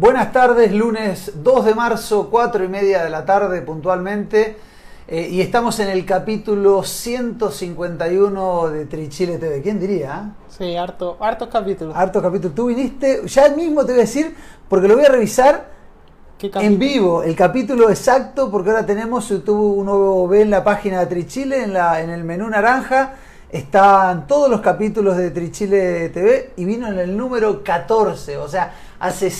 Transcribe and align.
Buenas 0.00 0.30
tardes, 0.30 0.72
lunes 0.72 1.32
2 1.42 1.64
de 1.64 1.74
marzo, 1.74 2.28
4 2.30 2.62
y 2.62 2.68
media 2.68 3.02
de 3.02 3.10
la 3.10 3.24
tarde 3.24 3.62
puntualmente. 3.62 4.56
Eh, 5.08 5.28
y 5.28 5.40
estamos 5.40 5.80
en 5.80 5.88
el 5.88 6.06
capítulo 6.06 6.84
151 6.84 8.68
de 8.68 8.86
Trichile 8.86 9.38
TV. 9.38 9.60
¿Quién 9.60 9.80
diría? 9.80 10.34
Sí, 10.56 10.76
harto, 10.76 11.16
hartos 11.18 11.48
capítulos. 11.48 11.96
Harto 11.96 12.22
capítulo. 12.22 12.54
Tú 12.54 12.66
viniste, 12.66 13.22
ya 13.26 13.48
mismo 13.48 13.84
te 13.84 13.90
voy 13.90 14.02
a 14.02 14.04
decir, 14.04 14.36
porque 14.68 14.86
lo 14.86 14.94
voy 14.94 15.04
a 15.04 15.08
revisar 15.08 15.68
en 16.40 16.78
vivo, 16.78 17.24
el 17.24 17.34
capítulo 17.34 17.90
exacto, 17.90 18.52
porque 18.52 18.70
ahora 18.70 18.86
tenemos 18.86 19.28
YouTube, 19.28 19.78
uno 19.78 20.28
ve 20.28 20.42
en 20.42 20.50
la 20.50 20.62
página 20.62 21.00
de 21.00 21.06
Trichile, 21.06 21.64
en, 21.64 21.72
la, 21.72 22.00
en 22.00 22.10
el 22.10 22.22
menú 22.22 22.48
naranja, 22.48 23.14
están 23.50 24.26
todos 24.26 24.50
los 24.50 24.60
capítulos 24.60 25.16
de 25.16 25.30
Trichile 25.30 26.10
TV 26.10 26.52
y 26.56 26.64
vino 26.64 26.88
en 26.88 26.98
el 26.98 27.16
número 27.16 27.64
14, 27.64 28.36
o 28.36 28.48
sea, 28.48 28.74
hace 29.00 29.30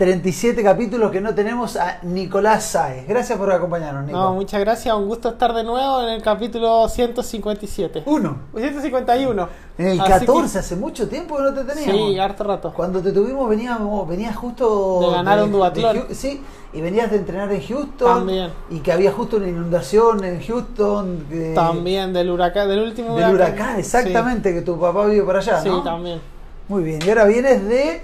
137 0.00 0.62
capítulos 0.62 1.10
que 1.10 1.20
no 1.20 1.34
tenemos 1.34 1.76
a 1.76 1.98
Nicolás 2.04 2.64
Sáez. 2.64 3.06
Gracias 3.06 3.36
por 3.36 3.52
acompañarnos, 3.52 4.06
Nico. 4.06 4.16
No, 4.16 4.32
muchas 4.32 4.58
gracias, 4.60 4.94
un 4.94 5.06
gusto 5.06 5.28
estar 5.28 5.52
de 5.52 5.62
nuevo 5.62 6.00
en 6.00 6.08
el 6.08 6.22
capítulo 6.22 6.88
157. 6.88 8.04
Uno. 8.06 8.38
151. 8.56 9.48
En 9.76 9.86
el 9.86 10.00
Así 10.00 10.10
14, 10.10 10.58
hace 10.58 10.76
mucho 10.76 11.06
tiempo 11.06 11.36
que 11.36 11.42
no 11.42 11.52
te 11.52 11.64
teníamos. 11.64 12.12
Sí, 12.12 12.18
harto 12.18 12.44
rato. 12.44 12.72
Cuando 12.74 13.02
te 13.02 13.12
tuvimos 13.12 13.46
veníamos, 13.46 14.08
venías 14.08 14.34
justo 14.36 15.00
De 15.02 15.10
ganar 15.16 15.42
un 15.42 15.52
duatlón. 15.52 16.06
Sí, 16.12 16.40
y 16.72 16.80
venías 16.80 17.10
de 17.10 17.18
entrenar 17.18 17.52
en 17.52 17.60
Houston. 17.60 18.20
También. 18.20 18.50
Y 18.70 18.78
que 18.78 18.92
había 18.92 19.12
justo 19.12 19.36
una 19.36 19.48
inundación 19.48 20.24
en 20.24 20.40
Houston. 20.40 21.26
También 21.54 22.14
del 22.14 22.30
huracán, 22.30 22.68
del 22.68 22.80
último 22.84 23.16
Del 23.16 23.34
huracán, 23.34 23.78
exactamente, 23.78 24.54
que 24.54 24.62
tu 24.62 24.80
papá 24.80 25.04
vive 25.04 25.24
por 25.24 25.36
allá, 25.36 25.60
Sí, 25.60 25.68
¿no? 25.68 25.80
Sí, 25.80 25.84
también. 25.84 26.22
Muy 26.68 26.84
bien, 26.84 27.00
y 27.04 27.08
ahora 27.10 27.26
vienes 27.26 27.68
de 27.68 28.00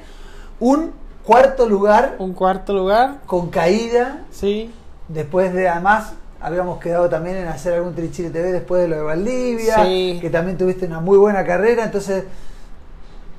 un 0.61 1.06
cuarto 1.27 1.69
lugar 1.69 2.15
Un 2.19 2.33
cuarto 2.33 2.73
lugar, 2.73 3.19
con 3.27 3.51
caída, 3.51 4.21
sí. 4.31 4.71
después 5.09 5.53
de 5.53 5.69
además 5.69 6.13
habíamos 6.41 6.79
quedado 6.79 7.09
también 7.09 7.37
en 7.37 7.49
hacer 7.49 7.75
algún 7.75 7.95
Trichile 7.95 8.31
TV 8.31 8.53
después 8.53 8.83
de 8.83 8.89
lo 8.89 8.97
de 8.97 9.03
Valdivia, 9.03 9.85
Sí. 9.85 10.19
que 10.21 10.31
también 10.31 10.57
tuviste 10.57 10.87
una 10.87 11.01
muy 11.01 11.19
buena 11.19 11.45
carrera, 11.45 11.85
entonces 11.85 12.25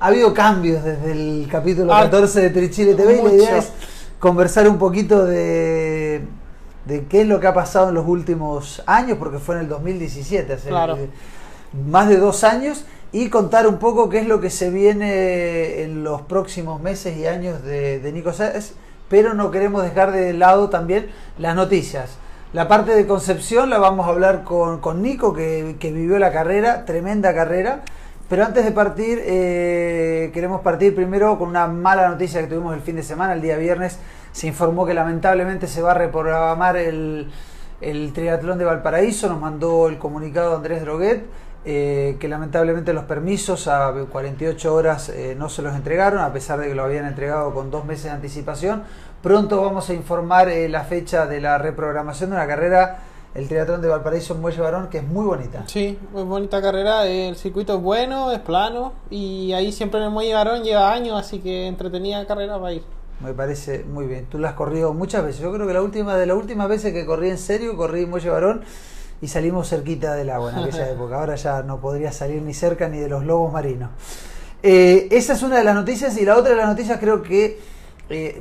ha 0.00 0.06
habido 0.08 0.34
cambios 0.34 0.84
desde 0.84 1.12
el 1.12 1.48
capítulo 1.50 1.92
Ah, 1.94 2.02
14 2.04 2.40
de 2.42 2.50
Trichile 2.50 2.94
TV 2.94 3.14
y 3.20 3.22
la 3.22 3.32
idea 3.32 3.54
mucho. 3.54 3.56
es 3.56 3.72
conversar 4.18 4.68
un 4.68 4.78
poquito 4.78 5.24
de, 5.24 6.22
de 6.84 7.04
qué 7.06 7.22
es 7.22 7.26
lo 7.26 7.40
que 7.40 7.46
ha 7.46 7.54
pasado 7.54 7.88
en 7.88 7.94
los 7.94 8.06
últimos 8.06 8.82
años, 8.86 9.16
porque 9.18 9.38
fue 9.38 9.54
en 9.56 9.62
el 9.62 9.68
2017, 9.68 10.52
hace 10.52 10.68
Claro. 10.68 10.98
más 11.88 12.08
de 12.08 12.16
dos 12.18 12.44
años, 12.44 12.84
y 13.12 13.30
contar 13.30 13.66
un 13.66 13.78
poco 13.78 14.08
qué 14.08 14.18
es 14.18 14.28
lo 14.28 14.40
que 14.40 14.50
se 14.50 14.70
viene 14.70 15.82
en 15.82 16.04
los 16.04 16.22
próximos 16.22 16.80
meses 16.80 17.16
y 17.16 17.26
años 17.26 17.62
de, 17.62 18.10
Nico 18.12 18.32
Sáez, 18.32 18.74
pero 19.08 19.34
no 19.34 19.50
queremos 19.50 19.82
dejar 19.82 20.12
de 20.12 20.34
lado 20.34 20.68
también 20.68 21.08
las 21.38 21.56
noticias. 21.56 22.18
La 22.52 22.68
parte 22.68 22.94
de 22.94 23.06
Concepción 23.06 23.70
la 23.70 23.78
vamos 23.78 24.06
a 24.06 24.10
hablar 24.10 24.44
con, 24.44 24.80
con 24.80 25.02
Nico, 25.02 25.32
que, 25.32 25.76
que 25.78 25.92
vivió 25.92 26.18
la 26.18 26.32
carrera, 26.32 26.84
tremenda 26.84 27.34
carrera. 27.34 27.82
Pero 28.28 28.44
antes 28.44 28.64
de 28.64 28.72
partir, 28.72 29.22
eh, 29.24 30.30
queremos 30.34 30.60
partir 30.60 30.94
primero 30.94 31.38
con 31.38 31.48
una 31.48 31.66
mala 31.66 32.08
noticia 32.08 32.42
que 32.42 32.46
tuvimos 32.46 32.74
el 32.74 32.82
fin 32.82 32.96
de 32.96 33.02
semana. 33.02 33.32
El 33.32 33.40
día 33.40 33.56
viernes 33.56 33.98
se 34.32 34.46
informó 34.46 34.84
que 34.84 34.92
lamentablemente 34.92 35.66
se 35.66 35.80
va 35.80 35.92
a 35.92 35.94
reprogramar 35.94 36.76
el, 36.76 37.30
el 37.80 38.12
triatlón 38.12 38.58
de 38.58 38.66
Valparaíso. 38.66 39.28
Nos 39.30 39.40
mandó 39.40 39.88
el 39.88 39.96
comunicado 39.96 40.56
Andrés 40.56 40.82
Droguet, 40.82 41.24
eh, 41.64 42.16
que 42.20 42.28
lamentablemente 42.28 42.92
los 42.92 43.04
permisos 43.04 43.66
a 43.66 43.92
48 43.92 44.74
horas 44.74 45.08
eh, 45.08 45.34
no 45.36 45.48
se 45.48 45.60
los 45.60 45.74
entregaron, 45.74 46.20
a 46.20 46.32
pesar 46.32 46.60
de 46.60 46.68
que 46.68 46.74
lo 46.74 46.84
habían 46.84 47.04
entregado 47.04 47.52
con 47.52 47.70
dos 47.70 47.84
meses 47.84 48.04
de 48.04 48.10
anticipación. 48.10 48.84
Pronto 49.22 49.60
vamos 49.60 49.90
a 49.90 49.94
informar 49.94 50.48
eh, 50.48 50.68
la 50.68 50.84
fecha 50.84 51.26
de 51.26 51.40
la 51.40 51.58
reprogramación 51.58 52.30
de 52.30 52.36
una 52.36 52.46
carrera, 52.46 53.00
el 53.34 53.48
triatlón 53.48 53.82
de 53.82 53.88
Valparaíso 53.88 54.34
en 54.34 54.40
Muelle 54.40 54.60
Barón, 54.60 54.88
que 54.88 54.98
es 54.98 55.04
muy 55.04 55.26
bonita. 55.26 55.64
Sí, 55.66 55.98
muy 56.12 56.22
bonita 56.22 56.62
carrera. 56.62 57.04
El 57.06 57.34
circuito 57.34 57.76
es 57.76 57.82
bueno, 57.82 58.30
es 58.30 58.38
plano. 58.38 58.92
Y 59.10 59.52
ahí 59.52 59.72
siempre 59.72 59.98
en 59.98 60.06
el 60.06 60.12
Muelle 60.12 60.32
Garón 60.32 60.62
lleva 60.62 60.92
años, 60.92 61.18
así 61.18 61.40
que 61.40 61.66
entretenida 61.66 62.24
carrera 62.26 62.58
para 62.60 62.74
ir. 62.74 62.82
Me 63.20 63.34
parece 63.34 63.84
muy 63.84 64.06
bien. 64.06 64.26
Tú 64.26 64.38
la 64.38 64.50
has 64.50 64.54
corrido 64.54 64.94
muchas 64.94 65.24
veces. 65.24 65.40
Yo 65.40 65.52
creo 65.52 65.66
que 65.66 65.74
la 65.74 65.82
última 65.82 66.16
de 66.16 66.26
las 66.26 66.36
últimas 66.36 66.68
veces 66.68 66.92
que 66.92 67.04
corrí 67.04 67.30
en 67.30 67.38
serio, 67.38 67.76
corrí 67.76 68.04
en 68.04 68.10
Muelle 68.10 68.30
Barón 68.30 68.62
y 69.20 69.28
salimos 69.28 69.68
cerquita 69.68 70.14
del 70.14 70.30
agua 70.30 70.52
en 70.52 70.58
aquella 70.58 70.90
época. 70.92 71.16
Ahora 71.16 71.34
ya 71.36 71.62
no 71.62 71.80
podría 71.80 72.12
salir 72.12 72.42
ni 72.42 72.54
cerca 72.54 72.88
ni 72.88 72.98
de 72.98 73.08
los 73.08 73.24
lobos 73.24 73.52
marinos. 73.52 73.90
Eh, 74.62 75.08
esa 75.10 75.34
es 75.34 75.42
una 75.42 75.58
de 75.58 75.64
las 75.64 75.74
noticias 75.74 76.16
y 76.18 76.24
la 76.24 76.36
otra 76.36 76.50
de 76.50 76.56
las 76.56 76.68
noticias 76.68 76.98
creo 76.98 77.22
que 77.22 77.60
eh, 78.10 78.40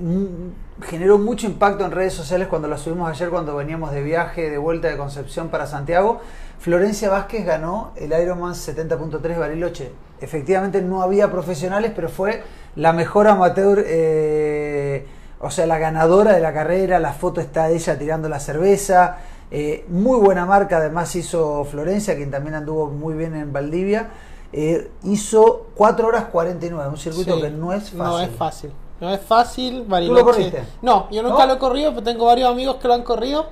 generó 0.81 1.17
mucho 1.17 1.45
impacto 1.45 1.85
en 1.85 1.91
redes 1.91 2.13
sociales 2.13 2.47
cuando 2.47 2.67
la 2.67 2.77
subimos 2.77 3.09
ayer 3.09 3.29
cuando 3.29 3.55
veníamos 3.55 3.91
de 3.91 4.01
viaje 4.01 4.49
de 4.49 4.57
vuelta 4.57 4.87
de 4.87 4.97
Concepción 4.97 5.49
para 5.49 5.67
Santiago. 5.67 6.21
Florencia 6.59 7.09
Vázquez 7.09 7.45
ganó 7.45 7.91
el 7.95 8.11
Ironman 8.19 8.53
70.3 8.53 9.37
Bariloche. 9.37 9.91
Efectivamente 10.19 10.81
no 10.81 11.01
había 11.01 11.31
profesionales, 11.31 11.91
pero 11.95 12.09
fue 12.09 12.43
la 12.75 12.93
mejor 12.93 13.27
amateur, 13.27 13.83
eh, 13.85 15.05
o 15.39 15.51
sea, 15.51 15.67
la 15.67 15.77
ganadora 15.77 16.33
de 16.33 16.39
la 16.39 16.53
carrera. 16.53 16.99
La 16.99 17.13
foto 17.13 17.41
está 17.41 17.69
ella 17.69 17.97
tirando 17.99 18.27
la 18.27 18.39
cerveza. 18.39 19.17
Eh, 19.49 19.85
muy 19.87 20.19
buena 20.19 20.45
marca, 20.45 20.77
además 20.77 21.15
hizo 21.15 21.63
Florencia, 21.65 22.15
quien 22.15 22.31
también 22.31 22.55
anduvo 22.55 22.87
muy 22.87 23.13
bien 23.15 23.35
en 23.35 23.53
Valdivia. 23.53 24.09
Eh, 24.51 24.91
hizo 25.03 25.67
4 25.75 26.07
horas 26.07 26.25
49, 26.25 26.89
un 26.89 26.97
circuito 26.97 27.35
Sí, 27.35 27.41
que 27.41 27.49
no 27.51 27.73
es 27.73 27.89
fácil. 27.89 27.97
No 27.97 28.19
es 28.19 28.29
fácil. 28.31 28.71
No 28.99 29.09
es 29.13 29.21
fácil, 29.21 29.83
Bariloche. 29.87 30.23
corriste? 30.23 30.63
No, 30.81 31.09
yo 31.11 31.21
nunca 31.21 31.39
¿No? 31.39 31.47
lo 31.47 31.53
he 31.53 31.57
corrido, 31.59 31.91
pero 31.91 32.03
tengo 32.03 32.25
varios 32.25 32.49
amigos 32.49 32.77
que 32.77 32.87
lo 32.87 32.93
han 32.93 33.03
corrido 33.03 33.45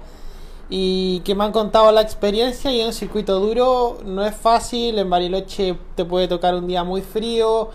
y 0.69 1.19
que 1.19 1.35
me 1.35 1.43
han 1.43 1.51
contado 1.51 1.91
la 1.91 2.01
experiencia 2.01 2.71
y 2.71 2.81
es 2.81 2.87
un 2.87 2.93
circuito 2.93 3.39
duro, 3.39 3.99
no 4.03 4.25
es 4.25 4.35
fácil, 4.35 4.97
en 4.97 5.09
Bariloche 5.09 5.77
te 5.95 6.03
puede 6.05 6.27
tocar 6.27 6.55
un 6.55 6.65
día 6.67 6.83
muy 6.83 7.01
frío. 7.01 7.69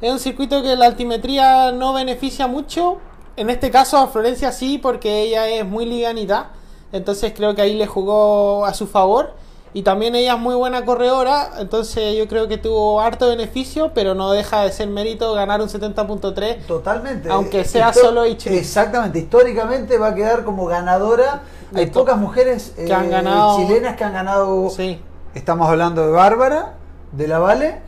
Es 0.00 0.12
un 0.12 0.20
circuito 0.20 0.62
que 0.62 0.76
la 0.76 0.86
altimetría 0.86 1.72
no 1.72 1.92
beneficia 1.92 2.46
mucho. 2.46 2.98
En 3.36 3.50
este 3.50 3.70
caso 3.70 3.96
a 3.98 4.06
Florencia 4.06 4.52
sí, 4.52 4.78
porque 4.78 5.22
ella 5.22 5.48
es 5.48 5.66
muy 5.66 5.86
liganita. 5.86 6.50
Entonces 6.92 7.32
creo 7.36 7.54
que 7.54 7.62
ahí 7.62 7.74
le 7.74 7.86
jugó 7.86 8.64
a 8.64 8.74
su 8.74 8.86
favor. 8.86 9.32
Y 9.74 9.82
también 9.82 10.14
ella 10.14 10.32
es 10.34 10.40
muy 10.40 10.54
buena 10.54 10.86
corredora, 10.86 11.50
entonces 11.58 12.16
yo 12.16 12.26
creo 12.26 12.48
que 12.48 12.56
tuvo 12.56 13.02
harto 13.02 13.28
beneficio, 13.28 13.92
pero 13.94 14.14
no 14.14 14.30
deja 14.32 14.62
de 14.62 14.72
ser 14.72 14.88
mérito 14.88 15.34
ganar 15.34 15.60
un 15.60 15.68
70.3. 15.68 16.64
Totalmente. 16.66 17.28
Aunque 17.30 17.64
sea 17.66 17.90
Histo- 17.90 18.00
solo 18.00 18.24
Ichi. 18.26 18.48
Exactamente, 18.48 19.18
históricamente 19.18 19.98
va 19.98 20.08
a 20.08 20.14
quedar 20.14 20.44
como 20.44 20.64
ganadora. 20.64 21.42
Hay 21.74 21.86
pocas 21.86 22.16
mujeres 22.16 22.72
que 22.76 22.92
han 22.92 23.10
ganado- 23.10 23.58
chilenas 23.58 23.94
que 23.96 24.04
han 24.04 24.14
ganado. 24.14 24.70
Sí. 24.70 25.00
Estamos 25.34 25.68
hablando 25.68 26.06
de 26.06 26.12
Bárbara, 26.12 26.74
de 27.12 27.28
la 27.28 27.38
Vale 27.38 27.82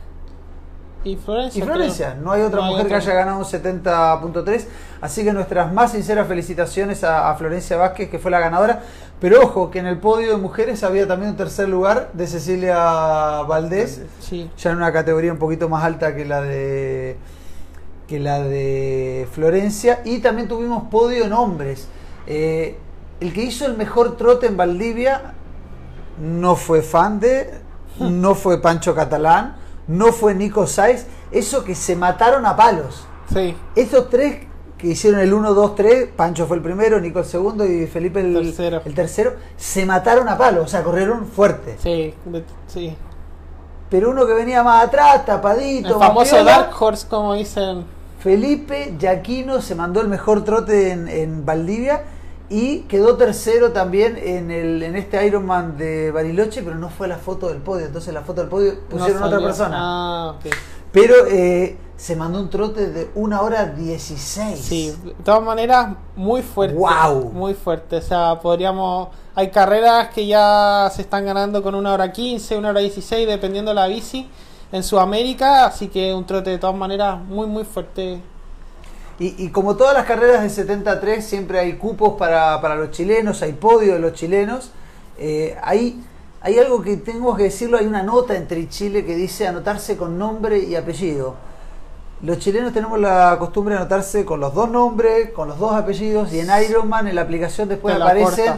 Y 1.03 1.15
Florencia. 1.15 1.59
y 1.59 1.65
Florencia. 1.65 2.13
No 2.21 2.31
hay 2.31 2.41
otra 2.43 2.59
No 2.59 2.65
hay 2.65 2.71
mujer 2.71 2.87
que 2.87 2.95
haya 2.95 3.13
ganado 3.13 3.39
un 3.39 3.45
70.3. 3.45 4.65
Así 5.01 5.23
que 5.23 5.33
nuestras 5.33 5.73
más 5.73 5.91
sinceras 5.93 6.27
felicitaciones 6.27 7.03
a, 7.03 7.29
a 7.29 7.35
Florencia 7.35 7.77
Vázquez, 7.77 8.09
que 8.09 8.19
fue 8.19 8.29
la 8.31 8.39
ganadora. 8.39 8.81
Pero 9.19 9.41
ojo, 9.41 9.69
que 9.69 9.79
en 9.79 9.85
el 9.85 9.99
podio 9.99 10.31
de 10.31 10.37
mujeres 10.37 10.83
había 10.83 11.07
también 11.07 11.31
un 11.31 11.37
tercer 11.37 11.69
lugar 11.69 12.09
de 12.13 12.25
Cecilia 12.27 12.75
Valdés. 13.47 14.01
Sí. 14.19 14.49
ya 14.57 14.71
en 14.71 14.77
una 14.77 14.91
categoría 14.91 15.31
un 15.31 15.37
poquito 15.37 15.69
más 15.69 15.83
alta 15.83 16.15
que 16.15 16.25
la 16.25 16.41
de 16.41 17.17
que 18.07 18.19
la 18.19 18.41
de 18.41 19.27
Florencia 19.31 20.01
y 20.03 20.19
también 20.19 20.47
tuvimos 20.49 20.89
podio 20.89 21.23
en 21.23 21.31
hombres 21.31 21.87
Eh, 22.27 22.77
el 23.21 23.31
que 23.33 23.43
hizo 23.43 23.65
el 23.65 23.77
mejor 23.77 24.17
trote 24.17 24.47
en 24.47 24.57
Valdivia 24.57 25.33
no 26.19 26.55
fue 26.55 26.81
Fande 26.81 27.51
no 27.99 28.35
fue 28.35 28.61
Pancho 28.61 28.93
Catalán 28.93 29.55
no 29.91 30.11
fue 30.13 30.33
Nico 30.33 30.65
Saiz 30.67 31.05
eso 31.31 31.63
que 31.63 31.75
se 31.75 31.95
mataron 31.95 32.45
a 32.45 32.55
palos 32.55 33.05
Sí. 33.33 33.55
estos 33.75 34.09
tres 34.09 34.47
que 34.77 34.87
hicieron 34.87 35.19
el 35.19 35.31
1, 35.31 35.53
2, 35.53 35.75
3, 35.75 36.09
Pancho 36.15 36.47
fue 36.47 36.57
el 36.57 36.63
primero, 36.63 36.99
Nico 36.99 37.19
el 37.19 37.25
segundo 37.25 37.63
y 37.67 37.85
Felipe 37.85 38.19
el 38.19 38.33
Tercero. 38.33 38.81
el 38.83 38.95
tercero, 38.95 39.33
se 39.55 39.85
mataron 39.85 40.27
a 40.27 40.39
palos, 40.39 40.65
o 40.65 40.67
sea, 40.67 40.81
corrieron 40.83 41.27
fuerte. 41.27 41.77
Sí. 41.83 42.15
sí. 42.65 42.97
Pero 43.91 44.09
uno 44.09 44.25
que 44.25 44.33
venía 44.33 44.63
más 44.63 44.85
atrás, 44.85 45.23
tapadito, 45.23 45.87
El 45.89 45.99
famoso 45.99 46.35
piola, 46.35 46.51
Dark 46.51 46.71
Horse, 46.81 47.07
como 47.07 47.35
dicen. 47.35 47.85
Felipe 48.19 48.95
Yaquino 48.97 49.61
se 49.61 49.75
mandó 49.75 50.01
el 50.01 50.07
mejor 50.07 50.43
trote 50.43 50.91
en, 50.91 51.07
en 51.07 51.45
Valdivia 51.45 52.01
y 52.51 52.79
quedó 52.81 53.15
tercero 53.15 53.71
también 53.71 54.17
en 54.17 54.51
el 54.51 54.83
en 54.83 54.97
este 54.97 55.25
Ironman 55.25 55.77
de 55.77 56.11
Bariloche, 56.11 56.61
pero 56.61 56.75
no 56.75 56.89
fue 56.89 57.07
la 57.07 57.15
foto 57.15 57.47
del 57.47 57.59
podio. 57.59 57.85
Entonces 57.85 58.13
la 58.13 58.23
foto 58.23 58.41
del 58.41 58.49
podio 58.49 58.77
pusieron 58.89 59.21
no 59.21 59.27
otra 59.27 59.39
persona. 59.39 59.77
Ah. 59.79 60.35
Pero 60.91 61.15
eh, 61.29 61.77
se 61.95 62.17
mandó 62.17 62.41
un 62.41 62.49
trote 62.49 62.89
de 62.89 63.09
una 63.15 63.41
hora 63.41 63.67
16. 63.67 64.59
Sí, 64.59 64.93
de 65.01 65.13
todas 65.23 65.41
maneras, 65.41 65.95
muy 66.17 66.41
fuerte. 66.41 66.75
Guau. 66.75 67.31
Muy 67.31 67.53
fuerte. 67.53 67.95
O 67.95 68.01
sea, 68.01 68.37
podríamos. 68.41 69.07
Hay 69.33 69.49
carreras 69.49 70.09
que 70.09 70.27
ya 70.27 70.91
se 70.93 71.03
están 71.03 71.25
ganando 71.25 71.63
con 71.63 71.73
una 71.73 71.93
hora 71.93 72.11
15, 72.11 72.57
una 72.57 72.71
hora 72.71 72.81
16, 72.81 73.29
dependiendo 73.29 73.71
de 73.71 73.75
la 73.75 73.87
bici 73.87 74.29
en 74.73 74.83
Sudamérica. 74.83 75.67
Así 75.67 75.87
que 75.87 76.13
un 76.13 76.25
trote 76.25 76.49
de 76.49 76.57
todas 76.57 76.75
maneras 76.75 77.17
muy, 77.17 77.47
muy 77.47 77.63
fuerte. 77.63 78.21
Y, 79.23 79.49
como 79.49 79.75
todas 79.75 79.93
las 79.93 80.07
carreras 80.07 80.41
de 80.41 80.49
73, 80.49 81.23
siempre 81.23 81.59
hay 81.59 81.73
cupos 81.73 82.17
para, 82.17 82.59
para 82.59 82.75
los 82.75 82.89
chilenos, 82.89 83.43
hay 83.43 83.53
podio 83.53 83.93
de 83.93 83.99
los 83.99 84.13
chilenos. 84.13 84.71
Eh, 85.19 85.55
hay, 85.61 86.03
hay 86.41 86.57
algo 86.57 86.81
que 86.81 86.97
tengo 86.97 87.35
que 87.35 87.43
decirlo, 87.43 87.77
hay 87.77 87.85
una 87.85 88.01
nota 88.01 88.35
entre 88.35 88.67
Chile 88.67 89.05
que 89.05 89.13
dice 89.13 89.45
anotarse 89.45 89.95
con 89.95 90.17
nombre 90.17 90.57
y 90.57 90.75
apellido. 90.75 91.35
Los 92.23 92.39
chilenos 92.39 92.73
tenemos 92.73 92.99
la 92.99 93.35
costumbre 93.37 93.75
de 93.75 93.81
anotarse 93.81 94.25
con 94.25 94.39
los 94.39 94.55
dos 94.55 94.71
nombres, 94.71 95.29
con 95.29 95.47
los 95.47 95.59
dos 95.59 95.75
apellidos, 95.75 96.33
y 96.33 96.39
en 96.39 96.47
Ironman 96.67 97.07
en 97.07 97.13
la 97.13 97.21
aplicación 97.21 97.69
después 97.69 97.95
aparecen 97.95 98.53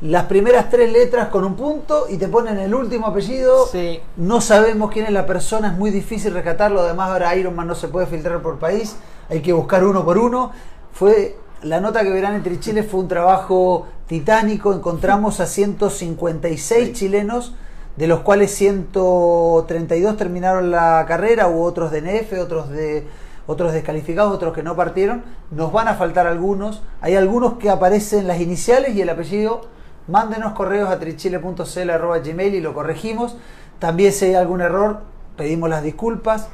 las 0.00 0.24
primeras 0.24 0.68
tres 0.70 0.92
letras 0.92 1.28
con 1.28 1.44
un 1.44 1.54
punto 1.54 2.06
y 2.08 2.16
te 2.16 2.28
ponen 2.28 2.58
el 2.58 2.74
último 2.74 3.06
apellido. 3.06 3.68
No 4.16 4.40
sabemos 4.40 4.90
quién 4.90 5.06
es 5.06 5.12
la 5.12 5.26
persona, 5.26 5.68
es 5.68 5.74
muy 5.78 5.90
difícil 5.90 6.34
rescatarlo. 6.34 6.80
Además, 6.80 7.10
ahora 7.10 7.34
Ironman 7.36 7.66
no 7.66 7.74
se 7.74 7.88
puede 7.88 8.06
filtrar 8.06 8.42
por 8.42 8.58
país, 8.58 8.96
hay 9.28 9.40
que 9.40 9.52
buscar 9.52 9.84
uno 9.84 10.04
por 10.04 10.18
uno. 10.18 10.50
Fue 10.92 11.36
la 11.62 11.80
nota 11.80 12.02
que 12.02 12.10
verán 12.10 12.34
entre 12.34 12.60
Chile 12.60 12.82
fue 12.82 13.00
un 13.00 13.08
trabajo 13.08 13.86
titánico. 14.06 14.74
Encontramos 14.74 15.40
a 15.40 15.46
156 15.46 16.92
chilenos, 16.92 17.54
de 17.96 18.06
los 18.06 18.20
cuales 18.20 18.54
132 18.54 20.16
terminaron 20.16 20.70
la 20.70 21.04
carrera, 21.08 21.48
hubo 21.48 21.62
otros 21.62 21.90
de 21.90 22.02
NF, 22.02 22.40
otros 22.40 22.68
de 22.68 23.06
otros 23.46 23.72
descalificados, 23.72 24.34
otros 24.34 24.54
que 24.54 24.62
no 24.62 24.74
partieron. 24.76 25.22
Nos 25.50 25.72
van 25.72 25.88
a 25.88 25.94
faltar 25.94 26.26
algunos. 26.26 26.82
Hay 27.00 27.14
algunos 27.14 27.54
que 27.54 27.70
aparecen 27.70 28.26
las 28.26 28.40
iniciales 28.40 28.94
y 28.94 29.02
el 29.02 29.08
apellido 29.08 29.62
Mándenos 30.06 30.52
correos 30.52 30.90
a 30.90 30.98
trichile.cl.gmail 30.98 32.54
y 32.54 32.60
lo 32.60 32.74
corregimos. 32.74 33.36
También 33.78 34.12
si 34.12 34.26
hay 34.26 34.34
algún 34.34 34.60
error, 34.60 35.00
pedimos 35.36 35.70
las 35.70 35.82
disculpas. 35.82 36.48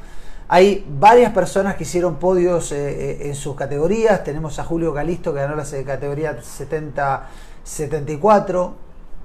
Hay 0.47 0.85
varias 0.99 1.31
personas 1.31 1.75
que 1.75 1.83
hicieron 1.83 2.15
podios 2.15 2.71
eh, 2.71 2.77
eh, 2.77 3.29
en 3.29 3.35
sus 3.35 3.55
categorías. 3.55 4.23
Tenemos 4.23 4.57
a 4.59 4.63
Julio 4.63 4.93
Galisto 4.93 5.33
que 5.33 5.39
ganó 5.39 5.55
la 5.55 5.65
categoría 5.85 6.39
70-74. 6.39 8.73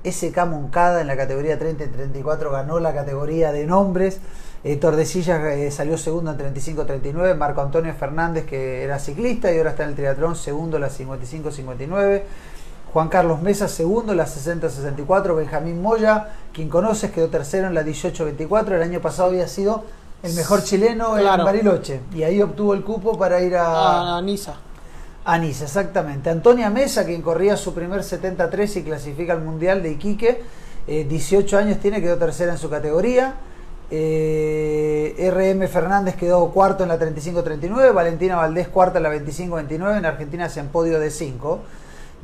SK 0.05 0.47
Moncada 0.47 1.01
en 1.01 1.07
la 1.09 1.17
categoría 1.17 1.59
30 1.59 1.85
y 1.85 1.89
34 1.89 2.53
ganó 2.53 2.79
la 2.79 2.95
categoría 2.95 3.53
de 3.53 3.67
nombres. 3.67 4.21
Eh, 4.65 4.77
Tordesillas 4.77 5.43
eh, 5.45 5.71
salió 5.71 5.99
segundo 5.99 6.33
en 6.33 6.55
35-39. 6.55 7.37
Marco 7.37 7.61
Antonio 7.61 7.93
Fernández, 7.95 8.47
que 8.47 8.83
era 8.83 8.99
ciclista 8.99 9.53
y 9.53 9.59
ahora 9.59 9.71
está 9.71 9.85
en 9.85 9.91
el 9.91 9.97
triatlón, 9.97 10.37
segundo 10.37 10.77
en 10.77 10.83
la 10.83 10.91
55-59. 10.91 12.23
Juan 12.97 13.11
Carlos 13.11 13.43
Mesa, 13.43 13.69
segundo 13.69 14.13
en 14.13 14.17
la 14.17 14.25
60-64. 14.25 15.37
Benjamín 15.37 15.83
Moya, 15.83 16.29
quien 16.55 16.71
conoces, 16.71 17.11
quedó 17.11 17.29
tercero 17.29 17.67
en 17.67 17.75
la 17.75 17.83
18-24. 17.83 18.69
El 18.69 18.81
año 18.81 19.03
pasado 19.03 19.29
había 19.29 19.47
sido 19.49 19.85
el 20.23 20.33
mejor 20.33 20.65
chileno 20.65 21.19
en 21.19 21.27
Bariloche. 21.27 22.01
Y 22.15 22.23
ahí 22.23 22.41
obtuvo 22.41 22.73
el 22.73 22.83
cupo 22.83 23.19
para 23.19 23.43
ir 23.43 23.55
a, 23.55 24.17
a 24.17 24.23
Niza. 24.23 24.55
A 25.27 25.37
Niza, 25.37 25.65
exactamente. 25.65 26.31
Antonia 26.31 26.71
Mesa, 26.71 27.05
quien 27.05 27.21
corría 27.21 27.59
su 27.59 27.75
primer 27.75 28.03
73 28.03 28.77
y 28.77 28.83
clasifica 28.83 29.35
al 29.35 29.43
Mundial 29.43 29.83
de 29.83 29.91
Iquique. 29.91 30.43
18 30.87 31.59
eh, 31.59 31.63
años 31.63 31.79
tiene, 31.81 32.01
quedó 32.01 32.17
tercera 32.17 32.53
en 32.53 32.59
su 32.59 32.71
categoría. 32.71 33.35
Eh, 33.91 35.31
RM 35.35 35.69
Fernández 35.69 36.17
quedó 36.17 36.51
cuarto 36.51 36.85
en 36.85 36.89
la 36.89 36.99
35-39. 36.99 37.93
Valentina 37.93 38.37
Valdés 38.37 38.69
cuarta 38.69 38.97
en 38.97 39.03
la 39.03 39.15
25-29. 39.15 39.99
En 39.99 40.07
Argentina 40.07 40.49
se 40.49 40.61
en 40.61 40.69
podio 40.69 40.99
de 40.99 41.11
5. 41.11 41.61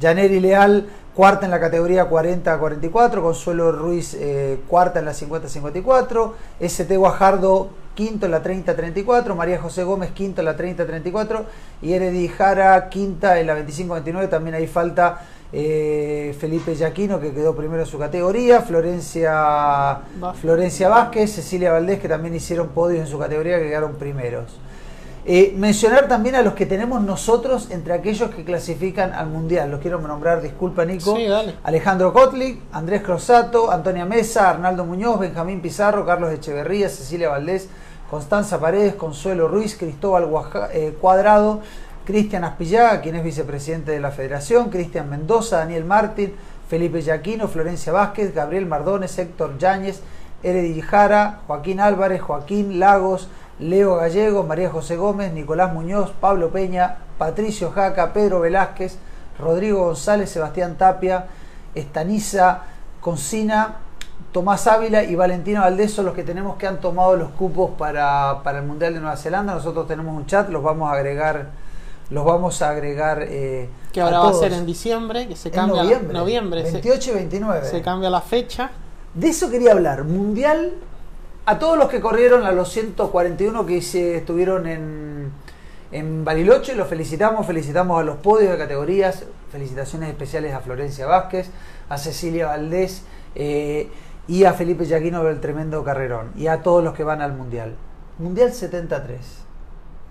Janeri 0.00 0.40
Leal, 0.40 0.86
cuarta 1.14 1.44
en 1.44 1.50
la 1.50 1.60
categoría 1.60 2.08
40-44, 2.08 3.22
Consuelo 3.22 3.72
Ruiz, 3.72 4.14
eh, 4.14 4.60
cuarta 4.68 4.98
en 4.98 5.04
la 5.04 5.12
50-54, 5.12 6.32
ST 6.60 6.96
Guajardo, 6.96 7.70
quinto 7.94 8.26
en 8.26 8.32
la 8.32 8.42
30-34, 8.42 9.34
María 9.34 9.60
José 9.60 9.84
Gómez, 9.84 10.12
quinto 10.12 10.40
en 10.40 10.46
la 10.46 10.56
30-34, 10.56 11.44
y 11.82 11.92
Eredi 11.92 12.28
Jara, 12.28 12.88
quinta 12.88 13.38
en 13.38 13.46
la 13.46 13.58
25-29, 13.58 14.28
también 14.28 14.54
ahí 14.54 14.66
falta 14.66 15.20
eh, 15.52 16.34
Felipe 16.40 16.74
Yaquino, 16.74 17.20
que 17.20 17.32
quedó 17.32 17.54
primero 17.54 17.82
en 17.82 17.88
su 17.88 17.98
categoría, 17.98 18.62
Florencia, 18.62 20.00
Florencia 20.40 20.88
Vázquez, 20.88 21.32
Cecilia 21.34 21.72
Valdés, 21.72 22.00
que 22.00 22.08
también 22.08 22.34
hicieron 22.34 22.68
podios 22.68 23.00
en 23.00 23.06
su 23.06 23.18
categoría, 23.18 23.58
que 23.58 23.68
quedaron 23.68 23.94
primeros. 23.96 24.58
Eh, 25.24 25.54
mencionar 25.56 26.08
también 26.08 26.34
a 26.34 26.42
los 26.42 26.54
que 26.54 26.66
tenemos 26.66 27.00
nosotros 27.00 27.70
entre 27.70 27.92
aquellos 27.92 28.30
que 28.30 28.44
clasifican 28.44 29.12
al 29.12 29.28
Mundial. 29.28 29.70
Los 29.70 29.80
quiero 29.80 30.00
nombrar, 30.00 30.42
disculpa 30.42 30.84
Nico. 30.84 31.16
Alejandro 31.62 32.12
Kotlik, 32.12 32.58
Andrés 32.72 33.02
Crosato, 33.02 33.70
Antonia 33.70 34.04
Mesa, 34.04 34.50
Arnaldo 34.50 34.84
Muñoz, 34.84 35.20
Benjamín 35.20 35.60
Pizarro, 35.60 36.04
Carlos 36.04 36.32
Echeverría, 36.32 36.88
Cecilia 36.88 37.28
Valdés, 37.28 37.69
Constanza 38.10 38.58
Paredes, 38.58 38.96
Consuelo 38.96 39.46
Ruiz, 39.46 39.76
Cristóbal 39.78 40.28
eh, 40.72 40.96
Cuadrado, 41.00 41.60
Cristian 42.04 42.42
Aspillaga, 42.42 43.00
quien 43.00 43.14
es 43.14 43.22
vicepresidente 43.22 43.92
de 43.92 44.00
la 44.00 44.10
Federación, 44.10 44.70
Cristian 44.70 45.08
Mendoza, 45.08 45.58
Daniel 45.58 45.84
Martín, 45.84 46.34
Felipe 46.69 47.00
Yaquino, 47.00 47.46
Florencia 47.46 47.92
Vázquez, 47.92 48.34
Gabriel 48.34 48.66
Mardones, 48.66 49.16
Héctor 49.16 49.56
Yáñez, 49.56 50.00
Eredi 50.42 50.80
Jara, 50.80 51.42
Joaquín 51.46 51.78
Álvarez, 51.78 52.20
Joaquín 52.20 52.80
Lagos, 52.80 53.28
Leo 53.58 53.96
Gallego, 53.96 54.43
María 54.43 54.70
José 54.70 54.96
Gómez, 54.96 55.32
Nicolás 55.32 55.72
Muñoz, 55.72 56.12
Pablo 56.20 56.50
Peña, 56.50 56.96
Patricio 57.19 57.70
Jaca, 57.70 58.12
Pedro 58.12 58.40
Velázquez, 58.40 58.99
Rodrigo 59.38 59.84
González, 59.84 60.31
Sebastián 60.31 60.76
Tapia, 60.76 61.26
Estaniza, 61.75 62.62
Concina, 63.00 63.76
Tomás 64.32 64.66
Ávila 64.66 65.02
y 65.04 65.14
Valentina 65.14 65.60
Valdés 65.60 65.93
son 65.93 66.06
los 66.06 66.14
que 66.14 66.22
tenemos 66.22 66.56
que 66.56 66.66
han 66.66 66.81
tomado 66.81 67.16
los 67.16 67.31
cupos 67.31 67.72
para, 67.76 68.40
el 68.46 68.62
Mundial 68.62 68.94
de 68.94 69.00
Nueva 69.00 69.16
Zelanda. 69.16 69.55
Nosotros 69.55 69.87
tenemos 69.87 70.16
un 70.16 70.26
chat, 70.26 70.48
los 70.48 70.62
vamos 70.62 70.90
a 70.90 70.94
agregar, 70.94 71.48
los 72.10 72.25
vamos 72.25 72.62
a 72.62 72.70
agregar. 72.70 73.26
Eh, 73.28 73.69
que 73.93 74.00
ahora 74.00 74.20
va 74.20 74.31
a 74.31 74.34
ser 74.34 74.55
en 74.55 74.64
diciembre, 74.64 75.28
que 75.28 75.37
se 75.37 75.50
cambia. 75.50 75.82
noviembre, 75.82 76.14
noviembre 76.14 76.62
28 76.62 77.10
y 77.10 77.14
29. 77.14 77.66
Se 77.66 77.82
cambia 77.82 78.08
la 78.08 78.22
fecha. 78.22 78.70
De 79.12 79.28
eso 79.28 79.50
quería 79.50 79.72
hablar. 79.72 80.05
Mundial 80.05 80.72
a 81.44 81.58
todos 81.58 81.76
los 81.76 81.88
que 81.88 82.00
corrieron, 82.00 82.44
a 82.44 82.52
los 82.52 82.70
141 82.70 83.66
que 83.66 83.78
estuvieron 84.16 84.66
en, 84.66 85.32
en 85.90 86.24
Bariloche, 86.24 86.74
los 86.74 86.88
felicitamos, 86.88 87.46
felicitamos 87.46 88.00
a 88.00 88.04
los 88.04 88.16
podios 88.16 88.52
de 88.52 88.58
categorías, 88.58 89.24
felicitaciones 89.50 90.08
especiales 90.08 90.54
a 90.54 90.60
Florencia 90.60 91.06
Vázquez, 91.06 91.50
a 91.88 91.98
Cecilia 91.98 92.46
Valdés 92.46 93.02
eh, 93.34 93.88
y 94.28 94.44
a 94.44 94.52
Felipe 94.52 94.86
Yaquino 94.86 95.24
del 95.24 95.40
tremendo 95.40 95.82
carrerón, 95.82 96.32
y 96.36 96.46
a 96.46 96.62
todos 96.62 96.84
los 96.84 96.94
que 96.94 97.02
van 97.02 97.20
al 97.20 97.32
Mundial. 97.32 97.74
Mundial 98.18 98.52
73. 98.52 99.18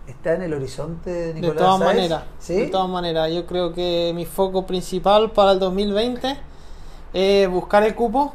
¿Está 0.08 0.34
en 0.34 0.42
el 0.42 0.54
horizonte 0.54 1.10
de 1.10 1.34
Nicolás 1.36 1.56
De 1.56 1.60
todas 1.60 1.80
maneras, 1.80 2.24
de 2.48 2.68
todas 2.68 2.90
maneras, 2.90 3.32
yo 3.32 3.46
creo 3.46 3.72
que 3.72 4.12
mi 4.14 4.26
foco 4.26 4.66
principal 4.66 5.32
para 5.32 5.54
el 5.54 5.60
2020 5.60 6.38
es 7.14 7.50
buscar 7.50 7.84
el 7.84 7.96
cupo 7.96 8.34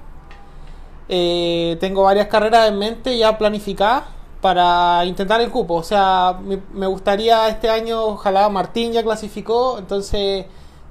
eh, 1.08 1.76
tengo 1.80 2.02
varias 2.02 2.26
carreras 2.26 2.68
en 2.68 2.78
mente 2.78 3.16
ya 3.16 3.38
planificadas 3.38 4.04
para 4.40 5.04
intentar 5.04 5.40
el 5.40 5.50
cupo. 5.50 5.74
O 5.74 5.82
sea, 5.82 6.38
me, 6.72 6.86
gustaría 6.86 7.48
este 7.48 7.70
año, 7.70 8.04
ojalá 8.04 8.48
Martín 8.48 8.92
ya 8.92 9.02
clasificó, 9.02 9.78
entonces 9.78 10.46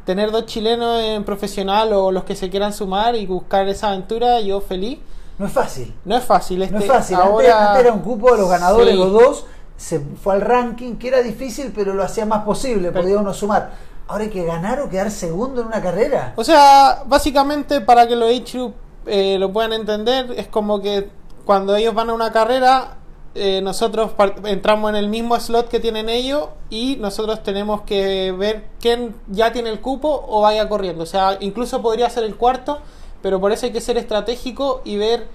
tener 0.06 0.32
dos 0.32 0.46
chilenos 0.46 1.02
en 1.02 1.24
profesional 1.24 1.94
o 1.94 2.12
los 2.12 2.24
que 2.24 2.36
se 2.36 2.50
quieran 2.50 2.74
sumar 2.74 3.16
y 3.16 3.26
buscar 3.26 3.68
esa 3.68 3.90
aventura, 3.90 4.40
yo 4.42 4.62
feliz. 4.62 5.00
No 5.38 5.48
es 5.48 5.52
fácil. 5.52 5.94
No 6.06 6.16
es 6.16 6.24
fácil. 6.24 6.62
Este, 6.62 6.76
no 6.76 6.82
es 6.82 6.88
fácil. 6.88 7.18
Ahora... 7.18 7.72
Antes, 7.72 7.86
era 7.86 7.94
un 7.94 8.02
cupo 8.02 8.32
de 8.32 8.38
los 8.38 8.50
ganadores, 8.50 8.96
los 8.96 9.12
dos. 9.12 9.46
Se 9.78 10.00
fue 10.00 10.36
al 10.36 10.42
ranking, 10.42 10.96
que 10.96 11.10
era 11.10 11.22
difícil, 11.22 11.74
pero 11.76 11.94
lo 11.94 12.04
hacía 12.04 12.26
más 12.26 12.44
posible, 12.46 12.92
podía 12.92 13.18
uno 13.18 13.34
sumar. 13.34 13.72
Ahora 14.08 14.24
hay 14.24 14.30
que 14.30 14.46
ganar 14.46 14.80
o 14.80 14.90
quedar 14.90 15.12
segundo 15.12 15.62
en 15.62 15.68
una 15.68 15.82
carrera. 15.82 16.34
O 16.36 16.44
sea, 16.44 17.04
básicamente 17.06 17.82
para 17.82 18.08
que 18.08 18.16
lo 18.16 18.28
hecho 18.28 18.74
eh, 19.06 19.38
lo 19.40 19.52
puedan 19.52 19.74
entender, 19.74 20.34
es 20.38 20.48
como 20.48 20.82
que 20.82 21.10
cuando 21.46 21.76
ellos 21.76 21.94
van 21.94 22.10
a 22.10 22.14
una 22.14 22.32
carrera, 22.32 22.98
eh, 23.36 23.62
nosotros 23.62 24.12
entramos 24.46 24.90
en 24.90 24.96
el 24.96 25.10
mismo 25.10 25.40
slot 25.40 25.68
que 25.68 25.80
tienen 25.80 26.10
ellos 26.10 26.50
y 26.70 26.96
nosotros 26.98 27.44
tenemos 27.44 27.82
que 27.82 28.32
ver 28.32 28.66
quién 28.80 29.16
ya 29.28 29.52
tiene 29.52 29.70
el 29.70 29.82
cupo 29.82 30.26
o 30.28 30.42
vaya 30.42 30.68
corriendo. 30.70 31.04
O 31.04 31.08
sea, 31.08 31.38
incluso 31.42 31.82
podría 31.82 32.10
ser 32.10 32.24
el 32.24 32.36
cuarto, 32.36 32.80
pero 33.22 33.40
por 33.40 33.52
eso 33.52 33.66
hay 33.66 33.72
que 33.72 33.82
ser 33.82 33.98
estratégico 33.98 34.82
y 34.86 34.98
ver, 34.98 35.28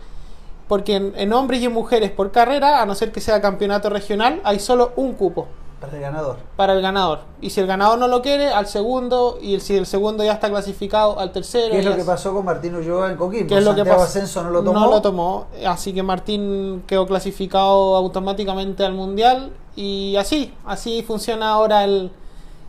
porque 0.66 0.96
en 0.96 1.32
hombres 1.32 1.60
y 1.60 1.66
en 1.66 1.72
mujeres 1.72 2.10
por 2.10 2.32
carrera, 2.32 2.80
a 2.80 2.86
no 2.86 2.94
ser 2.94 3.12
que 3.12 3.20
sea 3.20 3.40
campeonato 3.40 3.90
regional, 3.90 4.40
hay 4.44 4.60
solo 4.60 4.92
un 4.96 5.12
cupo. 5.12 5.48
Para 5.80 5.96
el 5.96 6.02
ganador. 6.02 6.36
Para 6.56 6.72
el 6.74 6.82
ganador. 6.82 7.20
Y 7.40 7.50
si 7.50 7.60
el 7.60 7.66
ganador 7.66 7.98
no 7.98 8.06
lo 8.06 8.20
quiere, 8.20 8.48
al 8.48 8.66
segundo. 8.66 9.38
Y 9.40 9.58
si 9.60 9.76
el 9.76 9.86
segundo 9.86 10.22
ya 10.22 10.34
está 10.34 10.50
clasificado, 10.50 11.18
al 11.18 11.32
tercero. 11.32 11.72
¿Qué 11.72 11.78
es 11.78 11.84
lo 11.86 11.96
que 11.96 12.04
pasó 12.04 12.34
con 12.34 12.44
Martín 12.44 12.74
Ulloa 12.74 13.10
en 13.10 13.16
Coquimbo? 13.16 13.48
¿Qué 13.48 13.58
es 13.58 13.64
lo 13.64 13.74
que 13.74 13.84
pasó? 13.84 14.02
Ascenso 14.02 14.42
no 14.42 14.50
lo 14.50 14.62
tomó. 14.62 14.78
No 14.78 14.90
lo 14.90 15.00
tomó. 15.00 15.46
Así 15.66 15.94
que 15.94 16.02
Martín 16.02 16.82
quedó 16.86 17.06
clasificado 17.06 17.96
automáticamente 17.96 18.84
al 18.84 18.92
mundial. 18.92 19.52
Y 19.74 20.16
así, 20.16 20.52
así 20.66 21.02
funciona 21.02 21.48
ahora 21.48 21.84
el, 21.84 22.10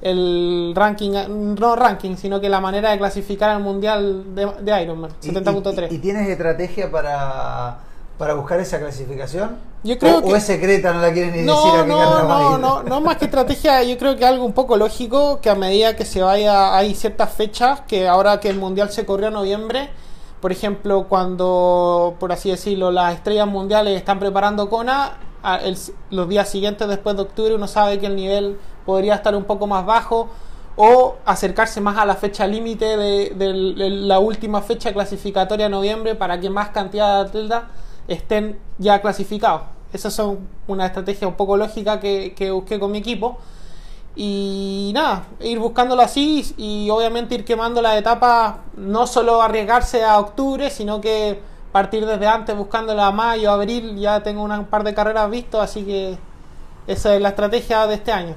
el 0.02 0.72
ranking, 0.74 1.12
no 1.60 1.76
ranking, 1.76 2.16
sino 2.16 2.40
que 2.40 2.48
la 2.48 2.62
manera 2.62 2.92
de 2.92 2.98
clasificar 2.98 3.50
al 3.50 3.62
mundial 3.62 4.34
de, 4.34 4.50
de 4.62 4.84
Ironman, 4.84 5.12
70.3. 5.22 5.92
Y, 5.92 5.96
y, 5.96 6.00
tienes 6.00 6.30
estrategia 6.30 6.90
para 6.90 7.80
para 8.22 8.36
buscar 8.36 8.60
esa 8.60 8.78
clasificación? 8.80 9.58
Yo 9.84 9.98
creo 9.98 10.20
o, 10.20 10.22
que... 10.22 10.32
o 10.32 10.36
es 10.36 10.44
secreta, 10.44 10.94
no 10.94 11.02
la 11.02 11.12
quieren 11.12 11.36
ni 11.36 11.42
no, 11.42 11.56
decir 11.56 11.80
a 11.80 11.86
no, 11.88 12.24
no, 12.28 12.58
no, 12.60 12.84
no 12.84 13.02
más 13.02 13.18
que 13.18 13.26
estrategia, 13.26 13.82
yo 13.82 13.98
creo 13.98 14.16
que 14.16 14.24
algo 14.24 14.46
un 14.46 14.54
poco 14.54 14.78
lógico 14.78 15.42
que 15.42 15.50
a 15.50 15.56
medida 15.56 15.96
que 15.96 16.06
se 16.06 16.22
vaya, 16.22 16.78
hay 16.78 16.94
ciertas 16.94 17.34
fechas 17.34 17.82
que 17.88 18.08
ahora 18.08 18.40
que 18.40 18.50
el 18.50 18.58
mundial 18.60 18.92
se 18.92 19.08
corrió 19.08 19.30
en 19.30 19.34
noviembre, 19.34 19.90
por 20.40 20.52
ejemplo, 20.52 21.08
cuando, 21.10 22.16
por 22.20 22.32
así 22.32 22.52
decirlo, 22.52 22.92
las 22.92 23.16
estrellas 23.16 23.48
mundiales 23.48 23.98
están 23.98 24.20
preparando 24.20 24.70
Kona, 24.70 25.14
el- 25.64 25.76
los 26.12 26.30
días 26.30 26.48
siguientes 26.48 26.88
después 26.88 27.16
de 27.16 27.24
octubre 27.24 27.56
uno 27.56 27.68
sabe 27.68 27.98
que 27.98 28.06
el 28.06 28.16
nivel 28.16 28.60
podría 28.86 29.16
estar 29.16 29.36
un 29.36 29.46
poco 29.46 29.66
más 29.66 29.84
bajo 29.84 30.30
o 30.76 31.16
acercarse 31.26 31.82
más 31.82 31.98
a 31.98 32.06
la 32.06 32.14
fecha 32.14 32.46
límite 32.46 32.86
de, 32.98 33.32
de- 33.36 33.74
de 33.74 33.90
la 33.90 34.20
última 34.20 34.62
fecha 34.62 34.94
clasificatoria 34.94 35.66
de 35.66 35.72
noviembre 35.72 36.14
para 36.14 36.40
que 36.40 36.52
más 36.52 36.70
cantidad 36.70 37.16
de 37.24 37.30
atletas 37.30 37.64
estén 38.14 38.58
ya 38.78 39.02
clasificados. 39.02 39.62
Esas 39.94 40.14
son 40.14 40.40
una 40.68 40.86
estrategia 40.86 41.28
un 41.28 41.34
poco 41.36 41.58
lógica 41.58 42.00
que, 42.00 42.34
que 42.36 42.52
busqué 42.52 42.80
con 42.80 42.92
mi 42.92 43.00
equipo. 43.00 43.38
Y 44.16 44.92
nada, 44.94 45.24
ir 45.40 45.58
buscándolo 45.60 46.02
así 46.02 46.54
y 46.58 46.90
obviamente 46.90 47.36
ir 47.36 47.46
quemando 47.46 47.82
las 47.82 47.96
etapas, 47.98 48.56
no 48.76 49.08
solo 49.08 49.42
arriesgarse 49.42 50.04
a 50.04 50.20
octubre, 50.20 50.70
sino 50.70 51.00
que 51.00 51.40
partir 51.72 52.06
desde 52.06 52.28
antes 52.28 52.56
buscándola 52.58 53.08
a 53.08 53.12
mayo, 53.12 53.52
abril, 53.52 53.98
ya 53.98 54.22
tengo 54.22 54.44
un 54.44 54.66
par 54.66 54.84
de 54.84 54.94
carreras 54.94 55.30
vistos, 55.32 55.62
así 55.62 55.84
que 55.84 56.18
esa 56.88 57.16
es 57.16 57.22
la 57.22 57.30
estrategia 57.30 57.88
de 57.88 57.96
este 57.96 58.12
año. 58.12 58.36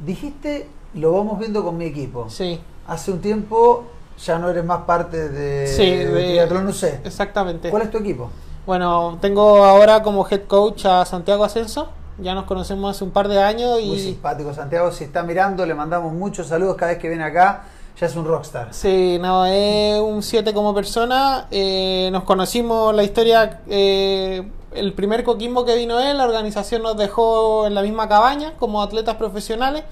Dijiste, 0.00 0.66
lo 0.94 1.12
vamos 1.12 1.38
viendo 1.38 1.62
con 1.64 1.76
mi 1.76 1.84
equipo. 1.84 2.28
Sí, 2.28 2.60
Hace 2.86 3.12
un 3.12 3.20
tiempo 3.20 3.84
ya 4.22 4.38
no 4.38 4.50
eres 4.50 4.64
más 4.64 4.80
parte 4.82 5.28
de, 5.30 5.66
Sí, 5.68 5.88
de 5.90 6.06
de- 6.06 6.22
Triatlón 6.24 6.66
UC. 6.68 6.82
exactamente. 7.04 7.70
¿Cuál 7.70 7.82
es 7.82 7.90
tu 7.90 7.98
equipo? 7.98 8.30
Bueno, 8.66 9.18
tengo 9.20 9.64
ahora 9.64 10.02
como 10.02 10.26
head 10.28 10.44
coach 10.46 10.86
a 10.86 11.04
Santiago 11.04 11.44
Ascenso, 11.44 11.88
ya 12.18 12.34
nos 12.34 12.44
conocemos 12.44 12.94
hace 12.94 13.04
un 13.04 13.10
par 13.10 13.28
de 13.28 13.42
años 13.42 13.72
Muy 13.72 13.96
y... 13.96 14.00
simpático, 14.00 14.54
Santiago. 14.54 14.90
Si 14.92 15.04
está 15.04 15.22
mirando, 15.22 15.66
le 15.66 15.74
mandamos 15.74 16.12
muchos 16.12 16.46
saludos 16.46 16.76
cada 16.76 16.92
vez 16.92 17.00
que 17.00 17.08
viene 17.08 17.24
acá. 17.24 17.64
Ya 18.00 18.06
es 18.06 18.16
un 18.16 18.24
rockstar. 18.24 18.68
Sí, 18.72 19.18
no, 19.20 19.46
es 19.46 20.00
un 20.00 20.22
7 20.22 20.52
como 20.52 20.74
persona. 20.74 21.46
Eh, 21.50 22.08
nos 22.12 22.24
conocimos 22.24 22.94
la 22.94 23.04
historia. 23.04 23.60
eh, 23.68 24.50
el 24.74 24.92
primer 24.92 25.22
Coquimbo 25.22 25.64
que 25.64 25.76
vino 25.76 26.00
él, 26.00 26.18
la 26.18 26.24
organización 26.24 26.82
nos 26.82 26.96
dejó 26.96 27.66
en 27.68 27.74
la 27.74 27.82
misma 27.82 28.08
cabaña 28.08 28.54
como 28.58 28.82
atletas 28.82 29.14
profesionales. 29.16 29.84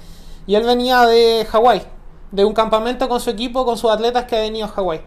Y 0.46 0.56
él 0.56 0.64
venía 0.64 1.06
de 1.06 1.46
Hawái, 1.48 1.82
de 2.32 2.44
un 2.44 2.52
campamento 2.52 3.08
con 3.08 3.20
su 3.20 3.30
equipo, 3.30 3.64
con 3.64 3.78
sus 3.78 3.90
atletas 3.92 4.24
que 4.24 4.36
ha 4.36 4.40
venido 4.40 4.66
a 4.66 4.68
Hawái. 4.68 5.02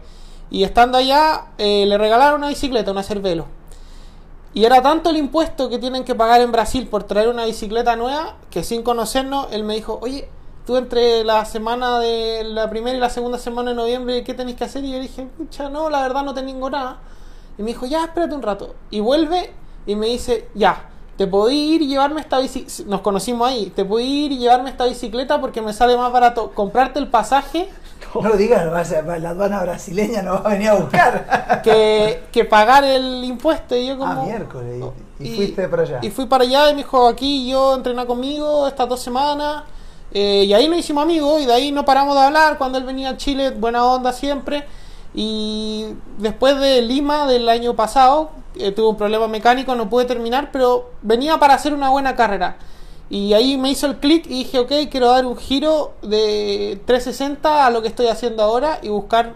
Y 0.50 0.64
estando 0.64 0.96
allá, 0.96 1.48
eh, 1.58 1.84
le 1.86 1.98
regalaron 1.98 2.38
una 2.38 2.48
bicicleta, 2.48 2.90
una 2.92 3.02
Cervelo. 3.02 3.44
Y 4.56 4.64
era 4.64 4.80
tanto 4.80 5.10
el 5.10 5.18
impuesto 5.18 5.68
que 5.68 5.78
tienen 5.78 6.02
que 6.02 6.14
pagar 6.14 6.40
en 6.40 6.50
Brasil 6.50 6.88
por 6.88 7.04
traer 7.04 7.28
una 7.28 7.44
bicicleta 7.44 7.94
nueva 7.94 8.36
que 8.48 8.64
sin 8.64 8.82
conocernos, 8.82 9.48
él 9.52 9.64
me 9.64 9.74
dijo, 9.74 9.98
oye, 10.00 10.30
tú 10.64 10.78
entre 10.78 11.24
la 11.24 11.44
semana 11.44 11.98
de 11.98 12.42
la 12.42 12.70
primera 12.70 12.96
y 12.96 12.98
la 12.98 13.10
segunda 13.10 13.36
semana 13.38 13.72
de 13.72 13.76
noviembre, 13.76 14.24
¿qué 14.24 14.32
tenéis 14.32 14.56
que 14.56 14.64
hacer? 14.64 14.82
Y 14.82 14.92
yo 14.92 14.98
dije, 14.98 15.28
pucha, 15.36 15.68
no, 15.68 15.90
la 15.90 16.00
verdad 16.00 16.22
no 16.22 16.32
tengo 16.32 16.70
nada. 16.70 17.00
Y 17.58 17.62
me 17.62 17.68
dijo, 17.68 17.84
ya, 17.84 18.04
espérate 18.04 18.34
un 18.34 18.40
rato. 18.40 18.74
Y 18.88 19.00
vuelve 19.00 19.52
y 19.86 19.94
me 19.94 20.06
dice, 20.06 20.48
ya, 20.54 20.88
te 21.18 21.26
puedo 21.26 21.50
ir 21.50 21.82
y 21.82 21.88
llevarme 21.88 22.22
esta 22.22 22.38
bicicleta. 22.38 22.88
Nos 22.88 23.02
conocimos 23.02 23.46
ahí, 23.46 23.66
te 23.76 23.84
puedo 23.84 24.02
ir 24.02 24.32
y 24.32 24.38
llevarme 24.38 24.70
esta 24.70 24.86
bicicleta 24.86 25.38
porque 25.38 25.60
me 25.60 25.74
sale 25.74 25.98
más 25.98 26.10
barato 26.10 26.52
comprarte 26.52 26.98
el 26.98 27.08
pasaje 27.08 27.68
No 28.14 28.28
lo 28.30 28.36
digas, 28.36 28.64
la 28.64 29.30
aduana 29.30 29.60
brasileña 29.62 30.22
nos 30.22 30.42
va 30.42 30.50
a 30.50 30.52
venir 30.54 30.68
a 30.70 30.74
buscar. 30.74 31.60
que, 31.62 32.22
que 32.32 32.44
pagar 32.44 32.84
el 32.84 33.22
impuesto. 33.24 33.76
Y 33.76 33.86
yo 33.88 33.98
como... 33.98 34.22
Ah, 34.22 34.24
miércoles. 34.24 34.82
Y, 35.18 35.28
y 35.28 35.36
fuiste 35.36 35.68
para 35.68 35.82
allá. 35.82 35.98
Y 36.02 36.10
fui 36.10 36.26
para 36.26 36.44
allá 36.44 36.70
y 36.70 36.74
me 36.74 36.78
dijo, 36.78 37.08
aquí 37.08 37.48
yo 37.48 37.74
entrené 37.74 38.06
conmigo 38.06 38.66
estas 38.68 38.88
dos 38.88 39.00
semanas. 39.00 39.64
eh, 40.12 40.44
y 40.46 40.52
ahí 40.54 40.68
nos 40.68 40.78
hicimos 40.78 41.02
amigos 41.04 41.40
y 41.42 41.46
de 41.46 41.52
ahí 41.52 41.72
no 41.72 41.84
paramos 41.84 42.14
de 42.14 42.22
hablar. 42.22 42.56
Cuando 42.58 42.78
él 42.78 42.84
venía 42.84 43.10
a 43.10 43.16
Chile, 43.16 43.50
buena 43.50 43.84
onda 43.84 44.12
siempre. 44.12 44.64
Y 45.14 45.86
después 46.18 46.58
de 46.60 46.82
Lima 46.82 47.26
del 47.26 47.48
año 47.48 47.74
pasado, 47.74 48.30
eh, 48.56 48.72
tuve 48.72 48.88
un 48.88 48.96
problema 48.96 49.28
mecánico, 49.28 49.74
no 49.74 49.88
pude 49.88 50.04
terminar, 50.04 50.50
pero 50.52 50.90
venía 51.02 51.38
para 51.38 51.54
hacer 51.54 51.72
una 51.74 51.88
buena 51.90 52.14
carrera. 52.16 52.56
Y 53.08 53.34
ahí 53.34 53.56
me 53.56 53.70
hizo 53.70 53.86
el 53.86 53.96
clic 53.98 54.26
y 54.26 54.44
dije, 54.44 54.58
ok, 54.58 54.72
quiero 54.90 55.08
dar 55.08 55.26
un 55.26 55.36
giro 55.36 55.92
de 56.02 56.80
360 56.86 57.66
a 57.66 57.70
lo 57.70 57.80
que 57.82 57.88
estoy 57.88 58.08
haciendo 58.08 58.42
ahora 58.42 58.80
y 58.82 58.88
buscar, 58.88 59.34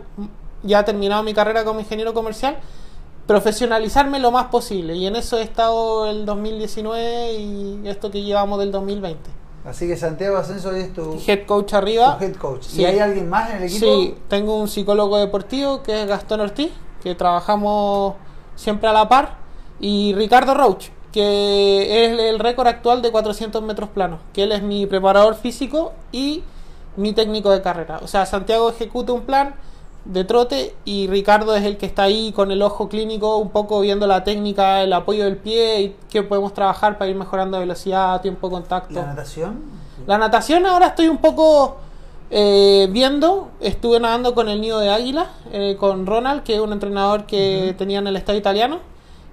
ya 0.63 0.85
terminado 0.85 1.23
mi 1.23 1.35
carrera 1.35 1.65
como 1.65 1.79
ingeniero 1.79 2.13
comercial, 2.13 2.59
profesionalizarme 3.27 4.19
lo 4.19 4.33
más 4.33 4.47
posible. 4.47 4.97
Y 4.97 5.07
en 5.07 5.15
eso 5.15 5.39
he 5.39 5.43
estado 5.43 6.09
el 6.11 6.27
2019 6.27 7.33
y 7.35 7.81
esto 7.85 8.11
que 8.11 8.23
llevamos 8.23 8.59
del 8.59 8.73
2020. 8.73 9.31
Así 9.65 9.87
que 9.87 9.97
Santiago 9.97 10.37
Ascenso 10.37 10.73
es 10.73 10.93
tu, 10.93 11.21
Head 11.25 11.47
coach 11.47 11.71
tu 11.71 11.77
arriba. 11.77 12.19
head 12.21 12.35
coach. 12.37 12.63
Sí. 12.63 12.83
¿Y 12.83 12.87
hay 12.87 12.99
alguien 12.99 13.29
más 13.29 13.51
en 13.51 13.59
el 13.59 13.63
equipo? 13.65 13.87
Sí, 13.87 14.17
tengo 14.27 14.57
un 14.57 14.69
psicólogo 14.69 15.19
deportivo 15.19 15.83
que 15.83 16.03
es 16.03 16.09
Gastón 16.09 16.41
Ortiz, 16.41 16.73
que 17.03 17.15
trabajamos 17.15 18.15
siempre 18.57 18.89
a 18.89 18.93
la 18.93 19.09
par, 19.09 19.37
y 19.79 20.15
Ricardo 20.15 20.55
Roach, 20.55 20.89
que 21.13 22.05
es 22.05 22.19
el 22.19 22.39
récord 22.39 22.69
actual 22.69 23.03
de 23.03 23.11
400 23.11 23.63
metros 23.63 23.91
planos, 23.91 24.21
que 24.33 24.45
él 24.45 24.53
es 24.53 24.63
mi 24.63 24.87
preparador 24.87 25.35
físico 25.35 25.93
y 26.13 26.43
mi 26.97 27.13
técnico 27.13 27.51
de 27.51 27.63
carrera. 27.63 28.01
O 28.03 28.07
sea, 28.07 28.27
Santiago 28.27 28.71
ejecuta 28.71 29.13
un 29.13 29.23
plan 29.23 29.55
de 30.05 30.25
trote 30.25 30.75
y 30.85 31.07
Ricardo 31.09 31.55
es 31.55 31.65
el 31.65 31.77
que 31.77 31.87
está 31.87 32.05
ahí 32.05 32.33
con 32.33 32.51
el 32.51 32.63
ojo 32.63 32.89
clínico, 32.89 33.37
un 33.37 33.51
poco 33.51 33.81
viendo 33.81 34.07
la 34.07 34.25
técnica, 34.25 34.83
el 34.83 34.93
apoyo 34.93 35.25
del 35.25 35.37
pie 35.37 35.81
y 35.81 35.97
qué 36.09 36.23
podemos 36.23 36.55
trabajar 36.55 36.99
para 36.99 37.11
ir 37.11 37.17
mejorando 37.17 37.59
velocidad, 37.59 38.21
tiempo 38.21 38.49
de 38.49 38.55
contacto. 38.55 38.95
¿La 38.95 39.07
natación? 39.07 39.61
La 40.07 40.19
natación 40.19 40.67
ahora 40.67 40.89
estoy 40.89 41.09
un 41.09 41.19
poco 41.19 41.77
eh, 42.31 42.89
viendo, 42.91 43.51
estuve 43.61 44.01
nadando 44.01 44.35
con 44.35 44.49
el 44.49 44.61
nido 44.61 44.79
de 44.79 44.91
águila, 44.91 45.27
eh, 45.53 45.77
con 45.79 46.07
Ronald, 46.07 46.43
que 46.43 46.55
es 46.55 46.61
un 46.61 46.73
entrenador 46.73 47.27
que 47.27 47.75
tenía 47.77 47.99
en 47.99 48.07
el 48.07 48.17
estado 48.17 48.39
italiano. 48.39 48.79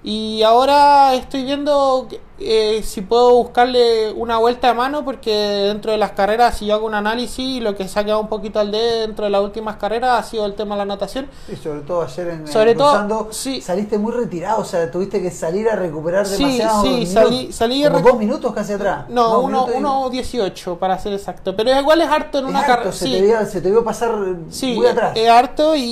Y 0.02 0.42
ahora 0.42 1.14
estoy 1.14 1.44
viendo 1.44 2.08
eh, 2.40 2.82
si 2.84 3.00
puedo 3.02 3.34
buscarle 3.34 4.12
una 4.12 4.38
vuelta 4.38 4.68
de 4.68 4.74
mano 4.74 5.04
porque 5.04 5.32
dentro 5.32 5.90
de 5.92 5.98
las 5.98 6.12
carreras, 6.12 6.56
si 6.58 6.66
yo 6.66 6.74
hago 6.74 6.86
un 6.86 6.94
análisis, 6.94 7.60
lo 7.62 7.74
que 7.76 7.88
se 7.88 7.98
ha 7.98 8.04
quedado 8.04 8.20
un 8.20 8.28
poquito 8.28 8.60
al 8.60 8.70
dedo 8.70 9.00
dentro 9.00 9.24
de 9.24 9.30
las 9.30 9.40
últimas 9.42 9.76
carreras 9.76 10.18
ha 10.18 10.22
sido 10.28 10.46
el 10.46 10.54
tema 10.54 10.74
de 10.74 10.78
la 10.80 10.84
natación. 10.84 11.26
Sí, 11.48 11.56
sobre 11.56 11.80
todo 11.80 12.02
ayer 12.02 12.28
en, 12.28 12.40
en 12.40 12.46
Sobre 12.48 12.74
todo, 12.74 12.90
Cruzando, 12.90 13.28
sí. 13.32 13.60
saliste 13.60 13.98
muy 13.98 14.12
retirado, 14.12 14.60
o 14.60 14.64
sea, 14.64 14.90
tuviste 14.90 15.20
que 15.20 15.30
salir 15.30 15.68
a 15.68 15.76
recuperar 15.76 16.26
Sí, 16.26 16.42
demasiado. 16.44 16.82
sí, 16.82 16.88
minutos, 16.90 17.12
salí- 17.14 17.52
salí 17.52 17.82
como 17.84 18.00
dos 18.00 18.18
minutos 18.18 18.54
casi 18.54 18.72
atrás. 18.74 19.06
No, 19.08 19.28
Dos 19.30 19.44
uno, 19.44 19.48
minutos 19.66 19.74
y- 19.74 19.78
uno 19.78 20.10
18 20.10 20.76
para 20.78 20.98
ser 20.98 21.12
exacto. 21.14 21.56
Pero 21.56 21.78
igual 21.80 22.00
es 22.02 22.08
harto 22.08 22.38
en 22.38 22.44
Es 22.44 22.50
una 22.50 22.64
carrera. 22.64 22.92
se, 22.92 23.20
vio, 23.20 23.44
se 23.46 23.60
te 23.60 23.70
vio 23.70 23.82
pasar 23.84 24.14
Sí, 24.50 24.74
muy 24.74 24.86
atrás. 24.86 25.12
es 25.16 25.28
harto 25.28 25.74
y, 25.74 25.82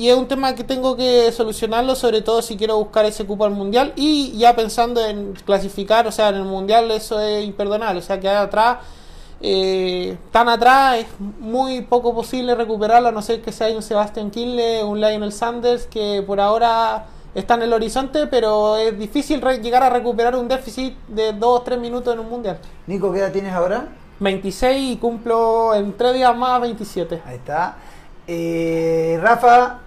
y 0.00 0.08
es 0.08 0.16
un 0.16 0.26
tema 0.26 0.54
que 0.54 0.64
tengo 0.64 0.96
que 0.96 1.30
solucionarlo, 1.32 1.94
sobre 1.94 2.22
todo 2.22 2.42
si 2.42 2.56
quiero 2.56 2.76
buscar 2.78 3.04
ese 3.04 3.24
cupo 3.24 3.44
al 3.44 3.52
mundial 3.52 3.92
y 3.96 4.36
ya 4.36 4.56
pensando 4.56 5.04
en 5.04 5.34
clasificar, 5.44 5.75
o 5.84 6.12
sea, 6.12 6.30
en 6.30 6.36
el 6.36 6.44
mundial 6.44 6.90
eso 6.90 7.20
es 7.20 7.44
imperdonable, 7.44 8.00
o 8.00 8.02
sea, 8.02 8.18
quedar 8.18 8.36
atrás, 8.46 8.78
eh, 9.40 10.16
tan 10.32 10.48
atrás 10.48 10.98
es 10.98 11.06
muy 11.20 11.82
poco 11.82 12.14
posible 12.14 12.54
recuperarlo, 12.54 13.08
a 13.08 13.12
no 13.12 13.22
ser 13.22 13.42
que 13.42 13.52
sea 13.52 13.68
un 13.74 13.82
Sebastian 13.82 14.30
Kinle, 14.30 14.82
un 14.84 15.00
Lionel 15.00 15.32
Sanders, 15.32 15.86
que 15.86 16.22
por 16.26 16.40
ahora 16.40 17.06
está 17.34 17.54
en 17.54 17.62
el 17.62 17.72
horizonte, 17.72 18.26
pero 18.26 18.76
es 18.76 18.98
difícil 18.98 19.42
llegar 19.62 19.82
a 19.82 19.90
recuperar 19.90 20.36
un 20.36 20.48
déficit 20.48 20.96
de 21.08 21.32
2 21.34 21.60
o 21.60 21.62
3 21.62 21.78
minutos 21.78 22.14
en 22.14 22.20
un 22.20 22.30
mundial. 22.30 22.58
Nico, 22.86 23.12
¿qué 23.12 23.18
edad 23.18 23.32
tienes 23.32 23.52
ahora? 23.52 23.88
26 24.20 24.94
y 24.94 24.96
cumplo 24.96 25.74
en 25.74 25.94
3 25.94 26.14
días 26.14 26.36
más 26.36 26.60
27. 26.62 27.22
Ahí 27.26 27.36
está. 27.36 27.76
Eh, 28.26 29.18
Rafa, 29.22 29.80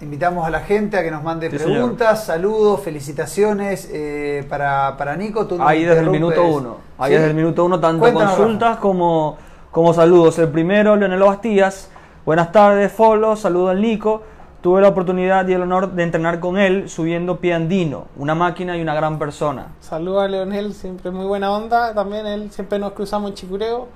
invitamos 0.00 0.46
a 0.46 0.50
la 0.50 0.60
gente 0.60 0.96
a 0.96 1.02
que 1.02 1.10
nos 1.10 1.22
mande 1.22 1.50
Sí, 1.50 1.56
preguntas, 1.56 2.24
saludos, 2.24 2.80
felicitaciones 2.82 3.88
eh, 3.92 4.46
para, 4.48 4.96
para 4.96 5.16
Nico. 5.16 5.46
Tú 5.46 5.56
Ahí 5.60 5.84
desde 5.84 6.00
el 6.00 6.10
minuto 6.10 6.44
uno. 6.44 6.76
Ahí 6.98 7.10
¿Sí? 7.10 7.16
desde 7.16 7.30
el 7.30 7.36
minuto 7.36 7.64
uno, 7.64 7.80
tanto 7.80 8.00
Cuéntanos, 8.00 8.34
consultas 8.36 8.76
como, 8.78 9.36
como 9.70 9.92
saludos. 9.92 10.38
El 10.38 10.48
primero, 10.48 10.96
Leonel 10.96 11.20
Bastías. 11.20 11.90
Buenas 12.24 12.52
tardes, 12.52 12.92
Folo. 12.92 13.36
Saludo 13.36 13.70
al 13.70 13.80
Nico. 13.80 14.22
Tuve 14.60 14.80
la 14.80 14.88
oportunidad 14.88 15.46
y 15.46 15.52
el 15.52 15.62
honor 15.62 15.92
de 15.92 16.02
entrenar 16.02 16.40
con 16.40 16.58
él 16.58 16.88
subiendo 16.88 17.38
pie 17.38 17.54
andino, 17.54 18.06
una 18.16 18.34
máquina 18.34 18.76
y 18.76 18.82
una 18.82 18.92
gran 18.92 19.16
persona. 19.16 19.68
Saludos 19.80 20.24
a 20.24 20.28
Leonel, 20.28 20.74
siempre 20.74 21.12
muy 21.12 21.26
buena 21.26 21.52
onda. 21.52 21.94
También 21.94 22.26
él 22.26 22.50
siempre 22.50 22.80
nos 22.80 22.92
cruzamos 22.92 23.30
en 23.30 23.36
Chicureo. 23.36 23.86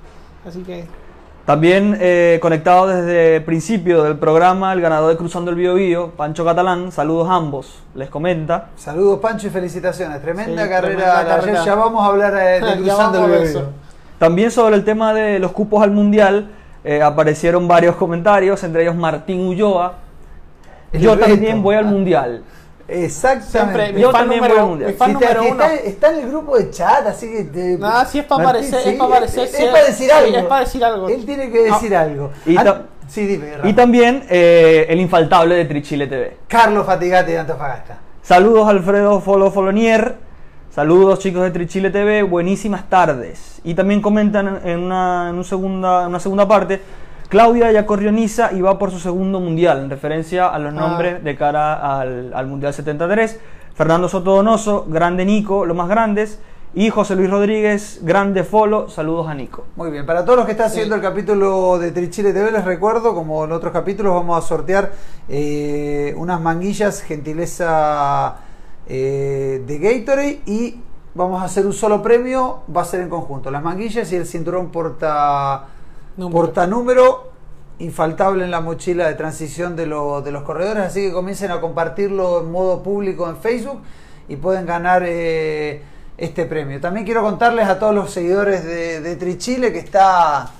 Así 0.46 0.62
que 0.62 0.86
También 1.44 1.96
eh, 2.00 2.38
conectado 2.40 2.86
desde 2.86 3.36
el 3.36 3.44
principio 3.44 4.04
del 4.04 4.16
programa, 4.16 4.72
el 4.72 4.80
ganador 4.80 5.10
de 5.10 5.16
Cruzando 5.16 5.50
el 5.50 5.56
Bio 5.56 5.74
Bio, 5.74 6.10
Pancho 6.10 6.44
Catalán. 6.44 6.92
Saludos 6.92 7.28
a 7.28 7.34
ambos. 7.34 7.82
Les 7.96 8.08
comenta. 8.08 8.68
Saludos, 8.76 9.18
Pancho, 9.18 9.48
y 9.48 9.50
felicitaciones. 9.50 10.22
Tremenda 10.22 10.62
Sí, 10.64 10.68
carrera. 10.70 10.80
tremenda 10.96 11.14
la 11.14 11.20
ayer. 11.20 11.34
carrera. 11.40 11.64
Ya 11.64 11.74
vamos 11.74 12.02
a 12.02 12.06
hablar 12.06 12.34
eh, 12.36 12.60
de 12.64 12.76
Cruzando 12.82 13.24
el 13.24 13.30
Bebé. 13.32 13.44
eso. 13.44 13.70
También 14.18 14.52
sobre 14.52 14.76
el 14.76 14.84
tema 14.84 15.12
de 15.12 15.40
los 15.40 15.50
cupos 15.50 15.82
al 15.82 15.90
mundial, 15.90 16.48
eh, 16.84 17.02
aparecieron 17.02 17.66
varios 17.66 17.96
comentarios, 17.96 18.62
entre 18.62 18.82
ellos 18.82 18.94
Martín 18.94 19.44
Ulloa. 19.44 19.94
El 20.92 21.00
Yo 21.00 21.18
también 21.18 21.60
voy 21.60 21.74
al 21.74 21.86
mundial. 21.86 22.44
Exactamente. 22.88 23.50
Siempre, 23.50 23.92
mi 23.92 24.00
Yo 24.00 24.10
fan 24.10 24.20
también 24.22 24.40
voy 24.40 24.48
número, 24.48 24.62
al 24.64 24.68
mundial. 24.70 24.90
mi 24.92 24.96
fan 24.96 25.10
Si 25.12 25.16
te- 25.18 25.24
número 25.34 25.42
uno. 25.42 25.50
está, 25.64 25.74
está 25.74 26.12
en 26.12 26.18
el 26.20 26.28
grupo 26.28 26.56
de 26.58 26.70
chat, 26.70 27.06
así 27.06 27.30
que 27.32 27.44
te, 27.44 27.78
No, 27.78 28.04
si 28.04 28.18
es 28.18 28.24
para 28.24 28.42
aparecer, 28.42 28.80
sí, 28.82 28.88
es 28.90 28.94
para 28.96 29.10
aparecer. 29.10 29.44
es, 29.44 29.50
sí, 29.50 29.62
es 29.62 29.68
para 29.70 29.84
decir 29.84 30.06
sí, 30.06 30.10
algo. 30.10 30.36
es 30.36 30.44
para 30.44 30.60
decir 30.64 30.84
algo. 30.84 31.08
Él 31.08 31.24
tiene 31.26 31.50
que 31.50 31.62
decir 31.62 31.96
algo. 31.96 32.30
Y 32.46 32.56
Ah, 32.56 32.82
sí, 33.08 33.26
dime. 33.26 33.52
Y 33.64 33.72
también 33.72 34.24
eh, 34.28 34.86
el 34.88 35.00
infaltable 35.00 35.54
de 35.54 35.64
Trichile 35.64 36.06
TV. 36.06 36.36
Carlos 36.48 36.84
Fatigati 36.86 37.32
de 37.32 37.38
Antofagasta. 37.38 37.98
Saludos 38.22 38.68
Alfredo 38.68 39.20
Folo 39.20 39.50
Folonier. 39.50 40.16
Saludos 40.74 41.18
chicos 41.18 41.42
de 41.42 41.50
Trichile 41.50 41.90
TV, 41.90 42.22
buenísimas 42.22 42.88
tardes. 42.88 43.60
Y 43.62 43.74
también 43.74 44.00
comentan 44.00 44.60
en 44.64 44.78
una, 44.80 45.28
en 45.28 45.36
un 45.36 45.44
segunda, 45.44 46.02
en 46.02 46.08
una 46.08 46.20
segunda 46.20 46.48
parte, 46.48 46.80
Claudia 47.32 47.72
ya 47.72 47.86
corrió 47.86 48.12
Niza 48.12 48.52
y 48.52 48.60
va 48.60 48.78
por 48.78 48.90
su 48.90 48.98
segundo 48.98 49.40
mundial, 49.40 49.78
en 49.78 49.88
referencia 49.88 50.48
a 50.48 50.58
los 50.58 50.74
Ah. 50.74 50.76
nombres 50.76 51.24
de 51.24 51.34
cara 51.34 51.98
al, 51.98 52.30
al 52.34 52.46
Mundial 52.46 52.74
73. 52.74 53.40
Fernando 53.72 54.06
Soto 54.06 54.34
Donoso, 54.36 54.84
grande 54.86 55.24
Nico, 55.24 55.64
los 55.64 55.74
más 55.74 55.88
grandes. 55.88 56.38
Y 56.74 56.90
José 56.90 57.16
Luis 57.16 57.30
Rodríguez, 57.30 58.00
grande 58.02 58.44
Folo, 58.44 58.90
saludos 58.90 59.28
a 59.28 59.34
Nico. 59.34 59.64
Muy 59.76 59.90
bien, 59.90 60.04
para 60.04 60.26
todos 60.26 60.36
los 60.40 60.44
que 60.44 60.52
están 60.52 60.66
haciendo 60.66 60.94
el 60.94 61.00
capítulo 61.00 61.78
de 61.78 61.90
Trichile 61.92 62.34
TV, 62.34 62.52
les 62.52 62.66
recuerdo, 62.66 63.14
como 63.14 63.46
en 63.46 63.52
otros 63.52 63.72
capítulos, 63.72 64.12
vamos 64.12 64.36
a 64.36 64.46
sortear 64.46 64.92
eh, 65.30 66.12
unas 66.18 66.38
manguillas 66.38 67.00
gentileza 67.00 68.36
eh, 68.86 69.62
de 69.66 69.78
Gatorade 69.78 70.40
y 70.44 70.76
vamos 71.14 71.40
a 71.40 71.46
hacer 71.46 71.64
un 71.64 71.72
solo 71.72 72.02
premio, 72.02 72.58
va 72.74 72.82
a 72.82 72.84
ser 72.84 73.00
en 73.00 73.08
conjunto, 73.08 73.50
las 73.50 73.62
manguillas 73.62 74.12
y 74.12 74.16
el 74.16 74.26
cinturón 74.26 74.70
porta 74.70 75.64
Número. 76.16 76.40
porta 76.40 76.66
número 76.66 77.30
infaltable 77.78 78.44
en 78.44 78.50
la 78.50 78.60
mochila 78.60 79.08
de 79.08 79.14
transición 79.14 79.74
de, 79.76 79.86
lo- 79.86 80.20
de 80.22 80.30
los 80.30 80.42
corredores, 80.42 80.84
así 80.84 81.00
que 81.08 81.12
comiencen 81.12 81.50
a 81.50 81.60
compartirlo 81.60 82.40
en 82.42 82.50
modo 82.52 82.82
público 82.82 83.28
en 83.28 83.36
Facebook 83.38 83.80
y 84.28 84.36
pueden 84.36 84.66
ganar 84.66 85.02
eh, 85.04 85.82
este 86.16 86.44
premio. 86.44 86.80
También 86.80 87.04
quiero 87.04 87.22
contarles 87.22 87.66
a 87.68 87.78
todos 87.78 87.94
los 87.94 88.10
seguidores 88.10 88.64
de, 88.64 89.00
de 89.00 89.16
Trichile 89.16 89.72
que 89.72 89.78
está 89.80 90.50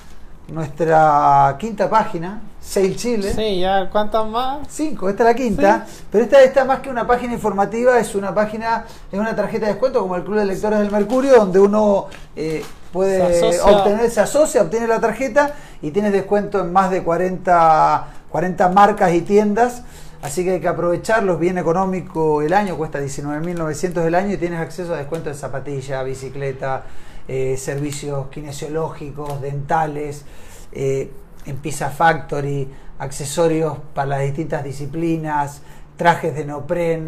nuestra 0.49 1.55
quinta 1.59 1.89
página, 1.89 2.41
Sail 2.63 2.97
Chile. 2.97 3.33
Sí, 3.35 3.61
ya, 3.61 3.91
¿cuántas 3.91 4.27
más? 4.29 4.69
Cinco, 4.71 5.09
esta 5.09 5.25
es 5.25 5.29
la 5.29 5.35
quinta, 5.35 5.87
pero 6.11 6.25
esta, 6.25 6.43
esta 6.43 6.65
más 6.65 6.79
que 6.79 6.89
una 6.89 7.07
página 7.07 7.33
informativa, 7.33 7.99
es 7.99 8.15
una 8.15 8.33
página, 8.35 8.85
es 9.11 9.19
una 9.19 9.35
tarjeta 9.35 9.67
de 9.67 9.73
descuento 9.73 10.01
como 10.01 10.15
el 10.15 10.23
Club 10.23 10.39
de 10.39 10.47
Lectores 10.47 10.79
del 10.79 10.91
Mercurio, 10.91 11.37
donde 11.37 11.59
uno 11.59 12.07
eh, 12.37 12.65
puede 12.93 13.53
Se 13.53 13.61
obtener, 13.61 14.09
se 14.11 14.21
asocia, 14.21 14.63
obtiene 14.63 14.87
la 14.87 15.01
tarjeta 15.01 15.55
y 15.83 15.91
tienes 15.91 16.13
descuento 16.13 16.61
en 16.61 16.73
más 16.73 16.91
de 16.91 17.03
40, 17.03 18.07
40 18.31 18.69
marcas 18.69 19.13
y 19.13 19.23
tiendas. 19.23 19.83
Así 20.23 20.45
que 20.45 20.53
hay 20.53 20.61
que 20.61 20.69
aprovecharlos, 20.69 21.41
bien 21.41 21.59
económico 21.59 22.43
el 22.43 22.53
año, 22.53 22.77
cuesta 22.77 23.01
19.900 23.01 24.07
el 24.07 24.15
año 24.15 24.35
y 24.35 24.37
tienes 24.37 24.61
acceso 24.61 24.95
a 24.95 24.99
descuento 24.99 25.31
de 25.31 25.35
zapatilla, 25.35 26.05
bicicleta, 26.05 26.85
eh, 27.27 27.57
servicios 27.59 28.29
kinesiológicos, 28.29 29.41
dentales, 29.41 30.25
eh, 30.71 31.11
en 31.47 31.57
Pizza 31.57 31.91
Factory, 31.91 32.69
accesorios 32.99 33.79
para 33.95 34.09
las 34.09 34.21
distintas 34.21 34.65
disciplinas, 34.65 35.63
trajes 35.97 36.35
de 36.35 36.45
neopren. 36.45 37.07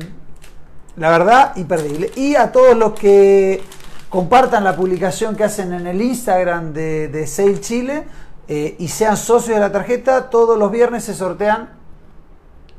La 0.96 1.10
verdad, 1.10 1.56
imperdible. 1.56 2.10
Y 2.16 2.36
a 2.36 2.52
todos 2.52 2.76
los 2.76 2.92
que 2.92 3.62
compartan 4.08 4.64
la 4.64 4.76
publicación 4.76 5.36
que 5.36 5.44
hacen 5.44 5.72
en 5.72 5.86
el 5.86 6.00
Instagram 6.00 6.72
de, 6.72 7.08
de 7.08 7.26
Sail 7.26 7.60
Chile 7.60 8.04
eh, 8.46 8.76
y 8.78 8.88
sean 8.88 9.16
socios 9.16 9.56
de 9.56 9.60
la 9.60 9.72
tarjeta, 9.72 10.30
todos 10.30 10.58
los 10.58 10.70
viernes 10.70 11.04
se 11.04 11.14
sortean 11.14 11.70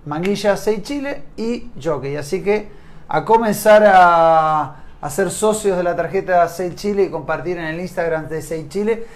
Manguilla 0.06 0.56
6 0.56 0.84
Chile 0.84 1.24
y 1.36 1.72
Jockey. 1.82 2.16
Así 2.16 2.44
que 2.44 2.70
a 3.08 3.26
comenzar 3.26 3.84
a, 3.86 4.84
a 5.02 5.10
ser 5.10 5.32
socios 5.32 5.78
de 5.78 5.84
la 5.84 5.96
tarjeta 5.96 6.48
6 6.48 6.76
Chile 6.76 7.04
y 7.04 7.10
compartir 7.10 7.58
en 7.58 7.66
el 7.66 7.80
Instagram 7.80 8.28
de 8.30 8.42
6 8.42 8.70
Chile 8.70 9.08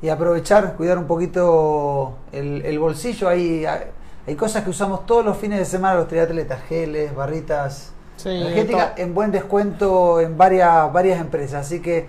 y 0.00 0.08
aprovechar, 0.08 0.74
cuidar 0.76 0.98
un 0.98 1.06
poquito 1.06 2.14
el, 2.32 2.64
el 2.64 2.78
bolsillo. 2.78 3.28
Hay, 3.28 3.64
hay 3.64 4.34
cosas 4.36 4.64
que 4.64 4.70
usamos 4.70 5.06
todos 5.06 5.24
los 5.24 5.36
fines 5.36 5.58
de 5.58 5.64
semana 5.64 5.94
los 5.96 6.08
triatletas, 6.08 6.62
geles, 6.68 7.14
barritas 7.14 7.92
Sí, 8.18 8.30
energéticas 8.30 8.98
en 8.98 9.14
buen 9.14 9.30
descuento 9.30 10.20
en 10.20 10.36
varias, 10.36 10.92
varias 10.92 11.20
empresas. 11.20 11.66
Así 11.66 11.80
que 11.80 12.08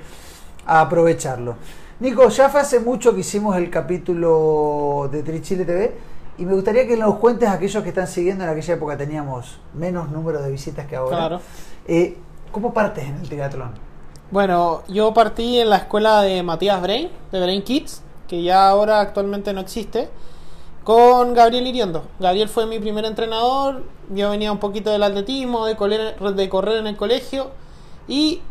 a 0.65 0.81
aprovecharlo. 0.81 1.55
Nico, 1.99 2.27
ya 2.29 2.49
fue 2.49 2.61
hace 2.61 2.79
mucho 2.79 3.13
que 3.13 3.21
hicimos 3.21 3.55
el 3.57 3.69
capítulo 3.69 5.09
de 5.11 5.21
Trichile 5.21 5.65
TV 5.65 5.93
y 6.37 6.45
me 6.45 6.53
gustaría 6.53 6.87
que 6.87 6.95
nos 6.95 7.15
cuentes 7.15 7.49
a 7.49 7.53
aquellos 7.53 7.83
que 7.83 7.89
están 7.89 8.07
siguiendo, 8.07 8.43
en 8.43 8.49
aquella 8.49 8.73
época 8.75 8.97
teníamos 8.97 9.59
menos 9.73 10.09
número 10.09 10.41
de 10.41 10.49
visitas 10.49 10.87
que 10.87 10.95
ahora. 10.95 11.17
Claro. 11.17 11.41
Eh, 11.87 12.17
¿Cómo 12.51 12.73
partes 12.73 13.05
en 13.05 13.15
el 13.17 13.27
triatlón? 13.29 13.71
Bueno, 14.31 14.83
yo 14.87 15.11
partí 15.11 15.59
en 15.59 15.71
la 15.71 15.77
escuela 15.77 16.21
de 16.21 16.43
Matías 16.43 16.79
Brain, 16.83 17.09
de 17.31 17.41
Brain 17.41 17.63
Kids, 17.63 18.03
que 18.27 18.43
ya 18.43 18.69
ahora 18.69 18.99
actualmente 18.99 19.53
no 19.53 19.61
existe, 19.61 20.07
con 20.83 21.33
Gabriel 21.33 21.65
Iriondo. 21.65 22.03
Gabriel 22.19 22.47
fue 22.47 22.67
mi 22.67 22.77
primer 22.77 23.05
entrenador, 23.05 23.85
yo 24.11 24.29
venía 24.29 24.51
un 24.51 24.59
poquito 24.59 24.91
del 24.91 25.01
atletismo, 25.01 25.65
de 25.65 25.75
correr, 25.75 26.19
de 26.19 26.49
correr 26.49 26.77
en 26.77 26.85
el 26.85 26.95
colegio, 26.95 27.47
y 28.07 28.41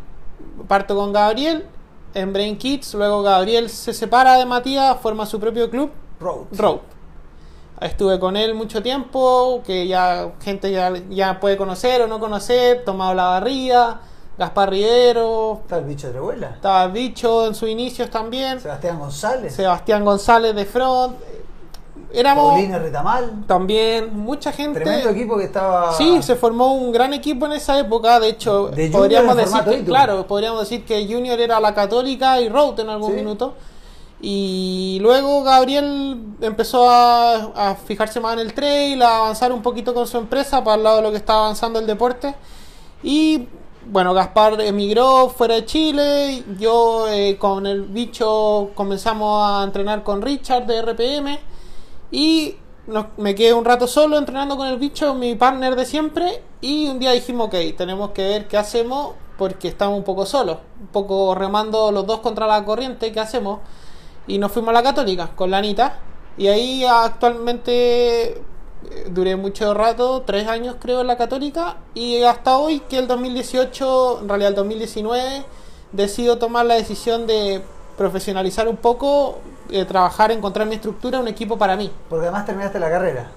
parto 0.66 0.96
con 0.96 1.12
Gabriel 1.12 1.64
en 2.12 2.32
Brain 2.32 2.58
Kids, 2.58 2.94
luego 2.94 3.22
Gabriel 3.22 3.70
se 3.70 3.94
separa 3.94 4.36
de 4.36 4.46
Matías, 4.46 4.98
forma 5.00 5.26
su 5.26 5.38
propio 5.38 5.70
club, 5.70 5.92
Road. 6.18 6.46
Road. 6.56 6.80
Estuve 7.80 8.18
con 8.18 8.36
él 8.36 8.56
mucho 8.56 8.82
tiempo, 8.82 9.62
que 9.64 9.86
ya 9.86 10.32
gente 10.40 10.72
ya, 10.72 10.92
ya 11.08 11.38
puede 11.38 11.56
conocer 11.56 12.02
o 12.02 12.08
no 12.08 12.18
conocer, 12.18 12.82
Tomado 12.84 13.14
La 13.14 13.26
Barría, 13.26 14.00
Gaspar 14.38 14.70
Rivero, 14.70 15.58
Está 15.62 15.78
el 15.78 15.84
bicho 15.84 16.06
de 16.06 16.12
revuela. 16.14 16.50
estaba 16.54 16.84
el 16.84 16.92
Bicho 16.92 17.46
en 17.46 17.54
sus 17.54 17.68
inicios 17.68 18.08
también, 18.08 18.60
Sebastián 18.60 18.98
González. 18.98 19.54
Sebastián 19.54 20.04
González 20.04 20.54
de 20.54 20.64
front, 20.64 21.16
éramos 22.12 22.52
Paulina 22.52 22.78
Retamal. 22.78 23.44
también 23.48 24.16
mucha 24.16 24.52
gente. 24.52 24.80
Tremendo 24.80 25.10
equipo 25.10 25.36
que 25.36 25.44
estaba. 25.44 25.92
Sí, 25.94 26.22
se 26.22 26.36
formó 26.36 26.74
un 26.74 26.92
gran 26.92 27.12
equipo 27.14 27.46
en 27.46 27.52
esa 27.52 27.78
época. 27.80 28.20
De 28.20 28.28
hecho, 28.28 28.68
De 28.68 28.88
podríamos 28.90 29.36
decir 29.36 29.60
que, 29.64 29.84
claro, 29.84 30.26
podríamos 30.26 30.60
decir 30.60 30.84
que 30.84 31.04
Junior 31.06 31.38
era 31.40 31.58
la 31.58 31.74
Católica 31.74 32.40
y 32.40 32.48
Road 32.48 32.78
en 32.80 32.90
algún 32.90 33.10
Sí. 33.10 33.16
minuto. 33.16 33.54
Y 34.20 34.98
luego 35.00 35.42
Gabriel 35.44 36.20
empezó 36.40 36.88
a, 36.90 37.34
a 37.70 37.74
fijarse 37.76 38.18
más 38.20 38.32
en 38.34 38.40
el 38.40 38.52
trail, 38.52 39.00
a 39.02 39.18
avanzar 39.18 39.52
un 39.52 39.62
poquito 39.62 39.94
con 39.94 40.06
su 40.06 40.16
empresa 40.18 40.62
para 40.64 40.76
el 40.76 40.82
lado 40.82 40.96
de 40.96 41.02
lo 41.02 41.10
que 41.10 41.16
estaba 41.18 41.40
avanzando 41.44 41.78
el 41.78 41.86
deporte. 41.86 42.34
Y 43.02 43.46
bueno, 43.90 44.12
Gaspar 44.12 44.60
emigró 44.60 45.30
fuera 45.30 45.54
de 45.54 45.64
Chile. 45.64 46.44
Yo 46.58 47.08
eh, 47.08 47.38
con 47.38 47.66
el 47.66 47.82
bicho 47.84 48.70
comenzamos 48.74 49.42
a 49.50 49.64
entrenar 49.64 50.02
con 50.02 50.20
Richard 50.20 50.66
de 50.66 50.82
RPM. 50.82 51.38
Y 52.10 52.56
me 53.16 53.34
quedé 53.34 53.54
un 53.54 53.64
rato 53.64 53.86
solo 53.86 54.18
entrenando 54.18 54.56
con 54.56 54.68
el 54.68 54.78
bicho, 54.78 55.14
mi 55.14 55.34
partner 55.36 55.74
de 55.74 55.86
siempre. 55.86 56.42
Y 56.60 56.88
un 56.88 56.98
día 56.98 57.12
dijimos, 57.12 57.48
ok, 57.48 57.76
tenemos 57.76 58.10
que 58.10 58.22
ver 58.22 58.48
qué 58.48 58.58
hacemos 58.58 59.14
porque 59.38 59.68
estamos 59.68 59.96
un 59.96 60.04
poco 60.04 60.26
solos, 60.26 60.58
un 60.80 60.88
poco 60.88 61.34
remando 61.34 61.92
los 61.92 62.06
dos 62.06 62.20
contra 62.20 62.46
la 62.46 62.64
corriente, 62.64 63.12
¿qué 63.12 63.20
hacemos? 63.20 63.60
Y 64.26 64.38
nos 64.38 64.50
fuimos 64.50 64.70
a 64.70 64.72
la 64.72 64.82
Católica 64.82 65.30
con 65.34 65.50
la 65.50 65.58
Anita. 65.58 66.00
Y 66.36 66.48
ahí 66.48 66.84
actualmente 66.84 68.42
duré 69.10 69.36
mucho 69.36 69.74
rato, 69.74 70.22
tres 70.26 70.46
años 70.46 70.76
creo 70.80 71.00
en 71.00 71.06
la 71.06 71.16
Católica. 71.16 71.76
Y 71.94 72.22
hasta 72.22 72.58
hoy, 72.58 72.80
que 72.80 72.98
el 72.98 73.06
2018, 73.06 74.20
en 74.22 74.28
realidad 74.28 74.50
el 74.50 74.56
2019, 74.56 75.44
decido 75.92 76.38
tomar 76.38 76.66
la 76.66 76.74
decisión 76.74 77.26
de 77.26 77.62
profesionalizar 77.96 78.68
un 78.68 78.76
poco, 78.76 79.38
eh, 79.70 79.84
trabajar, 79.84 80.30
encontrar 80.30 80.66
mi 80.66 80.76
estructura, 80.76 81.18
un 81.18 81.28
equipo 81.28 81.58
para 81.58 81.76
mí. 81.76 81.90
Porque 82.08 82.26
además 82.26 82.46
terminaste 82.46 82.78
la 82.78 82.90
carrera. 82.90 83.30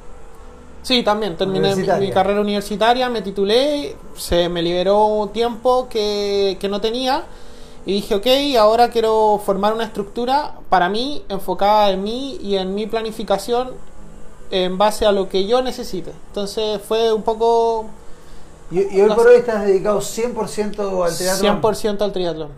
Sí, 0.84 1.04
también 1.04 1.38
terminé 1.38 1.76
mi, 1.76 2.10
carrera 2.12 2.42
universitaria, 2.42 3.08
me 3.08 3.22
titulé, 3.22 3.96
se 4.16 4.50
me 4.50 4.64
liberó 4.64 5.30
tiempo 5.32 5.88
que, 5.88 6.58
que 6.60 6.68
no 6.68 6.82
tenía 6.82 7.24
y 7.86 7.94
dije, 7.94 8.16
ok, 8.16 8.28
ahora 8.60 8.90
quiero 8.90 9.40
formar 9.44 9.74
una 9.74 9.84
estructura 9.84 10.56
para 10.70 10.90
mí, 10.90 11.24
enfocada 11.30 11.92
en 11.92 12.04
mí 12.04 12.40
y 12.42 12.56
en 12.58 12.74
mi 12.74 12.88
planificación 12.88 13.72
en 14.52 14.78
base 14.78 15.06
a 15.06 15.12
lo 15.12 15.30
que 15.30 15.48
yo 15.48 15.62
necesite. 15.62 16.12
Entonces 16.28 16.82
fue 16.88 17.12
un 17.12 17.24
poco 17.24 17.86
Y, 18.70 18.98
y 18.98 19.02
hoy 19.02 19.10
por 19.16 19.28
hoy 19.28 19.38
estás 19.38 19.66
dedicado 19.66 20.00
100% 20.00 21.06
al 21.06 21.18
triatlón. 21.18 21.62
100% 21.62 22.02
al 22.02 22.12
triatlón. 22.12 22.50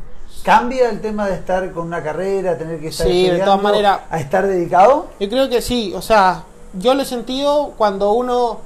¿Cambia 0.44 0.90
el 0.90 1.00
tema 1.00 1.28
de 1.28 1.36
estar 1.36 1.72
con 1.72 1.88
una 1.88 2.04
carrera, 2.04 2.58
tener 2.58 2.80
que 2.80 2.90
estar 2.90 3.08
Sí, 3.08 3.30
de 3.30 3.40
todas 3.40 3.62
maneras. 3.62 4.02
a 4.10 4.20
estar 4.20 4.46
dedicado? 4.46 5.08
Yo 5.20 5.30
creo 5.30 5.48
que 5.50 5.62
sí, 5.62 5.94
o 5.96 6.02
sea, 6.02 6.44
yo 6.74 6.94
lo 6.94 7.04
he 7.04 7.06
sentido 7.06 7.74
cuando 7.78 8.12
uno 8.12 8.60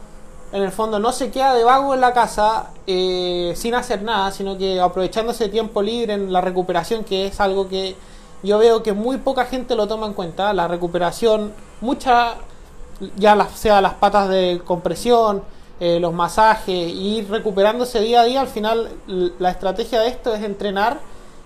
en 0.51 0.63
el 0.63 0.71
fondo 0.71 0.97
no 0.97 1.11
se 1.11 1.29
queda 1.29 1.53
de 1.53 1.63
vago 1.63 1.93
en 1.93 2.01
la 2.01 2.13
casa 2.13 2.71
eh, 2.87 3.53
sin 3.55 3.75
hacer 3.75 4.01
nada, 4.01 4.31
sino 4.31 4.57
que 4.57 4.79
aprovechando 4.79 5.33
ese 5.33 5.49
tiempo 5.49 5.81
libre 5.81 6.13
en 6.13 6.31
la 6.31 6.41
recuperación, 6.41 7.03
que 7.03 7.27
es 7.27 7.39
algo 7.39 7.67
que 7.67 7.95
yo 8.43 8.57
veo 8.57 8.81
que 8.81 8.93
muy 8.93 9.17
poca 9.17 9.45
gente 9.45 9.75
lo 9.75 9.87
toma 9.87 10.07
en 10.07 10.13
cuenta, 10.13 10.53
la 10.53 10.67
recuperación, 10.67 11.53
mucha, 11.81 12.35
ya 13.15 13.35
las, 13.35 13.51
sea 13.51 13.81
las 13.81 13.93
patas 13.93 14.29
de 14.29 14.61
compresión, 14.65 15.43
eh, 15.79 15.99
los 15.99 16.13
masajes, 16.13 16.69
y 16.75 17.17
ir 17.19 17.29
recuperándose 17.29 17.99
día 18.01 18.21
a 18.21 18.23
día. 18.23 18.41
Al 18.41 18.47
final, 18.47 18.89
la 19.39 19.51
estrategia 19.51 19.99
de 19.99 20.07
esto 20.07 20.33
es 20.33 20.43
entrenar, 20.43 20.99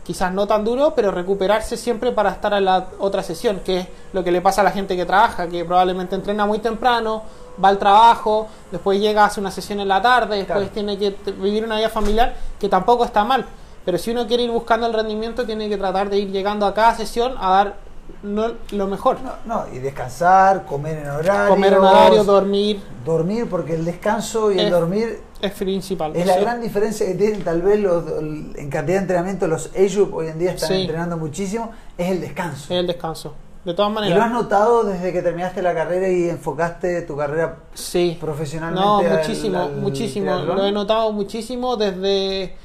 quizás 0.03 0.33
no 0.33 0.47
tan 0.47 0.63
duro, 0.63 0.93
pero 0.95 1.11
recuperarse 1.11 1.77
siempre 1.77 2.11
para 2.11 2.31
estar 2.31 2.53
en 2.53 2.65
la 2.65 2.87
otra 2.99 3.23
sesión, 3.23 3.59
que 3.63 3.79
es 3.79 3.87
lo 4.13 4.23
que 4.23 4.31
le 4.31 4.41
pasa 4.41 4.61
a 4.61 4.63
la 4.63 4.71
gente 4.71 4.95
que 4.95 5.05
trabaja, 5.05 5.47
que 5.47 5.63
probablemente 5.65 6.15
entrena 6.15 6.45
muy 6.45 6.59
temprano, 6.59 7.23
va 7.63 7.69
al 7.69 7.77
trabajo, 7.77 8.47
después 8.71 8.99
llega, 8.99 9.25
hace 9.25 9.39
una 9.39 9.51
sesión 9.51 9.79
en 9.81 9.87
la 9.89 10.01
tarde, 10.01 10.37
después 10.37 10.69
Claro. 10.69 10.73
tiene 10.73 10.97
que 10.97 11.15
vivir 11.33 11.65
una 11.65 11.77
vida 11.77 11.89
familiar, 11.89 12.33
que 12.59 12.69
tampoco 12.69 13.03
está 13.03 13.23
mal. 13.23 13.45
Pero 13.83 13.97
si 13.97 14.11
uno 14.11 14.27
quiere 14.27 14.43
ir 14.43 14.51
buscando 14.51 14.87
el 14.87 14.93
rendimiento, 14.93 15.45
tiene 15.45 15.67
que 15.67 15.77
tratar 15.77 16.09
de 16.09 16.17
ir 16.19 16.31
llegando 16.31 16.65
a 16.65 16.73
cada 16.73 16.95
sesión 16.95 17.35
a 17.39 17.49
dar 17.49 17.75
no, 18.23 18.51
lo 18.71 18.87
mejor. 18.87 19.17
No, 19.21 19.31
no, 19.45 19.65
y 19.73 19.79
descansar, 19.79 20.65
comer 20.65 20.99
en 20.99 21.09
horario. 21.09 21.49
Comer 21.53 21.73
en 21.73 21.79
horario, 21.79 22.23
dormir, 22.23 22.81
dormir, 23.05 23.47
porque 23.49 23.75
el 23.75 23.85
descanso 23.85 24.51
y 24.51 24.59
el 24.59 24.69
dormir 24.69 25.21
es 25.41 25.51
principal. 25.53 26.15
es 26.15 26.25
la 26.25 26.37
gran 26.39 26.61
diferencia 26.61 27.05
que 27.05 27.15
tienen 27.15 27.43
tal 27.43 27.61
vez 27.61 27.79
los, 27.79 28.03
en 28.19 28.69
cantidad 28.69 28.97
de 28.97 29.01
entrenamiento 29.03 29.47
los 29.47 29.71
AYUP 29.75 30.13
hoy 30.13 30.27
en 30.27 30.37
día 30.39 30.51
están 30.51 30.69
Sí. 30.69 30.81
entrenando 30.81 31.17
muchísimo, 31.17 31.71
es 31.97 32.11
el 32.11 32.21
descanso. 32.21 32.65
Es 32.73 32.79
el 32.79 32.87
descanso. 32.87 33.33
De 33.65 33.73
todas 33.75 33.91
¿Y 33.91 33.93
lo 33.93 33.99
has 33.99 34.09
maneras. 34.09 34.31
notado 34.31 34.83
desde 34.83 35.13
que 35.13 35.21
terminaste 35.21 35.61
la 35.61 35.73
carrera 35.75 36.09
y 36.09 36.29
enfocaste 36.29 37.03
tu 37.03 37.15
carrera 37.15 37.57
Sí. 37.75 38.17
profesionalmente? 38.19 38.85
No, 39.09 39.17
muchísimo, 39.17 39.59
al 39.59 39.71
muchísimo. 39.77 40.35
Lo 40.35 40.65
he 40.65 40.71
notado 40.71 41.11
muchísimo 41.11 41.77
desde 41.77 42.55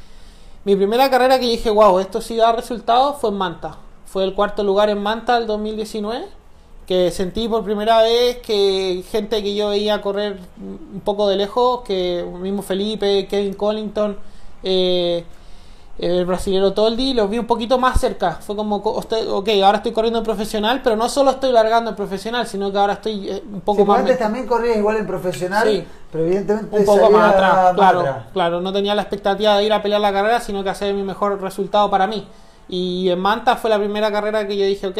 mi 0.64 0.74
primera 0.74 1.08
carrera 1.10 1.38
que 1.38 1.46
dije, 1.46 1.68
wow, 1.70 1.98
esto 1.98 2.20
sí 2.20 2.36
da 2.36 2.50
resultados, 2.52 3.16
fue 3.20 3.28
en 3.30 3.36
Manta. 3.36 3.76
Fue 4.16 4.24
el 4.24 4.32
cuarto 4.32 4.64
lugar 4.64 4.88
en 4.88 5.02
Manta 5.02 5.36
el 5.36 5.46
2019, 5.46 6.24
que 6.86 7.10
sentí 7.10 7.50
por 7.50 7.62
primera 7.64 8.00
vez 8.00 8.38
que 8.38 9.04
gente 9.10 9.42
que 9.42 9.54
yo 9.54 9.68
veía 9.68 10.00
correr 10.00 10.38
un 10.58 11.02
poco 11.04 11.28
de 11.28 11.36
lejos, 11.36 11.82
que 11.82 12.24
mismo 12.40 12.62
Felipe, 12.62 13.26
Kevin 13.28 13.52
Collington, 13.52 14.16
eh, 14.62 15.22
el 15.98 16.24
brasilero 16.24 16.72
Toldi, 16.72 17.12
los 17.12 17.28
vi 17.28 17.38
un 17.38 17.46
poquito 17.46 17.76
más 17.78 18.00
cerca. 18.00 18.36
Fue 18.40 18.56
como, 18.56 18.76
ok, 18.76 19.48
ahora 19.62 19.76
estoy 19.76 19.92
corriendo 19.92 20.20
en 20.20 20.24
profesional, 20.24 20.80
pero 20.82 20.96
no 20.96 21.10
solo 21.10 21.32
estoy 21.32 21.52
largando 21.52 21.90
en 21.90 21.96
profesional, 21.96 22.46
sino 22.46 22.72
que 22.72 22.78
ahora 22.78 22.94
estoy 22.94 23.28
eh, 23.28 23.42
un 23.52 23.60
poco 23.60 23.82
Sí, 23.82 23.86
más... 23.88 23.98
antes 24.00 24.18
también 24.18 24.46
corrías 24.46 24.78
igual 24.78 24.96
en 24.96 25.06
profesional, 25.06 25.68
Sí. 25.68 25.84
pero 26.10 26.24
evidentemente 26.24 26.74
un 26.74 26.86
poco 26.86 27.10
más 27.10 27.34
atrás, 27.34 27.74
claro, 27.74 28.00
atrás. 28.00 28.24
claro, 28.32 28.60
no 28.62 28.72
tenía 28.72 28.94
la 28.94 29.02
expectativa 29.02 29.58
de 29.58 29.64
ir 29.64 29.74
a 29.74 29.82
pelear 29.82 30.00
la 30.00 30.10
carrera, 30.10 30.40
sino 30.40 30.64
que 30.64 30.70
hacer 30.70 30.94
mi 30.94 31.02
mejor 31.02 31.38
resultado 31.42 31.90
para 31.90 32.06
mí. 32.06 32.26
Y 32.68 33.08
en 33.10 33.18
Manta 33.20 33.56
fue 33.56 33.70
la 33.70 33.78
primera 33.78 34.10
carrera 34.10 34.46
que 34.46 34.56
yo 34.56 34.64
dije, 34.66 34.86
ok, 34.88 34.98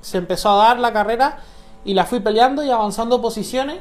se 0.00 0.18
empezó 0.18 0.50
a 0.50 0.68
dar 0.68 0.78
la 0.78 0.92
carrera 0.92 1.38
y 1.84 1.94
la 1.94 2.04
fui 2.04 2.20
peleando 2.20 2.64
y 2.64 2.70
avanzando 2.70 3.20
posiciones 3.20 3.78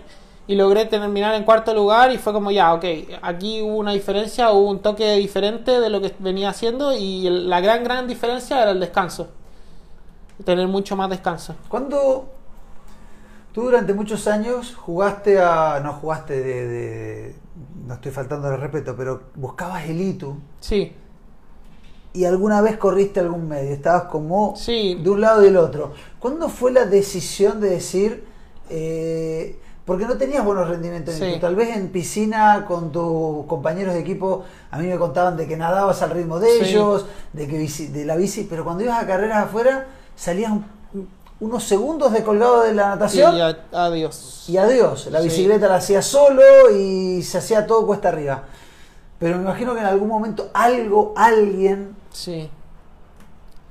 y 0.47 0.56
logré 0.56 0.86
terminar 0.86 1.34
en 1.36 1.43
cuarto 1.43 1.73
lugar 1.73 2.12
y 2.12 2.17
fue 2.17 2.32
como 2.34 2.51
ya, 2.51 2.73
ok, 2.73 2.86
aquí 3.21 3.62
hubo 3.62 3.78
una 3.78 3.93
diferencia, 3.93 4.51
hubo 4.51 4.69
un 4.69 4.80
toque 4.80 5.15
diferente 5.15 5.80
de 5.80 5.89
lo 5.89 6.01
que 6.01 6.13
venía 6.19 6.49
haciendo 6.49 6.93
y 6.95 7.25
el- 7.25 7.49
la 7.49 7.62
gran, 7.62 7.84
gran 7.84 8.08
diferencia 8.08 8.62
era 8.62 8.71
el 8.71 8.80
descanso. 8.80 9.30
Tener 10.43 10.67
mucho 10.67 10.95
más 10.97 11.10
descanso. 11.10 11.56
Cuando 11.69 12.28
tú 13.54 13.62
durante 13.63 13.93
muchos 13.93 14.28
años 14.28 14.75
jugaste 14.75 15.39
a. 15.41 15.80
No 15.82 15.93
jugaste 15.93 16.34
de. 16.43 16.67
de- 16.67 17.36
no 17.88 17.93
estoy 17.93 18.12
faltando 18.12 18.49
de 18.49 18.58
respeto, 18.58 18.95
pero 18.97 19.23
buscabas 19.36 19.86
el 19.86 20.01
ITU 20.01 20.38
Sí, 20.60 20.91
y 22.15 22.25
alguna 22.25 22.62
vez 22.62 22.78
corriste 22.78 23.19
algún 23.19 23.47
medio. 23.47 23.71
Estabas 23.73 24.04
como 24.04 24.56
Sí. 24.56 24.95
de 25.04 25.10
un 25.10 25.21
lado 25.21 25.41
y 25.41 25.45
del 25.45 25.58
otro. 25.58 25.93
¿Cuándo 26.19 26.49
fue 26.49 26.71
la 26.71 26.86
decisión 26.86 27.60
de 27.62 27.69
decir. 27.69 28.23
eh, 28.69 29.60
porque 29.86 30.06
no 30.06 30.17
tenías 30.17 30.43
buenos 30.43 30.67
rendimientos 30.67 31.13
Sí. 31.13 31.38
Tal 31.39 31.56
vez 31.56 31.78
en 31.78 31.89
piscina 31.89 32.65
con 32.67 32.91
tus 32.91 33.45
compañeros 33.45 33.93
de 33.93 33.99
equipo, 33.99 34.43
a 34.71 34.80
mí 34.80 34.88
me 34.88 34.97
contaban 34.97 35.38
de 35.38 35.47
que 35.47 35.56
nadabas 35.56 36.01
al 36.01 36.10
ritmo 36.10 36.39
de 36.39 36.49
Sí. 36.49 36.71
ellos, 36.71 37.06
de 37.34 37.47
que 37.47 37.62
bici- 37.62 37.89
de 37.91 38.04
la 38.06 38.15
bici, 38.15 38.47
pero 38.49 38.63
cuando 38.63 38.84
ibas 38.84 39.04
a 39.04 39.06
carreras 39.06 39.45
afuera 39.45 39.86
salías 40.15 40.51
un- 40.51 40.65
unos 41.39 41.63
segundos 41.63 42.12
de 42.12 42.23
colgado 42.23 42.63
de 42.63 42.73
la 42.73 42.84
y 42.84 42.88
natación 42.88 43.36
a- 43.39 43.56
adiós. 43.86 44.45
y 44.47 44.58
adiós. 44.58 45.08
La 45.12 45.19
Sí. 45.19 45.25
bicicleta 45.25 45.67
la 45.67 45.75
hacía 45.75 46.01
solo 46.01 46.41
y 46.75 47.21
se 47.21 47.38
hacía 47.38 47.67
todo 47.67 47.86
cuesta 47.86 48.08
arriba. 48.10 48.45
Pero 49.19 49.36
me 49.38 49.43
imagino 49.43 49.75
que 49.75 49.82
en 49.82 49.86
algún 49.86 50.08
momento 50.10 50.49
algo, 50.56 51.13
alguien 51.15 51.95
Sí. 52.15 52.49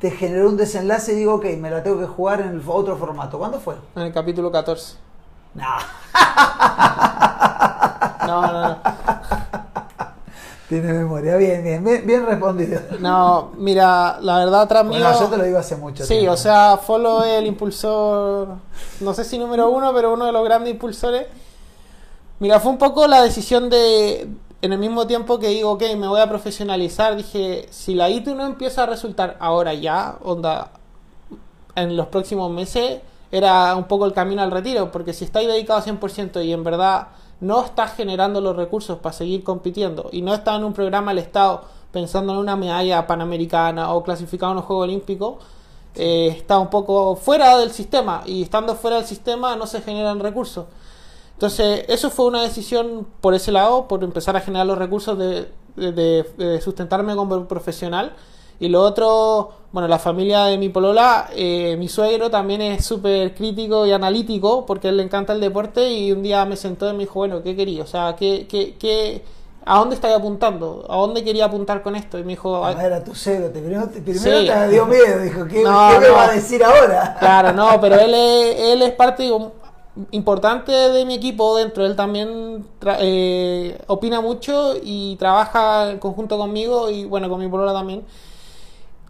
te 0.01 0.11
generó 0.11 0.51
un 0.51 0.57
desenlace 0.59 1.15
y 1.15 1.17
digo, 1.17 1.35
ok, 1.37 1.47
me 1.59 1.71
la 1.71 1.83
tengo 1.83 1.99
que 1.99 2.05
jugar 2.07 2.43
en 2.43 2.49
el 2.51 2.63
otro 2.67 2.95
formato. 2.97 3.39
¿Cuándo 3.39 3.59
fue? 3.59 3.75
En 3.97 4.03
el 4.03 4.13
capítulo 4.13 4.53
14. 4.53 4.97
Nah, 5.55 5.79
No, 8.27 8.43
no, 8.43 8.53
no. 8.69 8.79
tiene 10.69 10.93
memoria. 10.93 11.37
Bien, 11.37 11.63
bien, 11.63 11.85
bien, 11.85 12.07
bien 12.07 12.27
respondido. 12.27 12.81
No, 13.01 13.53
mira, 13.57 14.19
la 14.21 14.39
verdad 14.39 14.63
atrás 14.63 14.85
mío... 14.85 14.99
Bueno, 15.01 15.21
yo 15.21 15.27
te 15.29 15.37
lo 15.37 15.45
digo 15.45 15.59
hace 15.59 15.77
mucho 15.77 16.05
Sí, 16.05 16.15
tiempo. 16.15 16.33
o 16.33 16.37
sea, 16.37 16.79
Follow 16.79 17.23
es 17.23 17.39
el 17.39 17.47
impulsor, 17.47 18.49
no 19.01 19.15
sé 19.15 19.25
si 19.25 19.39
número 19.39 19.69
uno, 19.71 19.93
pero 19.95 20.13
uno 20.15 20.27
de 20.27 20.33
los 20.33 20.45
grandes 20.45 20.73
impulsores. 20.73 21.27
Mira, 22.41 22.59
fue 22.61 22.73
un 22.73 22.79
poco 22.79 23.07
la 23.07 23.23
decisión 23.23 23.71
de, 23.71 24.29
en 24.64 24.72
el 24.72 24.79
mismo 24.79 25.07
tiempo 25.07 25.38
que 25.38 25.48
digo, 25.48 25.72
ok, 25.72 25.83
me 25.98 26.09
voy 26.09 26.20
a 26.20 26.27
profesionalizar, 26.27 27.16
dije, 27.16 27.66
si 27.68 27.94
la 27.94 28.09
ITU 28.09 28.35
no 28.35 28.46
empieza 28.46 28.85
a 28.85 28.87
resultar 28.87 29.37
ahora 29.38 29.74
ya, 29.74 30.16
onda, 30.22 30.70
en 31.74 31.94
los 31.98 32.07
próximos 32.07 32.50
meses, 32.50 33.03
era 33.31 33.77
un 33.77 33.85
poco 33.85 34.07
el 34.07 34.14
camino 34.14 34.40
al 34.40 34.50
retiro, 34.50 34.90
porque 34.90 35.12
si 35.12 35.27
estáis 35.27 35.48
dedicado 35.48 35.83
100% 35.83 36.42
y 36.42 36.55
en 36.55 36.64
verdad 36.64 37.09
no 37.40 37.62
estás 37.62 37.92
generando 37.94 38.40
los 38.40 38.57
recursos 38.57 38.98
para 39.00 39.12
seguir 39.12 39.44
compitiendo 39.44 40.09
y 40.12 40.22
no 40.22 40.33
estás 40.33 40.57
en 40.57 40.64
un 40.64 40.72
programa 40.72 41.11
del 41.11 41.18
Estado 41.18 41.64
pensando 41.92 42.33
en 42.33 42.38
una 42.38 42.57
medalla 42.57 43.07
panamericana 43.07 43.92
o 43.92 44.03
clasificado 44.03 44.53
en 44.53 44.57
los 44.57 44.64
Juegos 44.64 44.85
Olímpicos, 44.85 45.35
eh, 45.94 46.29
está 46.29 46.59
un 46.59 46.70
poco 46.70 47.16
fuera 47.16 47.59
del 47.59 47.70
sistema 47.70 48.22
y 48.24 48.44
estando 48.44 48.74
fuera 48.77 48.96
del 48.96 49.05
sistema 49.05 49.57
no 49.57 49.66
se 49.66 49.83
generan 49.83 50.20
recursos. 50.20 50.64
Entonces, 51.35 51.85
eso 51.88 52.11
fue 52.11 52.27
una 52.27 52.42
decisión 52.42 53.07
por 53.20 53.35
ese 53.35 53.53
lado, 53.53 53.87
por 53.88 54.03
empezar 54.05 54.37
a 54.37 54.40
generar 54.40 54.66
los 54.66 54.79
recursos 54.79 55.18
de, 55.18 55.49
de- 55.77 56.25
de- 56.38 56.61
sustentarme 56.61 57.14
como 57.16 57.47
profesional. 57.47 58.12
Y 58.61 58.68
lo 58.68 58.83
otro, 58.83 59.51
bueno, 59.73 59.88
la 59.88 59.99
familia 59.99 60.44
de 60.44 60.57
mi 60.59 60.68
polola, 60.68 61.29
eh, 61.35 61.75
mi 61.77 61.88
suegro 61.88 62.31
también 62.31 62.62
es 62.62 62.85
súper 62.87 63.35
crítico 63.35 63.85
y 63.85 63.90
analítico 63.90 64.64
porque 64.64 64.87
a 64.87 64.90
él 64.90 64.97
le 64.99 65.03
encanta 65.03 65.33
el 65.33 65.40
deporte 65.40 65.92
y 65.92 66.12
un 66.12 66.23
día 66.23 66.44
me 66.44 66.57
sentó 66.57 66.88
y 66.88 66.92
me 66.92 67.01
dijo, 67.01 67.14
bueno, 67.14 67.42
¿qué 67.42 67.57
quería? 67.57 67.83
O 67.83 67.87
sea, 67.87 68.14
¿qué, 68.16 68.47
qué, 68.49 68.77
qué, 68.79 69.25
¿a 69.66 69.81
dónde 69.81 69.97
estáis 69.97 70.14
apuntando? 70.14 70.87
¿A 70.88 70.97
dónde 70.99 71.25
quería 71.25 71.47
apuntar 71.47 71.83
con 71.83 71.97
esto? 71.97 72.16
Y 72.16 72.23
me 72.23 72.29
dijo, 72.35 72.64
Ah, 72.64 72.73
era 72.81 73.03
tu. 73.03 73.11
Te, 73.11 73.51
primero 73.51 73.88
te, 73.88 74.01
primero 74.01 74.23
Sí. 74.23 74.47
te 74.47 74.68
dio 74.68 74.87
miedo. 74.87 75.18
Dijo, 75.20 75.44
¿qué, 75.49 75.62
No, 75.64 75.88
qué 75.92 75.99
me 75.99 76.09
no. 76.09 76.14
va 76.14 76.25
a 76.27 76.33
decir 76.33 76.62
ahora? 76.62 77.16
Claro, 77.18 77.53
no, 77.53 77.81
pero 77.81 77.97
él 78.01 78.14
es, 78.14 78.61
él 78.61 78.83
es 78.83 78.92
parte 78.92 79.25
importante 80.11 80.73
de 80.73 81.05
mi 81.05 81.15
equipo 81.15 81.57
dentro. 81.57 81.85
Él 81.87 81.95
también 81.97 82.67
eh, 83.01 83.81
opina 83.87 84.21
mucho 84.21 84.75
y 84.83 85.17
trabaja 85.17 85.91
en 85.93 85.99
conjunto 85.99 86.37
conmigo 86.39 86.91
y 86.91 87.05
bueno, 87.05 87.29
con 87.29 87.41
mi 87.41 87.49
polola 87.49 87.73
también. 87.73 88.05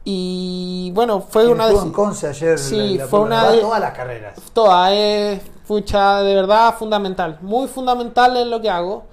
Y 0.04 0.90
bueno, 0.94 1.20
fue 1.20 1.46
una 1.46 1.68
Conce 1.92 2.28
ayer. 2.28 2.58
Sí, 2.58 2.96
la- 2.98 3.04
la 3.04 3.08
fue 3.08 3.20
una 3.20 3.50
de- 3.50 3.58
todas 3.60 3.80
las 3.80 3.94
carreras. 3.94 4.38
toda 4.52 4.92
es 4.94 5.40
pucha 5.66 6.20
de 6.22 6.34
verdad 6.34 6.74
fundamental, 6.76 7.38
muy 7.40 7.68
fundamental 7.68 8.36
en 8.36 8.50
lo 8.50 8.60
que 8.60 8.68
hago. 8.68 9.04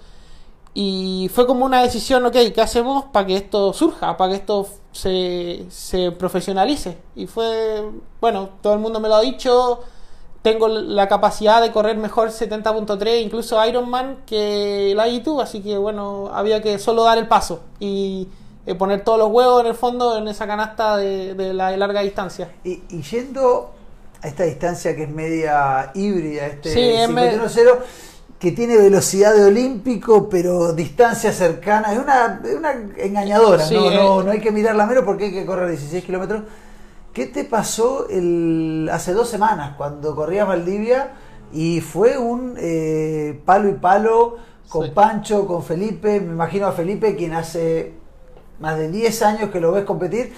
Y 0.74 1.30
fue 1.34 1.46
como 1.48 1.66
una 1.66 1.82
decisión, 1.82 2.26
ok, 2.26 2.34
¿qué 2.54 2.62
hacemos 2.62 3.06
para 3.06 3.26
que 3.26 3.36
esto 3.38 3.74
surja, 3.74 4.16
para 4.16 4.32
que 4.32 4.38
esto 4.38 4.68
se, 4.94 5.66
se 5.70 6.12
profesionalice? 6.12 6.98
Y 7.16 7.28
fue, 7.28 7.90
bueno, 8.22 8.50
todo 8.62 8.74
el 8.74 8.80
mundo 8.80 9.00
me 9.02 9.10
lo 9.10 9.16
ha 9.16 9.22
dicho, 9.22 9.82
tengo 10.42 10.68
la 10.68 11.08
capacidad 11.08 11.62
de 11.62 11.72
correr 11.72 11.98
mejor 11.98 12.30
70.3, 12.30 13.22
incluso 13.24 13.64
Ironman, 13.66 14.18
que 14.26 14.94
la 14.96 15.08
YouTube, 15.08 15.40
así 15.42 15.62
que 15.62 15.78
bueno, 15.78 16.32
había 16.34 16.62
que 16.62 16.80
solo 16.80 17.04
dar 17.04 17.18
el 17.18 17.28
paso 17.28 17.62
y 17.80 18.28
eh, 18.66 18.76
poner 18.76 19.04
todos 19.04 19.20
los 19.20 19.30
huevos 19.30 19.62
en 19.62 19.68
el 19.68 19.76
fondo 19.76 20.18
en 20.18 20.28
esa 20.28 20.48
canasta 20.48 20.98
de, 20.98 21.34
de 21.36 21.54
la 21.54 21.70
de 21.70 21.78
larga 21.78 22.02
distancia. 22.02 22.50
Y, 22.64 22.82
y 22.90 23.02
yendo 23.04 23.72
a 24.24 24.28
esta 24.28 24.44
distancia 24.44 24.96
que 24.96 25.04
es 25.04 25.10
media 25.10 25.92
híbrida, 25.94 26.48
este 26.48 26.74
Sí, 26.74 26.80
es 26.80 27.10
me- 27.10 27.38
51-0, 27.38 27.78
que 28.40 28.52
tiene 28.52 28.78
velocidad 28.78 29.36
de 29.36 29.46
olímpico, 29.46 30.28
pero 30.28 30.74
distancia 30.74 31.32
cercana, 31.32 31.94
es 31.94 32.00
una, 32.00 32.42
es 32.44 32.56
una 32.56 32.72
engañadora, 32.98 33.64
Sí, 33.66 33.76
¿no? 33.76 33.92
eh. 33.92 33.96
no, 33.96 34.24
no 34.24 34.32
hay 34.32 34.40
que 34.42 34.52
mirarla 34.52 34.88
menos 34.88 35.04
porque 35.04 35.26
hay 35.26 35.32
que 35.34 35.46
correr 35.46 35.70
16 35.70 36.04
kilómetros. 36.04 36.42
¿Qué 37.14 37.28
te 37.28 37.44
pasó 37.44 38.08
el, 38.10 38.90
hace 38.92 39.14
dos 39.14 39.28
semanas 39.30 39.76
cuando 39.78 40.16
corrías 40.16 40.48
Valdivia 40.48 41.12
y 41.52 41.82
fue 41.82 42.18
un 42.18 42.56
eh, 42.58 43.42
palo 43.46 43.70
y 43.70 43.74
palo 43.74 44.38
con 44.70 44.86
Sí. 44.86 44.92
Pancho, 44.94 45.46
con 45.46 45.64
Felipe? 45.64 46.22
Me 46.22 46.32
imagino 46.32 46.68
a 46.68 46.72
Felipe, 46.72 47.16
quien 47.18 47.34
hace 47.34 47.94
más 48.60 48.78
de 48.78 48.90
10 48.90 49.22
años 49.24 49.50
que 49.50 49.60
lo 49.60 49.72
ves 49.74 49.84
competir 49.84 50.32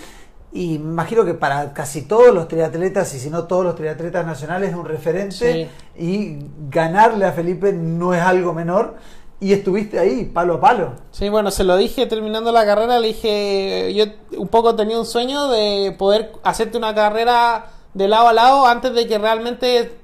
y 0.51 0.79
me 0.79 0.91
imagino 0.91 1.25
que 1.25 1.33
para 1.35 1.73
casi 1.73 2.03
todos 2.03 2.33
los 2.33 2.47
triatletas 2.47 3.13
y 3.13 3.19
si 3.19 3.29
no 3.29 3.43
todos 3.45 3.63
los 3.65 3.75
triatletas 3.75 4.25
nacionales 4.25 4.69
es 4.71 4.75
un 4.75 4.85
referente 4.85 5.69
Sí. 5.95 6.01
y 6.03 6.39
ganarle 6.69 7.25
a 7.25 7.31
Felipe 7.33 7.73
no 7.73 8.13
es 8.13 8.21
algo 8.21 8.53
menor 8.53 8.95
Y 9.43 9.51
estuviste 9.51 9.99
ahí, 9.99 10.23
palo 10.23 10.53
a 10.55 10.61
palo. 10.61 10.93
Sí, 11.11 11.27
bueno, 11.27 11.51
se 11.51 11.65
lo 11.65 11.75
dije 11.75 12.05
terminando 12.05 12.51
la 12.53 12.65
carrera, 12.65 12.97
le 12.99 13.07
dije, 13.09 13.93
yo 13.93 14.05
un 14.39 14.47
poco 14.47 14.73
tenía 14.73 14.97
un 14.97 15.05
sueño 15.05 15.49
de 15.49 15.93
poder 15.99 16.31
hacerte 16.43 16.77
una 16.77 16.95
carrera 16.95 17.65
de 17.93 18.07
lado 18.07 18.29
a 18.29 18.33
lado 18.33 18.65
antes 18.65 18.93
de 18.93 19.05
que 19.05 19.17
realmente 19.17 19.99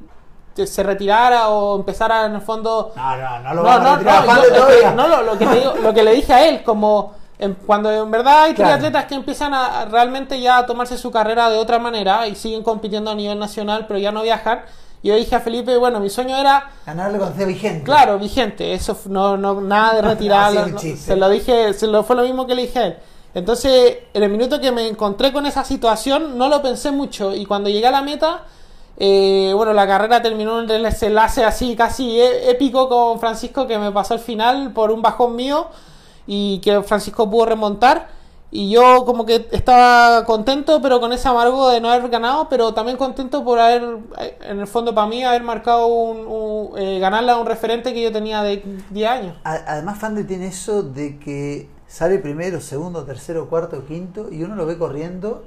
te- 0.55 0.67
se 0.67 0.83
retirara 0.83 1.47
o 1.49 1.77
empezara 1.77 2.25
en 2.25 2.35
el 2.35 2.41
fondo... 2.41 2.91
No, 2.97 3.15
no, 3.17 3.39
no 3.39 3.53
lo 3.53 3.63
No, 3.63 3.79
no, 3.79 3.89
a 3.91 3.95
retirar, 3.95 4.25
no, 4.25 4.27
Fande, 4.33 4.41
yo- 4.41 4.47
es 4.47 4.51
que- 4.51 4.57
todavía. 4.81 4.91
no, 4.91 5.07
lo, 5.07 5.21
lo 5.23 5.37
que 5.37 5.45
te 5.45 5.55
digo- 5.55 5.73
lo 5.81 5.93
que 5.93 6.03
le 6.03 6.11
dije 6.15 6.33
a 6.33 6.49
él, 6.49 6.63
como 6.63 7.13
en- 7.39 7.53
cuando 7.65 7.89
en 7.91 8.11
verdad 8.11 8.43
hay 8.43 8.53
Claro. 8.55 8.71
triatletas 8.73 9.05
que 9.05 9.15
empiezan 9.15 9.53
a 9.53 9.81
a 9.83 9.85
realmente 9.85 10.41
ya 10.41 10.57
a 10.57 10.65
tomarse 10.65 10.97
su 10.97 11.11
carrera 11.11 11.49
de 11.49 11.57
otra 11.59 11.79
manera 11.79 12.27
y 12.27 12.35
siguen 12.35 12.61
compitiendo 12.61 13.09
a 13.11 13.15
nivel 13.15 13.39
nacional, 13.39 13.85
pero 13.87 13.99
ya 13.99 14.11
no 14.11 14.21
viajan. 14.21 14.63
Yo 15.01 15.15
dije 15.15 15.35
a 15.35 15.39
Felipe, 15.39 15.77
bueno, 15.77 15.99
mi 15.99 16.09
sueño 16.09 16.35
era 16.35 16.71
Ganarle 16.85 17.19
con 17.19 17.33
C 17.33 17.45
vigente. 17.45 17.83
Claro, 17.83 18.19
vigente, 18.19 18.73
eso 18.73 18.97
no, 19.07 19.37
no 19.37 19.61
nada 19.61 19.95
de 19.95 20.01
retirarlo. 20.13 20.67
No, 20.67 20.79
se 20.79 21.15
lo 21.15 21.29
dije, 21.29 21.73
se 21.73 21.87
lo 21.87 22.03
fue 22.03 22.15
lo 22.15 22.23
mismo 22.23 22.45
que 22.45 22.55
le 22.55 22.63
dije 22.63 22.79
a 22.79 22.85
él. 22.87 22.97
Entonces, 23.33 23.97
en 24.13 24.23
el 24.23 24.29
minuto 24.29 24.59
que 24.59 24.71
me 24.71 24.87
encontré 24.87 25.31
con 25.31 25.45
esa 25.45 25.63
situación, 25.63 26.37
no 26.37 26.49
lo 26.49 26.61
pensé 26.61 26.91
mucho. 26.91 27.33
Y 27.33 27.45
cuando 27.45 27.69
llegué 27.69 27.87
a 27.87 27.91
la 27.91 28.01
meta, 28.01 28.43
eh, 28.97 29.53
bueno, 29.55 29.71
la 29.71 29.87
carrera 29.87 30.21
terminó 30.21 30.59
en 30.59 30.69
un 30.71 30.83
desenlace 30.83 31.45
así 31.45 31.75
casi 31.75 32.19
épico 32.19 32.89
con 32.89 33.19
Francisco 33.19 33.67
que 33.67 33.77
me 33.77 33.91
pasó 33.91 34.15
al 34.15 34.19
final 34.19 34.73
por 34.73 34.91
un 34.91 35.01
bajón 35.01 35.35
mío 35.35 35.67
y 36.27 36.59
que 36.59 36.81
Francisco 36.81 37.29
pudo 37.29 37.45
remontar. 37.45 38.18
Y 38.51 38.71
yo 38.71 39.05
como 39.05 39.25
que 39.27 39.47
estaba 39.51 40.25
contento, 40.25 40.81
pero 40.81 40.99
con 40.99 41.13
ese 41.13 41.27
amargo 41.27 41.69
de 41.69 41.79
no 41.81 41.89
haber 41.91 42.09
ganado, 42.09 42.49
pero 42.49 42.73
también 42.73 42.97
contento 42.97 43.43
por 43.43 43.59
haber, 43.59 43.83
en 44.41 44.59
el 44.59 44.65
fondo 44.67 44.95
para 44.95 45.05
mí, 45.07 45.23
haber 45.23 45.43
marcado 45.43 45.85
un, 45.85 46.25
un- 46.25 46.77
eh, 46.79 46.97
ganarle 46.99 47.31
a 47.31 47.37
un 47.37 47.45
referente 47.45 47.93
que 47.93 48.01
yo 48.01 48.11
tenía 48.11 48.41
de 48.41 48.63
10 48.89 49.07
años. 49.09 49.37
Además, 49.43 49.99
Fande 49.99 50.23
tiene 50.23 50.47
eso 50.47 50.81
de 50.81 51.19
que 51.19 51.69
sale 51.87 52.17
primero, 52.17 52.59
segundo, 52.59 53.03
tercero, 53.03 53.49
cuarto, 53.49 53.85
quinto 53.85 54.29
y 54.31 54.41
uno 54.43 54.55
lo 54.55 54.65
ve 54.65 54.79
corriendo 54.79 55.43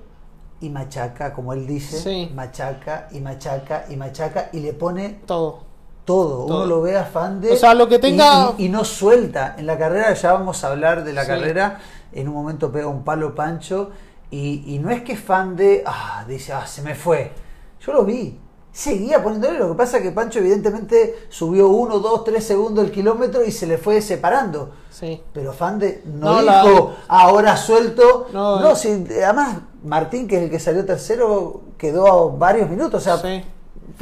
y 0.61 0.71
machaca, 0.71 1.33
como 1.33 1.53
él 1.55 1.67
dice, 1.67 1.99
Sí. 1.99 2.31
machaca 2.33 3.09
y 3.11 3.19
machaca 3.19 3.87
y 3.91 3.97
machaca 3.97 4.49
y 4.53 4.61
le 4.61 4.75
pone 4.75 5.19
Todo. 5.27 5.59
todo. 6.05 6.47
Todo. 6.47 6.57
Uno 6.59 6.67
lo 6.67 6.83
ve 6.83 6.97
a 6.97 7.05
Fande 7.05 7.51
O 7.51 7.57
sea, 7.57 7.75
lo 7.75 7.89
que 7.89 7.97
y- 7.97 8.01
tenga- 8.01 8.55
y, 8.59 8.67
y 8.67 8.69
no 8.69 8.85
suelta. 8.85 9.57
En 9.59 9.67
la 9.67 9.77
carrera 9.77 10.13
ya 10.15 10.35
vamos 10.35 10.63
a 10.63 10.69
hablar 10.69 11.03
de 11.03 11.13
la 11.13 11.23
Sí. 11.23 11.29
carrera. 11.29 11.81
En 12.13 12.29
un 12.29 12.35
momento 12.35 12.71
pega 12.71 12.87
un 12.89 13.05
palo 13.05 13.35
Pancho 13.35 13.91
y, 14.31 14.75
y 14.75 14.79
no 14.79 14.91
es 14.91 15.03
que 15.03 15.17
Fande 15.17 15.83
ah, 15.87 16.25
dice, 16.29 16.53
ah, 16.53 16.67
se 16.67 16.83
me 16.83 16.95
fue. 16.95 17.33
Yo 17.81 17.93
lo 17.93 18.05
vi. 18.05 18.39
Seguía 18.75 19.23
poniéndole, 19.23 19.59
lo 19.59 19.69
que 19.69 19.75
pasa 19.75 19.99
es 19.99 20.03
que 20.03 20.13
Pancho 20.13 20.39
evidentemente 20.39 21.27
subió 21.29 21.69
uno, 21.69 21.99
dos, 21.99 22.25
tres 22.25 22.43
segundos 22.47 22.85
el 22.87 22.91
kilómetro 22.91 23.45
y 23.45 23.51
se 23.53 23.67
le 23.67 23.77
fue 23.77 24.01
separando. 24.01 24.71
Sí. 24.91 25.21
Pero 25.35 25.53
Fande 25.53 26.03
no, 26.07 26.41
No, 26.41 26.63
dijo, 26.65 26.95
"Ah, 27.09 27.25
ahora 27.25 27.55
suelto. 27.59 28.29
No, 28.33 28.61
No, 28.61 28.73
eh. 28.73 28.77
si- 28.77 29.07
además 29.23 29.59
Martín, 29.85 30.27
que 30.27 30.37
es 30.39 30.43
el 30.45 30.51
que 30.51 30.59
salió 30.59 30.87
tercero, 30.87 31.61
quedó 31.77 32.31
varios 32.31 32.71
minutos. 32.71 33.03
O 33.03 33.05
sea, 33.05 33.19
Sí. 33.19 33.45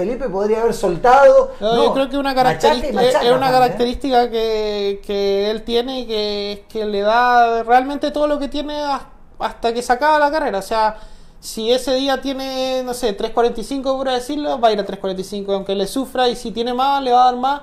Felipe 0.00 0.28
podría 0.28 0.60
haber 0.62 0.74
soltado. 0.74 1.52
No, 1.60 1.74
No, 1.76 1.84
yo 1.84 1.92
creo 1.94 2.08
que 2.10 2.16
una 2.18 2.34
característica 2.34 3.02
es 3.02 3.14
una 3.32 3.48
¿eh? 3.48 3.52
característica 3.52 4.30
que, 4.30 5.00
que 5.06 5.50
él 5.50 5.62
tiene 5.62 6.00
y 6.00 6.06
que, 6.06 6.64
que 6.68 6.84
le 6.86 7.00
da 7.00 7.62
realmente 7.62 8.10
todo 8.10 8.26
lo 8.26 8.38
que 8.38 8.48
tiene 8.48 8.80
has- 8.82 9.02
hasta 9.38 9.72
que 9.72 9.82
se 9.82 9.92
acaba 9.92 10.18
la 10.18 10.30
carrera. 10.30 10.58
O 10.58 10.62
sea, 10.62 10.96
si 11.40 11.70
ese 11.72 11.94
día 11.94 12.20
tiene, 12.20 12.82
no 12.84 12.94
sé, 12.94 13.16
3.45 13.16 13.96
por 13.96 14.10
decirlo, 14.10 14.60
va 14.60 14.68
a 14.68 14.72
ir 14.72 14.80
a 14.80 14.86
3.45 14.86 15.54
aunque 15.54 15.74
le 15.74 15.86
sufra 15.86 16.28
y 16.28 16.36
si 16.36 16.50
tiene 16.52 16.74
más, 16.74 17.02
le 17.02 17.12
va 17.12 17.22
a 17.22 17.24
dar 17.26 17.36
más. 17.36 17.60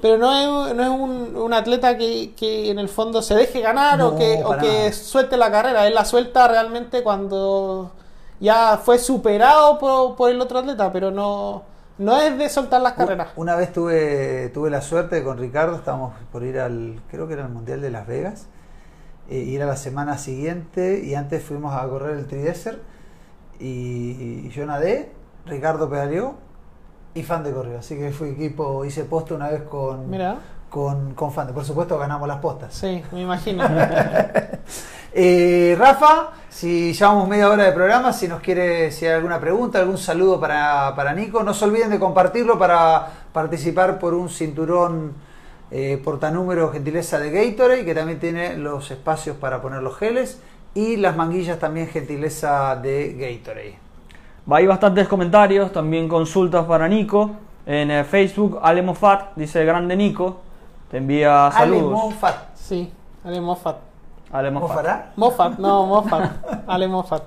Pero 0.00 0.16
no 0.16 0.32
es, 0.68 0.74
no 0.74 0.82
es 0.82 0.88
un, 0.88 1.36
un 1.36 1.52
atleta 1.54 1.96
que, 1.98 2.32
que 2.34 2.70
en 2.70 2.78
el 2.78 2.88
fondo 2.88 3.20
se 3.22 3.34
deje 3.34 3.60
ganar 3.60 4.00
o 4.02 4.16
que, 4.16 4.42
o 4.44 4.56
que 4.56 4.92
suelte 4.92 5.36
la 5.36 5.50
carrera. 5.50 5.86
Él 5.86 5.94
la 5.94 6.04
suelta 6.06 6.48
realmente 6.48 7.02
cuando 7.02 7.92
ya 8.40 8.80
fue 8.82 8.98
superado 8.98 9.78
por, 9.78 10.16
por 10.16 10.30
el 10.30 10.40
otro 10.40 10.58
atleta, 10.60 10.90
pero 10.92 11.10
no, 11.10 11.62
no 12.00 12.16
es 12.16 12.36
de 12.38 12.48
soltar 12.48 12.80
las 12.80 12.94
carreras. 12.94 13.28
Una 13.36 13.54
vez 13.56 13.72
tuve, 13.72 14.48
tuve 14.54 14.70
la 14.70 14.80
suerte 14.80 15.22
con 15.22 15.36
Ricardo, 15.38 15.76
estábamos 15.76 16.14
por 16.32 16.42
ir 16.42 16.58
al, 16.58 17.00
creo 17.10 17.28
que 17.28 17.34
era 17.34 17.42
el 17.42 17.50
Mundial 17.50 17.82
de 17.82 17.90
Las 17.90 18.06
Vegas, 18.06 18.46
eh, 19.28 19.38
y 19.38 19.54
era 19.54 19.66
la 19.66 19.76
semana 19.76 20.16
siguiente, 20.16 21.02
y 21.04 21.14
antes 21.14 21.44
fuimos 21.44 21.74
a 21.74 21.86
correr 21.88 22.16
el 22.16 22.26
Tridesert, 22.26 22.80
y, 23.58 24.46
y 24.46 24.48
yo 24.48 24.64
nadé, 24.64 25.12
Ricardo 25.44 25.90
pedaleó, 25.90 26.36
y 27.12 27.22
Fande 27.22 27.52
corrió, 27.52 27.78
así 27.78 27.96
que 27.96 28.12
fui 28.12 28.30
equipo, 28.30 28.84
hice 28.86 29.04
posta 29.04 29.34
una 29.34 29.50
vez 29.50 29.62
con, 29.64 30.08
Mira. 30.08 30.38
Con, 30.70 31.14
con 31.14 31.32
Fande, 31.32 31.52
por 31.52 31.64
supuesto 31.64 31.98
ganamos 31.98 32.26
las 32.26 32.38
postas. 32.38 32.72
Sí, 32.72 33.02
me 33.12 33.22
imagino. 33.22 33.64
Eh, 35.12 35.74
Rafa, 35.76 36.30
si 36.48 36.92
llevamos 36.92 37.26
media 37.28 37.50
hora 37.50 37.64
de 37.64 37.72
programa, 37.72 38.12
si 38.12 38.28
nos 38.28 38.40
quiere, 38.40 38.92
si 38.92 39.06
hay 39.06 39.14
alguna 39.14 39.40
pregunta, 39.40 39.80
algún 39.80 39.98
saludo 39.98 40.38
para, 40.38 40.94
para 40.94 41.12
Nico, 41.14 41.42
no 41.42 41.52
se 41.52 41.64
olviden 41.64 41.90
de 41.90 41.98
compartirlo 41.98 42.56
para 42.56 43.08
participar 43.32 43.98
por 43.98 44.14
un 44.14 44.28
cinturón 44.28 45.14
eh, 45.72 46.00
portanúmero 46.04 46.70
gentileza 46.70 47.18
de 47.18 47.30
Gatorade, 47.30 47.84
que 47.84 47.92
también 47.92 48.20
tiene 48.20 48.56
los 48.56 48.92
espacios 48.92 49.36
para 49.36 49.60
poner 49.60 49.82
los 49.82 49.96
geles, 49.96 50.40
y 50.74 50.96
las 50.96 51.16
manguillas 51.16 51.58
también 51.58 51.88
gentileza 51.88 52.76
de 52.76 53.14
Gatorade. 53.14 53.78
Hay 54.48 54.66
bastantes 54.66 55.08
comentarios, 55.08 55.72
también 55.72 56.08
consultas 56.08 56.64
para 56.66 56.88
Nico. 56.88 57.32
En 57.66 57.90
eh, 57.90 58.04
Facebook, 58.04 58.58
Ale 58.62 58.82
Mofat, 58.82 59.36
dice 59.36 59.64
grande 59.64 59.96
Nico, 59.96 60.40
te 60.90 60.98
envía 60.98 61.46
Ale 61.46 61.56
saludos. 61.56 61.92
Monfat. 61.92 62.36
Sí, 62.54 62.92
Ale 63.24 63.40
Moffat. 63.40 63.76
Ale 64.32 64.50
Moffat. 64.50 64.68
¿Mofará? 64.68 65.12
Moffat, 65.16 65.58
no, 65.58 65.86
Moffat. 65.86 66.30
Ale 66.66 66.88
Moffat. 66.88 67.22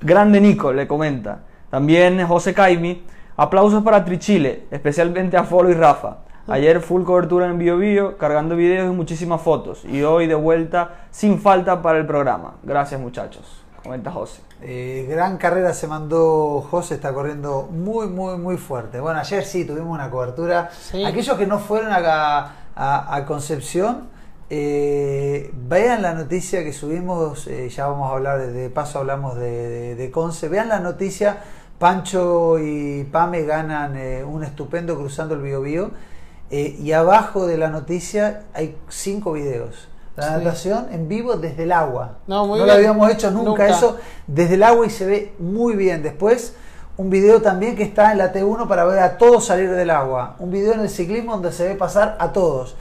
Grande 0.00 0.40
Nico, 0.40 0.72
le 0.72 0.86
comenta. 0.86 1.40
También 1.70 2.26
José 2.26 2.52
Caimi, 2.52 3.04
aplausos 3.36 3.82
para 3.82 4.04
Trichile, 4.04 4.66
especialmente 4.70 5.36
a 5.36 5.44
Folo 5.44 5.70
y 5.70 5.74
Rafa. 5.74 6.18
Ayer 6.48 6.80
full 6.80 7.04
cobertura 7.04 7.46
en 7.46 7.56
Bio 7.56 7.78
Bio, 7.78 8.18
cargando 8.18 8.56
videos 8.56 8.92
y 8.92 8.94
muchísimas 8.94 9.40
fotos. 9.40 9.84
Y 9.84 10.02
hoy 10.02 10.26
de 10.26 10.34
vuelta 10.34 11.06
sin 11.10 11.38
falta 11.40 11.80
para 11.80 11.98
el 11.98 12.06
programa. 12.06 12.56
Gracias 12.62 13.00
muchachos, 13.00 13.62
comenta 13.82 14.10
José. 14.10 14.42
Eh, 14.60 15.06
gran 15.08 15.38
carrera 15.38 15.72
se 15.72 15.86
mandó 15.86 16.66
José, 16.68 16.94
está 16.94 17.14
corriendo 17.14 17.68
muy, 17.70 18.08
muy, 18.08 18.38
muy 18.38 18.56
fuerte. 18.56 19.00
Bueno, 19.00 19.20
ayer 19.20 19.44
sí 19.44 19.64
tuvimos 19.64 19.94
una 19.94 20.10
cobertura. 20.10 20.70
Sí. 20.72 21.04
Aquellos 21.04 21.38
que 21.38 21.46
no 21.46 21.58
fueron 21.58 21.92
a, 21.92 22.50
a- 22.76 23.14
a 23.16 23.26
Concepción, 23.26 24.08
eh, 24.50 25.50
vean 25.68 26.02
la 26.02 26.14
noticia 26.14 26.62
que 26.62 26.72
subimos, 26.72 27.46
eh, 27.46 27.68
ya 27.70 27.86
vamos 27.86 28.10
a 28.10 28.14
hablar, 28.14 28.38
de, 28.46 28.70
paso 28.70 28.98
hablamos 28.98 29.36
de, 29.36 29.68
de- 29.68 29.94
de 29.96 30.10
Conce, 30.10 30.48
vean 30.48 30.68
la 30.68 30.78
noticia, 30.80 31.38
Pancho 31.78 32.58
y 32.60 33.04
Pame 33.10 33.42
ganan 33.42 33.96
eh, 33.96 34.22
un 34.24 34.44
estupendo 34.44 34.96
cruzando 34.96 35.34
el 35.34 35.42
Biobío 35.42 35.90
eh, 36.50 36.76
y 36.80 36.92
abajo 36.92 37.46
de 37.46 37.56
la 37.58 37.68
noticia 37.70 38.42
hay 38.54 38.76
cinco 38.88 39.32
videos. 39.32 39.88
La 40.14 40.24
Sí. 40.38 40.44
natación 40.44 40.86
en 40.92 41.08
vivo 41.08 41.36
desde 41.36 41.62
el 41.62 41.72
agua. 41.72 42.18
No, 42.26 42.46
muy 42.46 42.58
lo 42.58 42.66
bien. 42.66 42.76
habíamos 42.76 43.10
hecho 43.10 43.30
nunca, 43.30 43.48
Nunca. 43.50 43.66
eso 43.68 43.96
desde 44.26 44.54
el 44.54 44.62
agua 44.62 44.86
y 44.86 44.90
se 44.90 45.06
ve 45.06 45.32
muy 45.38 45.74
bien. 45.74 46.02
Después, 46.02 46.54
un 47.02 47.10
video 47.10 47.42
también 47.42 47.74
que 47.74 47.82
está 47.82 48.12
en 48.12 48.18
la 48.18 48.32
T1 48.32 48.68
para 48.68 48.84
ver 48.84 49.00
a 49.00 49.18
todos 49.18 49.46
salir 49.46 49.68
del 49.70 49.90
agua. 49.90 50.36
Un 50.38 50.52
video 50.52 50.74
en 50.74 50.80
el 50.80 50.88
ciclismo 50.88 51.32
donde 51.32 51.50
se 51.50 51.66
ve 51.66 51.74
pasar 51.74 52.16
a 52.20 52.32
todos. 52.32 52.76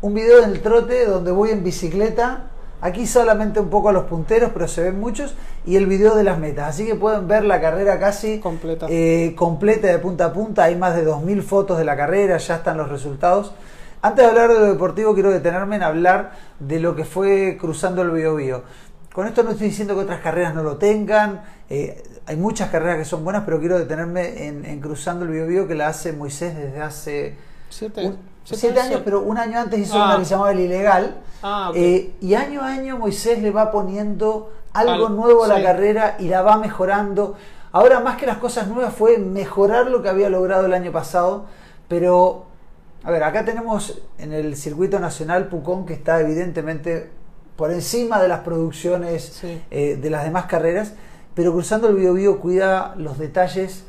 Un 0.00 0.14
video 0.14 0.44
en 0.44 0.50
el 0.50 0.62
trote 0.62 1.06
donde 1.06 1.32
voy 1.32 1.50
en 1.50 1.64
bicicleta. 1.64 2.44
Aquí 2.80 3.04
solamente 3.08 3.58
un 3.58 3.70
poco 3.70 3.88
a 3.88 3.92
los 3.92 4.04
punteros, 4.04 4.52
pero 4.54 4.68
se 4.68 4.84
ven 4.84 5.00
muchos. 5.00 5.34
Y 5.66 5.74
el 5.74 5.86
video 5.86 6.14
de 6.14 6.22
las 6.22 6.38
metas. 6.38 6.68
Así 6.68 6.86
que 6.86 6.94
pueden 6.94 7.26
ver 7.26 7.44
la 7.44 7.60
carrera 7.60 7.98
casi 7.98 8.38
Completa. 8.38 8.86
eh, 8.88 9.34
completa 9.36 9.88
de 9.88 9.98
punta 9.98 10.26
a 10.26 10.32
punta. 10.32 10.62
Hay 10.64 10.76
más 10.76 10.94
de 10.94 11.04
2.000 11.04 11.42
fotos 11.42 11.76
de 11.76 11.84
la 11.84 11.96
carrera, 11.96 12.36
ya 12.36 12.54
están 12.54 12.76
los 12.76 12.88
resultados. 12.88 13.54
Antes 14.02 14.24
de 14.24 14.30
hablar 14.30 14.52
de 14.52 14.60
lo 14.60 14.66
deportivo, 14.66 15.14
quiero 15.14 15.32
detenerme 15.32 15.74
en 15.76 15.82
hablar 15.82 16.30
de 16.60 16.78
lo 16.78 16.94
que 16.94 17.04
fue 17.04 17.56
cruzando 17.60 18.02
el 18.02 18.12
Biobío. 18.12 18.62
Con 19.12 19.26
esto 19.26 19.42
no 19.42 19.52
estoy 19.52 19.68
diciendo 19.68 19.94
que 19.94 20.02
otras 20.02 20.20
carreras 20.20 20.54
no 20.54 20.62
lo 20.62 20.76
tengan. 20.76 21.42
Eh, 21.74 22.02
hay 22.26 22.36
muchas 22.36 22.70
carreras 22.70 22.98
que 22.98 23.04
son 23.04 23.24
buenas, 23.24 23.42
pero 23.44 23.58
quiero 23.60 23.78
detenerme 23.78 24.46
en, 24.46 24.64
en 24.64 24.80
cruzando 24.80 25.24
el 25.24 25.30
Biobío 25.30 25.66
que 25.68 25.74
la 25.74 25.88
hace 25.88 26.12
Moisés 26.12 26.56
desde 26.56 26.80
hace 26.80 27.36
Siete, 27.68 28.06
un- 28.06 28.18
siete 28.44 28.60
siete 28.60 28.80
años, 28.80 29.02
pero 29.04 29.20
un 29.22 29.36
año 29.38 29.58
antes 29.60 29.80
hizo 29.80 30.00
Ah. 30.00 30.06
una 30.06 30.18
que 30.18 30.24
se 30.24 30.30
llamaba 30.30 30.52
el 30.52 30.60
ilegal. 30.60 31.16
Ah. 31.42 31.72
Eh, 31.74 32.12
y 32.20 32.34
año 32.34 32.62
a 32.62 32.68
año 32.68 32.98
Moisés 32.98 33.42
le 33.42 33.50
va 33.50 33.70
poniendo 33.70 34.52
algo 34.72 35.06
Al- 35.08 35.16
nuevo 35.16 35.44
a 35.44 35.48
la 35.48 35.56
sí. 35.56 35.62
carrera 35.62 36.16
y 36.18 36.28
la 36.28 36.42
va 36.42 36.56
mejorando. 36.56 37.36
Ahora 37.72 38.00
más 38.00 38.16
que 38.16 38.26
las 38.26 38.38
cosas 38.38 38.68
nuevas 38.68 38.94
fue 38.94 39.18
mejorar 39.18 39.86
lo 39.88 40.02
que 40.02 40.08
había 40.08 40.28
logrado 40.30 40.66
el 40.66 40.72
año 40.74 40.92
pasado, 40.92 41.46
pero 41.88 42.46
a 43.02 43.10
ver, 43.10 43.22
acá 43.24 43.44
tenemos 43.44 44.00
en 44.18 44.32
el 44.32 44.56
circuito 44.56 44.98
nacional 45.00 45.48
Pucón 45.48 45.84
que 45.84 45.92
está 45.92 46.20
evidentemente 46.20 47.10
por 47.56 47.70
encima 47.70 48.20
de 48.22 48.28
las 48.28 48.40
producciones 48.40 49.22
Sí. 49.40 49.60
eh, 49.70 49.96
de 50.00 50.10
las 50.10 50.24
demás 50.24 50.46
carreras, 50.46 50.94
pero 51.34 51.52
cruzando 51.52 51.88
el 51.88 51.96
Biobío 51.96 52.40
cuida 52.40 52.94
los 52.96 53.18
detalles, 53.18 53.84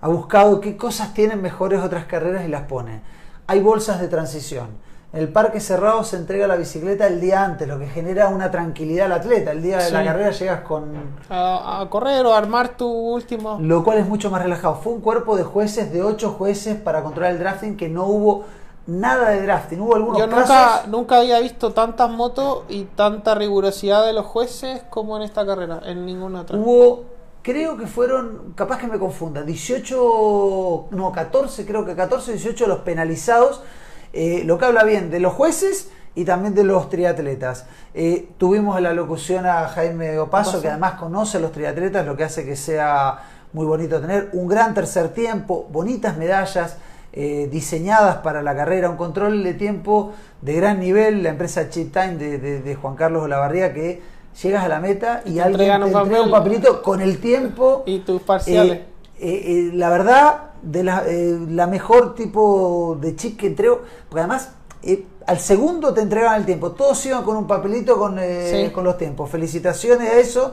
ha 0.00 0.08
buscado 0.08 0.60
qué 0.60 0.76
cosas 0.76 1.14
tienen 1.14 1.42
mejores 1.42 1.82
otras 1.82 2.04
carreras 2.06 2.44
y 2.44 2.48
las 2.48 2.62
pone. 2.62 3.00
Hay 3.46 3.60
bolsas 3.60 4.00
de 4.00 4.08
transición, 4.08 4.68
En 5.12 5.20
el 5.22 5.28
parque 5.28 5.60
cerrado 5.60 6.02
se 6.04 6.16
entrega 6.16 6.46
la 6.46 6.56
bicicleta 6.56 7.06
el 7.06 7.20
día 7.20 7.44
antes, 7.44 7.66
lo 7.66 7.78
que 7.78 7.86
genera 7.86 8.28
una 8.28 8.50
tranquilidad 8.50 9.06
al 9.06 9.12
atleta. 9.12 9.52
El 9.52 9.62
día 9.62 9.78
de 9.78 9.90
la 9.90 10.04
carrera 10.04 10.30
llegas 10.30 10.60
con... 10.62 10.92
A, 11.30 11.80
a 11.80 11.88
correr 11.88 12.26
o 12.26 12.34
a 12.34 12.38
armar 12.38 12.76
tu 12.76 12.88
último. 12.88 13.58
Lo 13.60 13.82
cual 13.84 13.98
es 13.98 14.06
mucho 14.06 14.30
más 14.30 14.42
relajado. 14.42 14.74
Fue 14.74 14.92
un 14.92 15.00
cuerpo 15.00 15.36
de 15.36 15.44
jueces, 15.44 15.92
de 15.92 16.02
ocho 16.02 16.30
jueces 16.32 16.76
para 16.76 17.02
controlar 17.02 17.32
el 17.32 17.38
drafting, 17.38 17.76
que 17.76 17.88
no 17.88 18.04
hubo 18.06 18.44
nada 18.86 19.30
de 19.30 19.42
drafting. 19.42 19.80
Hubo 19.80 19.96
algunos 19.96 20.20
Yo 20.20 20.28
casos... 20.28 20.48
nunca, 20.48 20.82
nunca 20.86 21.18
había 21.18 21.40
visto 21.40 21.72
tantas 21.72 22.10
motos 22.10 22.64
y 22.68 22.84
tanta 22.84 23.34
rigurosidad 23.34 24.06
de 24.06 24.12
los 24.12 24.26
jueces 24.26 24.82
como 24.90 25.16
en 25.16 25.22
esta 25.22 25.44
carrera, 25.44 25.80
en 25.84 26.06
ninguna 26.06 26.42
otra. 26.42 26.56
Hubo, 26.56 27.04
creo 27.42 27.76
que 27.76 27.86
fueron, 27.86 28.52
capaz 28.54 28.78
que 28.78 28.86
me 28.86 28.98
confunda, 28.98 29.42
18, 29.42 30.88
no, 30.90 31.12
14, 31.12 31.66
creo 31.66 31.84
que 31.84 31.94
14 31.94 32.32
18 32.32 32.66
los 32.66 32.78
penalizados, 32.80 33.62
eh, 34.12 34.42
lo 34.44 34.58
que 34.58 34.64
habla 34.66 34.84
bien 34.84 35.10
de 35.10 35.20
los 35.20 35.34
jueces 35.34 35.90
y 36.14 36.24
también 36.24 36.54
de 36.54 36.64
los 36.64 36.88
triatletas. 36.88 37.66
Eh, 37.92 38.30
tuvimos 38.38 38.76
en 38.78 38.84
la 38.84 38.94
locución 38.94 39.46
a 39.46 39.68
Jaime 39.68 40.18
Opaso. 40.18 40.62
que 40.62 40.68
además 40.68 40.94
conoce 40.94 41.36
a 41.36 41.40
los 41.40 41.52
triatletas, 41.52 42.06
lo 42.06 42.16
que 42.16 42.24
hace 42.24 42.44
que 42.44 42.56
sea 42.56 43.18
muy 43.52 43.66
bonito 43.66 44.00
tener 44.00 44.30
un 44.32 44.48
gran 44.48 44.74
tercer 44.74 45.10
tiempo, 45.12 45.66
bonitas 45.70 46.16
medallas. 46.16 46.76
Eh, 47.18 47.48
diseñadas 47.50 48.16
para 48.18 48.42
la 48.42 48.54
carrera, 48.54 48.90
un 48.90 48.96
control 48.98 49.42
de 49.42 49.54
tiempo 49.54 50.12
de 50.42 50.52
gran 50.54 50.78
nivel, 50.78 51.22
la 51.22 51.30
empresa 51.30 51.70
Chip 51.70 51.92
Time 51.92 52.16
de, 52.16 52.38
de- 52.38 52.60
de 52.60 52.74
Juan 52.76 52.94
Carlos 52.94 53.22
Olavarría, 53.24 53.72
que 53.72 54.02
llegas 54.42 54.64
a 54.64 54.68
la 54.68 54.80
meta 54.80 55.22
y, 55.24 55.30
Y 55.30 55.34
te 55.34 55.40
alguien 55.42 55.60
entregan 55.72 55.80
te 55.80 55.94
un 55.96 56.02
entrega 56.02 56.22
un 56.24 56.30
papel. 56.30 56.52
papelito 56.60 56.82
con 56.82 57.00
el 57.00 57.18
tiempo. 57.18 57.82
Y 57.86 58.00
tus 58.00 58.20
parciales. 58.22 58.78
Eh, 58.78 58.82
eh, 59.18 59.70
la 59.72 59.88
verdad, 59.88 60.50
de 60.60 60.84
la, 60.84 61.04
la 61.08 61.66
mejor 61.66 62.14
tipo 62.14 62.98
de 63.00 63.16
chip 63.16 63.38
que 63.38 63.46
entrego, 63.46 63.80
porque 64.10 64.20
además 64.20 64.50
al 65.26 65.38
segundo 65.40 65.94
te 65.94 66.02
entregaban 66.02 66.38
el 66.40 66.44
tiempo, 66.46 66.72
todos 66.72 67.04
iban 67.06 67.24
con 67.24 67.36
un 67.38 67.46
papelito 67.46 67.96
con, 67.98 68.18
Sí. 68.18 68.70
con 68.74 68.84
los 68.84 68.98
tiempos. 68.98 69.30
Felicitaciones 69.30 70.08
a 70.10 70.18
eso. 70.18 70.52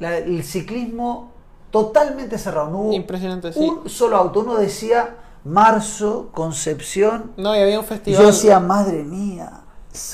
La- 0.00 0.18
el 0.18 0.42
ciclismo 0.44 1.32
totalmente 1.74 2.38
cerrado, 2.38 2.70
no 2.70 2.78
hubo 2.82 2.92
Impresionante, 2.92 3.52
sí. 3.52 3.58
un 3.58 3.88
solo 3.90 4.16
auto. 4.16 4.40
Uno 4.40 4.54
decía 4.54 5.16
marzo, 5.44 6.30
Concepción, 6.32 7.32
No, 7.36 7.54
y 7.56 7.58
había 7.58 7.80
un 7.80 7.84
festival. 7.84 8.20
yo 8.20 8.26
decía, 8.28 8.60
madre 8.60 9.02
mía, 9.02 9.50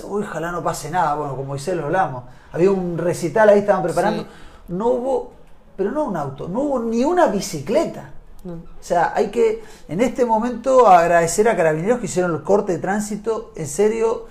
ojalá 0.09 0.51
no 0.53 0.63
pase 0.63 0.91
nada. 0.91 1.15
Bueno, 1.17 1.37
con 1.37 1.47
Moisés 1.47 1.77
lo 1.77 1.85
hablamos. 1.85 2.25
Había 2.53 2.71
un 2.71 2.97
recital 2.97 3.51
ahí, 3.51 3.59
estaban 3.59 3.83
preparando. 3.83 4.23
Sí. 4.23 4.29
No 4.69 4.89
hubo, 4.89 5.33
pero 5.77 5.93
no 5.93 6.05
un 6.05 6.17
auto, 6.17 6.49
no 6.49 6.61
hubo 6.61 6.81
ni 6.81 7.05
una 7.05 7.27
bicicleta. 7.27 8.11
No. 8.43 8.55
O 8.55 8.59
sea, 8.81 9.13
hay 9.15 9.29
que 9.31 9.63
en 9.89 10.01
este 10.01 10.25
momento 10.25 10.87
agradecer 10.89 11.47
a 11.47 11.57
carabineros 11.57 11.99
que 12.01 12.07
hicieron 12.07 12.33
el 12.35 12.43
corte 12.43 12.73
de 12.73 12.79
tránsito. 12.79 13.53
En 13.55 13.67
serio, 13.67 14.27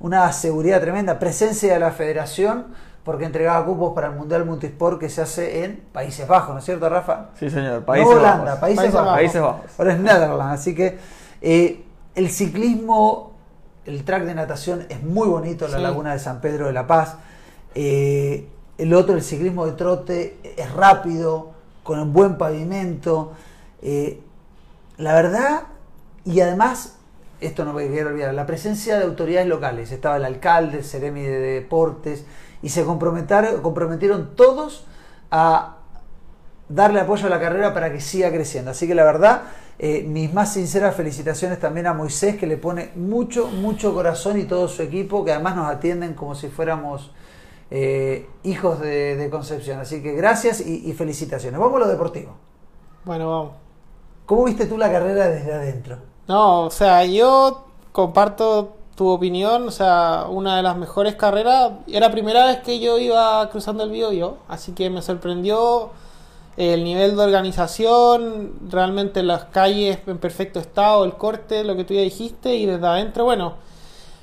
una 0.00 0.30
seguridad 0.32 0.82
tremenda. 0.82 1.18
Presencia 1.18 1.72
de 1.72 1.80
la 1.80 1.90
federación, 1.92 2.66
porque 3.04 3.24
entregaba 3.26 3.64
cupos 3.66 3.92
para 3.94 4.06
el 4.08 4.14
Mundial 4.14 4.44
Multisport 4.46 4.98
que 4.98 5.08
se 5.10 5.20
hace 5.22 5.64
en 5.64 5.76
Países 5.92 6.26
Bajos, 6.26 6.54
¿no 6.54 6.58
es 6.58 6.64
cierto, 6.64 6.88
Rafa? 6.88 7.26
Sí, 7.38 7.50
señor. 7.50 7.84
Países 7.84 8.10
no 8.10 8.16
Holanda, 8.18 8.44
Bajos. 8.44 8.60
Países, 8.60 8.76
Países 8.78 8.94
Bajos. 8.94 9.12
Países 9.14 9.42
Bajos. 9.42 9.64
Ahora 9.78 9.92
es 9.92 9.98
Netherlands, 10.00 10.60
así 10.60 10.74
que 10.74 10.98
eh, 11.42 11.84
el 12.14 12.30
ciclismo, 12.30 13.32
el 13.84 14.04
track 14.04 14.24
de 14.24 14.34
natación 14.34 14.86
es 14.88 15.02
muy 15.02 15.28
bonito, 15.28 15.68
la 15.68 15.76
Sí. 15.76 15.82
laguna 15.82 16.12
de 16.14 16.18
San 16.18 16.40
Pedro 16.40 16.66
de 16.66 16.72
la 16.72 16.86
Paz. 16.86 17.16
Eh, 17.74 18.48
el 18.78 18.94
otro, 18.94 19.14
el 19.14 19.22
ciclismo 19.22 19.66
de 19.66 19.72
trote, 19.72 20.38
es 20.56 20.72
rápido, 20.72 21.52
con 21.82 21.98
un 22.00 22.12
buen 22.12 22.38
pavimento. 22.38 23.32
Eh, 23.82 24.20
la 24.96 25.12
verdad, 25.14 25.64
y 26.24 26.40
además, 26.40 26.96
esto 27.40 27.64
no 27.66 27.74
me 27.74 27.86
quiero 27.88 28.08
olvidar, 28.08 28.32
la 28.32 28.46
presencia 28.46 28.96
de 28.98 29.04
autoridades 29.04 29.46
locales. 29.48 29.92
Estaba 29.92 30.16
el 30.16 30.24
alcalde, 30.24 30.78
el 30.78 30.84
Ceremi 30.84 31.20
de 31.22 31.38
Deportes, 31.38 32.24
y 32.62 32.68
se 32.68 32.84
comprometieron, 32.84 33.60
comprometieron 33.62 34.34
todos 34.36 34.86
a 35.30 35.76
darle 36.68 37.00
apoyo 37.00 37.26
a 37.26 37.30
la 37.30 37.40
carrera 37.40 37.74
para 37.74 37.92
que 37.92 38.00
siga 38.00 38.30
creciendo. 38.30 38.70
Así 38.70 38.86
que 38.86 38.94
la 38.94 39.04
verdad, 39.04 39.42
eh, 39.78 40.04
mis 40.08 40.32
más 40.32 40.52
sinceras 40.52 40.94
felicitaciones 40.94 41.60
también 41.60 41.86
a 41.86 41.92
Moisés, 41.92 42.36
que 42.36 42.46
le 42.46 42.56
pone 42.56 42.90
mucho, 42.94 43.48
mucho 43.48 43.94
corazón 43.94 44.38
y 44.38 44.44
todo 44.44 44.68
su 44.68 44.82
equipo, 44.82 45.24
que 45.24 45.32
además 45.32 45.56
nos 45.56 45.68
atienden 45.68 46.14
como 46.14 46.34
si 46.34 46.48
fuéramos 46.48 47.12
eh, 47.70 48.28
hijos 48.44 48.80
de, 48.80 49.16
de 49.16 49.30
Concepción. 49.30 49.80
Así 49.80 50.02
que 50.02 50.12
gracias 50.12 50.60
y, 50.60 50.88
y 50.88 50.92
felicitaciones. 50.92 51.60
Vamos 51.60 51.76
a 51.76 51.84
lo 51.84 51.88
deportivo. 51.88 52.32
Bueno, 53.04 53.28
vamos. 53.28 53.52
¿Cómo 54.26 54.44
viste 54.44 54.66
tú 54.66 54.78
la 54.78 54.90
carrera 54.90 55.28
desde 55.28 55.52
adentro? 55.52 55.98
No, 56.26 56.62
o 56.62 56.70
sea, 56.70 57.04
yo 57.04 57.66
comparto 57.92 58.76
tu 58.96 59.08
opinión, 59.08 59.68
o 59.68 59.70
sea, 59.70 60.26
una 60.28 60.56
de 60.56 60.62
las 60.62 60.76
mejores 60.76 61.14
carreras. 61.16 61.72
Era 61.88 62.08
la 62.08 62.12
primera 62.12 62.46
vez 62.46 62.60
que 62.60 62.78
yo 62.80 62.98
iba 62.98 63.48
cruzando 63.50 63.84
el 63.84 63.90
Biobío, 63.90 64.38
así 64.48 64.72
que 64.72 64.90
me 64.90 65.02
sorprendió 65.02 65.90
el 66.56 66.84
nivel 66.84 67.16
de 67.16 67.22
organización, 67.22 68.52
realmente 68.70 69.22
las 69.22 69.44
calles 69.46 69.98
en 70.06 70.18
perfecto 70.18 70.60
estado, 70.60 71.04
el 71.04 71.14
corte, 71.14 71.64
lo 71.64 71.74
que 71.74 71.84
tú 71.84 71.94
ya 71.94 72.00
dijiste, 72.02 72.54
y 72.54 72.66
desde 72.66 72.86
adentro, 72.86 73.24
bueno, 73.24 73.54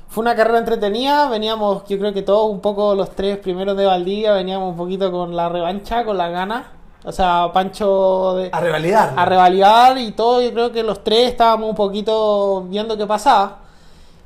fue 0.08 0.22
una 0.22 0.36
carrera 0.36 0.60
entretenida, 0.60 1.28
veníamos, 1.30 1.84
yo 1.88 1.98
creo 2.00 2.14
que 2.14 2.22
todos 2.22 2.50
un 2.50 2.62
poco 2.62 2.96
los 2.96 3.12
tres 3.12 3.38
primeros 3.38 3.76
de 3.78 3.86
Valdivia, 3.86 4.34
veníamos 4.34 4.72
un 4.72 4.78
poquito 4.78 5.12
con 5.12 5.36
la 5.36 5.50
revancha, 5.50 6.06
con 6.06 6.18
las 6.18 6.32
ganas. 6.32 6.66
O 7.04 7.12
sea, 7.12 7.50
Pancho 7.52 8.36
de, 8.36 8.50
A 8.52 8.60
revalidar. 8.60 9.14
a 9.18 9.26
revalidar 9.26 9.98
y 9.98 10.12
todo, 10.12 10.40
yo 10.42 10.52
creo 10.54 10.72
que 10.72 10.84
los 10.84 11.04
tres 11.04 11.30
estábamos 11.32 11.70
un 11.70 11.76
poquito 11.76 12.64
viendo 12.70 12.96
qué 12.96 13.08
pasaba. 13.08 13.61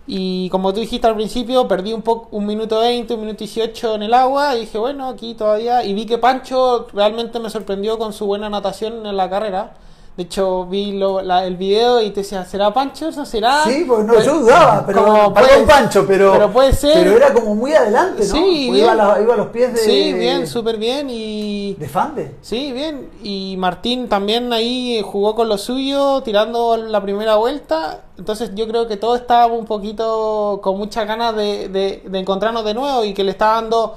Y 0.07 0.49
como 0.49 0.73
tú 0.73 0.81
dijiste 0.81 1.07
al 1.07 1.15
principio, 1.15 1.67
perdí 1.67 1.93
un 1.93 2.03
poco 2.03 2.27
un 2.31 2.45
minuto 2.45 2.79
20, 2.79 3.13
un 3.15 3.21
minuto 3.21 3.39
18 3.39 3.95
en 3.95 4.03
el 4.03 4.13
agua 4.13 4.55
y 4.55 4.61
dije, 4.61 4.77
bueno, 4.77 5.09
aquí 5.09 5.33
todavía. 5.33 5.83
Y 5.83 5.93
vi 5.93 6.05
que 6.05 6.17
Pancho 6.17 6.87
realmente 6.93 7.39
me 7.39 7.49
sorprendió 7.49 7.97
con 7.97 8.13
su 8.13 8.25
buena 8.25 8.49
natación 8.49 9.05
en 9.05 9.17
la 9.17 9.29
carrera. 9.29 9.73
De 10.17 10.23
hecho, 10.23 10.65
vi 10.65 10.93
lo- 10.93 11.21
la- 11.21 11.45
el 11.45 11.57
video 11.57 12.01
y 12.01 12.09
te 12.11 12.21
decía, 12.21 12.45
¿será 12.45 12.73
Pancho? 12.73 13.11
¿No 13.11 13.25
será? 13.25 13.65
Sí, 13.65 13.83
pues 13.85 14.05
no, 14.05 14.13
Pues, 14.13 14.25
yo 14.25 14.39
dudaba, 14.39 14.85
pero 14.85 15.03
como 15.03 15.33
puede- 15.33 15.63
Pancho, 15.65 16.05
pero, 16.07 16.31
pero 16.31 16.53
puede 16.53 16.71
ser. 16.71 16.93
pero 17.03 17.17
era 17.17 17.33
como 17.33 17.53
muy 17.53 17.73
adelante, 17.73 18.19
¿no? 18.25 18.33
Sí, 18.35 18.67
Pues 18.69 18.79
iba, 18.81 18.91
a 18.93 18.95
la- 18.95 19.21
iba 19.21 19.33
a 19.33 19.37
los 19.37 19.47
pies 19.47 19.73
de, 19.73 19.79
Sí, 19.79 20.13
bien, 20.13 20.47
súper 20.47 20.77
bien. 20.77 21.09
Y 21.09 21.73
de 21.73 21.89
Fande. 21.89 22.35
Sí, 22.41 22.71
bien. 22.71 23.09
Y 23.23 23.55
Martín 23.57 24.07
también 24.07 24.53
ahí 24.53 25.01
jugó 25.05 25.35
con 25.35 25.49
lo 25.49 25.57
suyo, 25.57 26.21
tirando 26.23 26.77
la 26.77 27.01
primera 27.01 27.35
vuelta. 27.35 27.99
Entonces 28.17 28.51
yo 28.55 28.69
creo 28.69 28.87
que 28.87 28.95
todos 28.95 29.19
estábamos 29.19 29.59
un 29.59 29.65
poquito 29.65 30.61
con 30.63 30.77
muchas 30.77 31.05
ganas 31.05 31.35
de, 31.35 31.67
de- 31.67 32.03
de 32.05 32.19
encontrarnos 32.19 32.63
de 32.63 32.73
nuevo 32.73 33.03
y 33.03 33.13
que 33.13 33.25
le 33.25 33.31
está 33.31 33.47
dando 33.55 33.95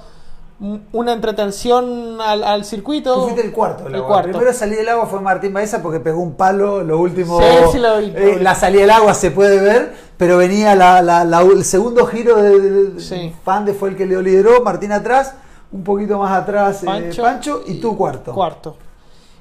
una 0.61 1.13
entretención 1.13 2.21
al, 2.21 2.43
al 2.43 2.65
circuito. 2.65 3.15
Tú 3.15 3.23
fuiste 3.23 3.43
el 3.43 3.53
cuarto 3.53 3.85
del 3.85 3.95
El 3.95 4.01
agua. 4.01 4.09
cuarto. 4.09 4.31
Primero 4.31 4.53
salí 4.53 4.75
del 4.77 4.89
agua 4.89 5.07
fue 5.07 5.21
Martín 5.21 5.53
Baeza 5.55 5.81
porque 5.83 6.01
pegó 6.01 6.21
un 6.21 6.35
palo 6.35 6.83
lo 6.83 6.99
último. 6.99 7.39
Sí, 7.41 7.47
sí 7.73 7.79
lo 7.79 7.99
vi, 7.99 8.07
eh, 8.15 8.35
vi. 8.39 8.43
la 8.43 8.55
salida 8.57 8.81
del 8.83 8.91
agua 8.91 9.15
se 9.15 9.31
puede 9.31 9.61
ver, 9.61 9.95
pero 10.17 10.37
venía 10.37 10.75
la, 10.75 11.01
la- 11.01 11.25
la- 11.25 11.43
el 11.43 11.65
segundo 11.65 12.07
giro 12.07 12.37
de, 12.43 12.59
de- 12.61 12.85
de- 12.91 13.01
Sí. 13.01 13.33
Fande 13.45 13.73
fue 13.73 13.91
el 13.91 13.97
que 13.97 14.07
lo 14.07 14.21
lideró, 14.21 14.63
Martín 14.63 14.91
atrás, 14.91 15.35
un 15.71 15.85
poquito 15.85 16.19
más 16.19 16.33
atrás 16.33 16.83
eh, 16.83 16.87
Pancho, 16.87 17.23
Pancho, 17.23 17.63
y 17.67 17.81
tú 17.81 17.97
cuarto. 17.97 18.33
Cuarto. 18.35 18.77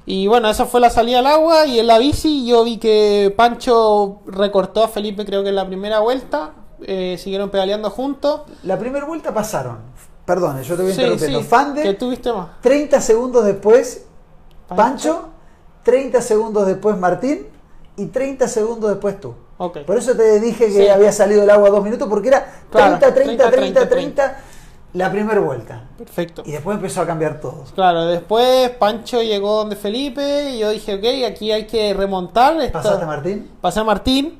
Y 0.06 0.26
bueno, 0.28 0.48
esa 0.48 0.66
fue 0.66 0.80
la 0.80 0.88
salida 0.88 1.18
al 1.18 1.26
agua 1.26 1.66
y 1.66 1.80
en 1.80 1.86
la 1.88 1.98
bici 1.98 2.46
yo 2.46 2.62
vi 2.64 2.78
que 2.78 3.34
Pancho 3.36 4.20
recortó 4.26 4.82
a 4.84 4.88
Felipe 4.88 5.24
creo 5.26 5.42
que 5.42 5.48
en 5.50 5.56
la 5.56 5.66
primera 5.66 5.98
vuelta. 5.98 6.52
eh, 6.80 7.16
siguieron 7.18 7.50
pedaleando 7.50 7.90
juntos. 7.90 8.42
La 8.62 8.78
primera 8.78 9.04
vuelta 9.04 9.34
pasaron. 9.34 9.78
Perdón, 10.28 10.60
yo 10.62 10.76
te 10.76 10.82
voy 10.82 10.92
Sí, 10.92 11.00
interrumpiendo. 11.00 11.40
sí, 11.40 11.44
Fande, 11.46 11.82
que 11.82 11.94
tuviste 11.94 12.30
más. 12.30 12.60
30 12.60 13.00
segundos 13.00 13.46
después 13.46 14.04
Pancho. 14.68 14.76
Pancho, 14.76 15.28
30 15.84 16.20
segundos 16.20 16.66
después 16.66 16.98
Martín 16.98 17.46
y 17.96 18.06
30 18.08 18.46
segundos 18.46 18.90
después 18.90 19.18
tú. 19.18 19.34
Ok. 19.56 19.78
Por 19.86 19.96
eso 19.96 20.14
te 20.14 20.38
dije 20.38 20.66
que 20.66 20.70
Sí. 20.84 20.88
había 20.88 21.12
salido 21.12 21.42
el 21.44 21.48
agua 21.48 21.70
dos 21.70 21.82
minutos, 21.82 22.06
porque 22.10 22.28
era 22.28 22.40
30, 22.44 22.68
Claro, 22.70 22.98
30, 22.98 23.14
30, 23.14 23.50
30, 23.50 23.88
30, 23.88 24.40
la 24.92 25.10
primera 25.10 25.40
vuelta. 25.40 25.88
Perfecto. 25.96 26.42
Y 26.44 26.52
después 26.52 26.76
empezó 26.76 27.00
a 27.00 27.06
cambiar 27.06 27.40
todo. 27.40 27.64
Claro, 27.74 28.04
después 28.04 28.68
Pancho 28.72 29.22
llegó 29.22 29.56
donde 29.56 29.76
Felipe 29.76 30.50
y 30.50 30.58
yo 30.58 30.68
dije, 30.68 30.94
ok, 30.96 31.32
aquí 31.32 31.50
hay 31.52 31.66
que 31.66 31.94
remontar. 31.94 32.60
esto- 32.60 32.72
¿Pasaste 32.82 33.06
Martín? 33.06 33.50
Pasé 33.62 33.80
a 33.80 33.84
Martín 33.84 34.38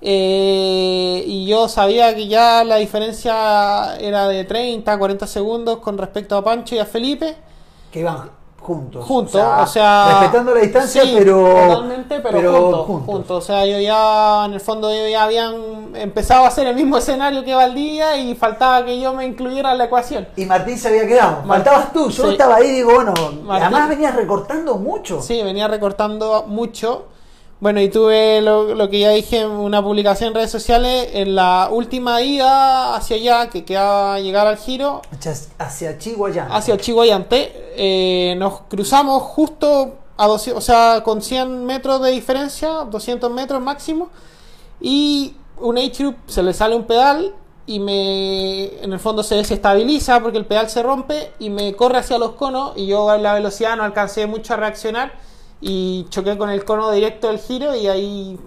eh, 0.00 1.22
y 1.26 1.46
yo 1.46 1.68
sabía 1.68 2.14
que 2.14 2.28
ya 2.28 2.64
la 2.64 2.76
diferencia 2.76 3.96
era 3.96 4.28
de 4.28 4.44
30, 4.44 4.98
40 4.98 5.26
segundos 5.26 5.78
con 5.78 5.96
respecto 5.98 6.36
a 6.36 6.44
Pancho 6.44 6.74
y 6.74 6.78
a 6.78 6.86
Felipe. 6.86 7.36
Que 7.90 8.00
iban 8.00 8.30
juntos. 8.60 9.04
Juntos, 9.04 9.40
o 9.60 9.66
sea, 9.66 10.18
respetando 10.20 10.52
la 10.52 10.60
distancia, 10.60 11.02
sí, 11.02 11.14
pero. 11.16 11.36
totalmente, 11.68 12.18
pero, 12.18 12.52
juntos, 12.84 12.86
juntos. 13.06 13.44
O 13.44 13.46
sea, 13.46 13.64
yo 13.64 13.78
ya, 13.78 14.44
en 14.44 14.54
el 14.54 14.60
fondo, 14.60 14.90
ellos 14.90 15.08
ya 15.10 15.22
habían 15.22 15.54
empezado 15.94 16.44
a 16.44 16.48
hacer 16.48 16.66
el 16.66 16.74
mismo 16.74 16.96
escenario 16.98 17.44
que 17.44 17.54
Valdivia 17.54 18.16
y 18.16 18.34
faltaba 18.34 18.84
que 18.84 18.98
yo 19.00 19.12
me 19.14 19.24
incluyera 19.24 19.70
en 19.70 19.78
la 19.78 19.84
ecuación. 19.84 20.26
Y 20.36 20.46
Martín 20.46 20.76
se 20.78 20.88
había 20.88 21.06
quedado. 21.06 21.44
Faltabas 21.46 21.92
tú. 21.92 22.10
Yo 22.10 22.24
Sí. 22.24 22.30
estaba 22.32 22.56
ahí 22.56 22.66
y 22.66 22.72
digo, 22.72 22.92
bueno. 22.94 23.14
Martín- 23.44 23.50
Además 23.66 23.88
venías 23.88 24.16
recortando 24.16 24.74
mucho. 24.78 25.22
Sí, 25.22 25.40
venía 25.44 25.68
recortando 25.68 26.44
mucho. 26.48 27.04
Bueno, 27.58 27.80
y 27.80 27.88
tuve 27.88 28.42
lo, 28.42 28.74
lo 28.74 28.90
que 28.90 29.00
ya 29.00 29.10
dije 29.10 29.40
en 29.40 29.50
una 29.50 29.82
publicación 29.82 30.28
en 30.28 30.34
redes 30.34 30.50
sociales, 30.50 31.08
en 31.14 31.34
la 31.34 31.68
última 31.70 32.20
ida 32.20 32.94
hacia 32.94 33.16
allá, 33.16 33.48
que 33.48 33.64
quedaba 33.64 34.20
llegar 34.20 34.46
al 34.46 34.58
giro, 34.58 35.00
Hacia, 35.58 35.96
Chihuahua. 35.98 36.48
hacia 36.50 36.76
Chihuayante, 36.76 37.52
eh, 37.76 38.34
nos 38.36 38.60
cruzamos 38.68 39.22
justo 39.22 39.94
a 40.18 40.26
200, 40.26 40.58
o 40.58 40.60
sea, 40.64 41.02
con 41.02 41.22
100 41.22 41.64
metros 41.64 42.02
de 42.02 42.10
diferencia, 42.10 42.84
200 42.90 43.30
metros 43.30 43.62
máximo, 43.62 44.10
y 44.78 45.34
un 45.58 45.78
H-Troop 45.78 46.14
se 46.26 46.42
le 46.42 46.52
sale 46.52 46.76
un 46.76 46.84
pedal 46.84 47.34
y 47.64 47.80
me 47.80 48.66
en 48.84 48.92
el 48.92 49.00
fondo 49.00 49.22
se 49.22 49.34
desestabiliza 49.34 50.20
porque 50.20 50.36
el 50.38 50.44
pedal 50.44 50.68
se 50.68 50.82
rompe 50.82 51.32
y 51.38 51.48
me 51.50 51.74
corre 51.74 51.98
hacia 51.98 52.18
los 52.18 52.32
conos 52.32 52.74
y 52.76 52.86
yo 52.86 53.08
a 53.10 53.18
la 53.18 53.32
velocidad 53.34 53.76
no 53.76 53.82
alcancé 53.82 54.26
mucho 54.26 54.54
a 54.54 54.56
reaccionar 54.58 55.12
y 55.60 56.06
choqué 56.10 56.36
con 56.36 56.50
el 56.50 56.64
cono 56.64 56.90
directo 56.90 57.28
del 57.28 57.38
giro 57.38 57.74
y 57.74 57.86
ahí 57.88 58.38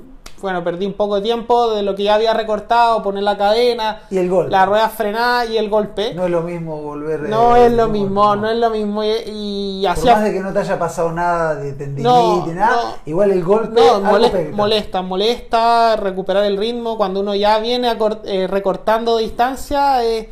bueno 0.42 0.64
perdí 0.64 0.86
un 0.86 0.94
poco 0.94 1.16
de 1.16 1.22
tiempo 1.22 1.72
de 1.72 1.82
lo 1.84 1.96
que 1.96 2.04
ya 2.04 2.16
había 2.16 2.34
recortado 2.34 3.04
poner 3.04 3.24
la 3.24 3.38
cadena 3.38 4.04
Y 4.10 4.18
el 4.20 4.30
golpe. 4.30 4.50
la 4.52 4.66
rueda 4.66 4.88
frenada 4.88 5.46
y 5.46 5.58
el 5.58 5.70
golpe 5.70 6.14
No 6.14 6.24
es 6.26 6.32
lo 6.32 6.42
mismo 6.44 6.82
volver. 6.82 7.22
no 7.28 7.58
eh, 7.58 7.66
es 7.66 7.74
lo 7.74 7.90
mismo, 7.90 8.24
no. 8.38 8.44
no 8.44 8.50
es 8.50 8.58
lo 8.58 8.70
mismo. 8.70 9.04
Y, 9.04 9.10
y 9.26 9.86
Por 9.96 10.06
más 10.06 10.24
de 10.24 10.32
que 10.32 10.40
no 10.40 10.54
te 10.54 10.60
haya 10.60 10.80
pasado 10.80 11.12
nada 11.12 11.56
de 11.56 11.74
tendinitis 11.74 12.04
No, 12.04 12.46
nada, 12.54 12.84
no. 12.84 12.96
igual 13.06 13.32
el 13.32 13.44
golpe 13.44 13.82
No, 13.82 14.00
molesta, 14.00 14.38
molesta, 14.54 15.02
molesta 15.02 15.96
recuperar 15.98 16.46
el 16.46 16.56
ritmo 16.58 16.96
cuando 16.96 17.20
uno 17.20 17.36
ya 17.36 17.60
viene 17.60 17.90
acor- 17.92 18.22
eh, 18.24 18.48
recortando 18.48 19.18
distancia. 19.18 20.06
eh, 20.06 20.30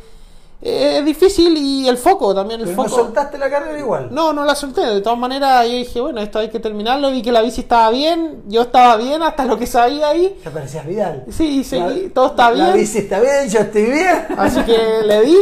es 0.60 1.04
difícil 1.04 1.56
y 1.56 1.86
el 1.88 1.96
foco 1.96 2.34
también, 2.34 2.60
el 2.60 2.66
Pero 2.66 2.82
no 2.82 2.88
foco. 2.88 3.02
soltaste 3.04 3.38
la 3.38 3.48
carrera 3.48 3.78
igual. 3.78 4.08
No, 4.10 4.32
no 4.32 4.44
la 4.44 4.54
solté. 4.54 4.80
De 4.80 5.00
todas 5.00 5.18
maneras, 5.18 5.64
yo 5.66 5.72
dije, 5.74 6.00
bueno, 6.00 6.20
esto 6.20 6.38
hay 6.40 6.48
que 6.50 6.58
terminarlo. 6.58 7.10
Vi 7.12 7.22
que 7.22 7.30
la 7.32 7.42
bici 7.42 7.60
estaba 7.60 7.90
bien. 7.90 8.42
Yo 8.48 8.62
estaba 8.62 8.96
bien 8.96 9.22
hasta 9.22 9.44
lo 9.44 9.56
que 9.58 9.66
sabía 9.66 10.08
ahí. 10.08 10.36
Te 10.42 10.50
parecías 10.50 10.84
Vidal. 10.86 11.24
Sí, 11.30 11.62
seguí, 11.64 12.06
La- 12.08 12.14
todo 12.14 12.26
está 12.26 12.50
La 12.50 12.64
bien. 12.66 12.76
bici 12.76 12.98
está 12.98 13.20
bien, 13.20 13.48
yo 13.48 13.60
estoy 13.60 13.82
bien. 13.84 14.26
Así 14.36 14.60
que 14.62 14.78
le 15.06 15.20
di. 15.22 15.36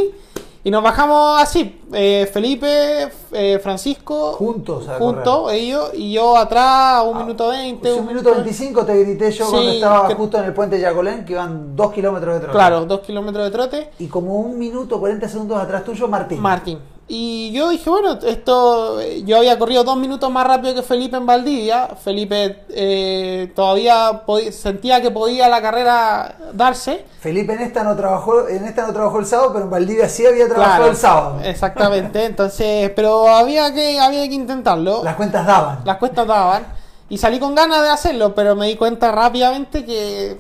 Y 0.67 0.71
nos 0.73 0.83
bajamos 0.83 1.41
así. 1.41 1.81
eh, 1.93 2.29
Felipe, 2.33 3.09
eh, 3.31 3.61
Francisco. 3.63 4.33
Juntos 4.33 4.89
a 4.89 4.97
Juntos, 4.99 5.53
ellos. 5.53 5.91
Y 5.95 6.15
yo 6.15 6.37
atrás, 6.37 7.05
un 7.07 7.19
minuto 7.19 7.51
veinte. 7.51 7.83
Pues 7.89 8.01
un 8.01 8.07
minuto 8.09 8.33
25 8.35 8.85
te 8.85 9.05
grité 9.05 9.31
yo 9.31 9.45
Sí, 9.45 9.51
cuando 9.53 9.71
estaba 9.71 10.09
que- 10.09 10.15
justo 10.17 10.39
en 10.39 10.45
el 10.47 10.53
puente 10.53 10.81
Yacolén, 10.81 11.25
que 11.25 11.35
iban 11.35 11.77
dos 11.77 11.93
kilómetros 11.93 12.35
de 12.35 12.41
trote. 12.41 12.53
Claro, 12.53 12.85
dos 12.85 12.99
kilómetros 13.03 13.45
de 13.45 13.51
trote. 13.53 13.91
Y 14.01 14.09
como 14.09 14.41
un 14.41 14.59
minuto 14.59 14.99
40 14.99 15.29
segundos 15.29 15.57
atrás 15.57 15.85
tuyo, 15.85 16.09
Martín. 16.09 16.41
Martín. 16.41 16.81
Y 17.09 17.53
yo 17.53 17.71
dije, 17.71 17.89
bueno, 17.89 18.19
esto. 18.25 19.01
Yo 19.25 19.37
había 19.37 19.57
corrido 19.59 19.85
dos 19.85 19.97
minutos 19.97 20.29
más 20.31 20.45
rápido 20.45 20.75
que 20.75 20.83
Felipe 20.83 21.17
en 21.17 21.25
Valdivia. 21.25 21.89
Felipe 22.03 22.65
eh, 22.71 23.53
todavía 23.55 24.23
sentía 24.51 25.01
que 25.01 25.13
podía 25.13 25.49
la 25.49 25.63
carrera 25.63 26.37
darse. 26.53 27.05
Felipe 27.21 27.53
en 27.53 27.61
esta 27.61 27.85
no 27.85 27.95
trabajó, 27.95 28.49
en 28.49 28.65
esta 28.65 28.89
no 28.89 28.93
trabajó 28.93 29.21
el 29.21 29.27
sábado, 29.27 29.53
pero 29.53 29.65
en 29.67 29.71
Valdivia 29.71 30.09
sí 30.09 30.27
había 30.27 30.49
trabajado 30.49 30.77
Claro, 30.77 30.91
el 30.91 30.97
sábado. 30.97 31.41
Exactamente. 31.45 32.25
Entonces, 32.27 32.91
pero 32.97 33.29
había 33.29 33.73
que, 33.73 34.01
había 34.01 34.27
que 34.29 34.35
intentarlo. 34.35 35.05
Las 35.05 35.15
cuentas 35.15 35.47
daban. 35.47 35.79
Las 35.85 35.99
cuestas 35.99 36.27
daban. 36.27 36.67
Y 37.09 37.19
salí 37.19 37.39
con 37.39 37.55
ganas 37.55 37.83
de 37.83 37.89
hacerlo, 37.89 38.35
pero 38.35 38.57
me 38.57 38.67
di 38.67 38.75
cuenta 38.75 39.13
rápidamente 39.13 39.85
que 39.85 40.37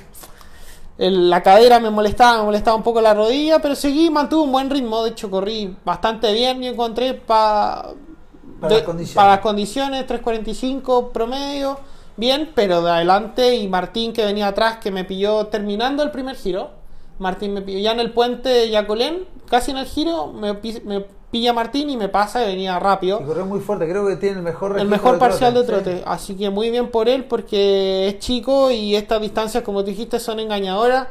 la 0.99 1.43
cadera 1.43 1.79
me 1.81 1.91
molestaba, 1.91 2.39
me 2.39 2.45
molestaba 2.45 2.77
un 2.77 2.83
poco 2.83 3.01
la 3.01 3.13
rodilla, 3.15 3.59
pero 3.61 3.75
seguí, 3.75 4.09
mantuve 4.11 4.45
un 4.45 4.53
buen 4.53 4.71
ritmo. 4.71 5.03
De 5.05 5.11
hecho, 5.11 5.31
corrí 5.31 5.77
bastante 5.85 6.33
bien 6.33 6.63
y 6.63 6.69
encontré 6.69 7.15
pa- 7.15 7.93
Para 8.61 8.69
de- 8.71 8.77
las 8.81 8.85
condiciones. 8.87 9.15
para 9.15 9.31
las 9.33 9.41
condiciones, 9.41 10.07
3.45 10.07 11.11
promedio, 11.13 11.79
bien, 12.17 12.51
pero 12.55 12.81
de 12.83 12.91
adelante 12.91 13.57
y 13.57 13.69
Martín 13.69 14.13
que 14.15 14.25
venía 14.25 14.49
atrás, 14.49 14.79
que 14.79 14.91
me 14.91 15.05
pilló 15.05 15.47
terminando 15.49 16.03
el 16.03 16.11
primer 16.11 16.37
giro. 16.37 16.71
Martín 17.19 17.53
me 17.55 17.63
pilló 17.63 17.79
ya 17.79 17.93
en 17.93 18.01
el 18.01 18.13
puente 18.13 18.49
de 18.49 18.71
Yacolén, 18.71 19.25
casi 19.49 19.71
en 19.73 19.79
el 19.79 19.87
giro, 19.87 20.29
me, 20.29 20.53
me 20.85 21.05
pilla 21.31 21.53
Martín 21.53 21.91
y 21.91 21.97
me 21.97 22.09
pasa 22.09 22.43
y 22.45 22.47
venía 22.47 22.79
rápido 22.79 23.21
Y 23.21 23.25
corrió 23.25 23.45
muy 23.47 23.61
fuerte, 23.61 23.89
creo 23.89 24.07
que 24.07 24.17
tiene 24.17 24.37
el 24.37 24.43
mejor 24.43 24.79
el 24.79 24.89
mejor 24.89 25.19
parcial 25.19 25.55
de 25.55 25.61
sí. 25.61 25.67
trote. 25.67 26.03
Así 26.07 26.37
que 26.37 26.51
muy 26.51 26.71
bien 26.71 26.89
por 26.91 27.09
él 27.09 27.25
porque 27.25 28.09
es 28.09 28.19
chico 28.21 28.71
y 28.71 28.95
estas 28.97 29.21
distancias, 29.21 29.63
como 29.63 29.83
dijiste, 29.83 30.19
son 30.21 30.41
engañadoras. 30.41 31.09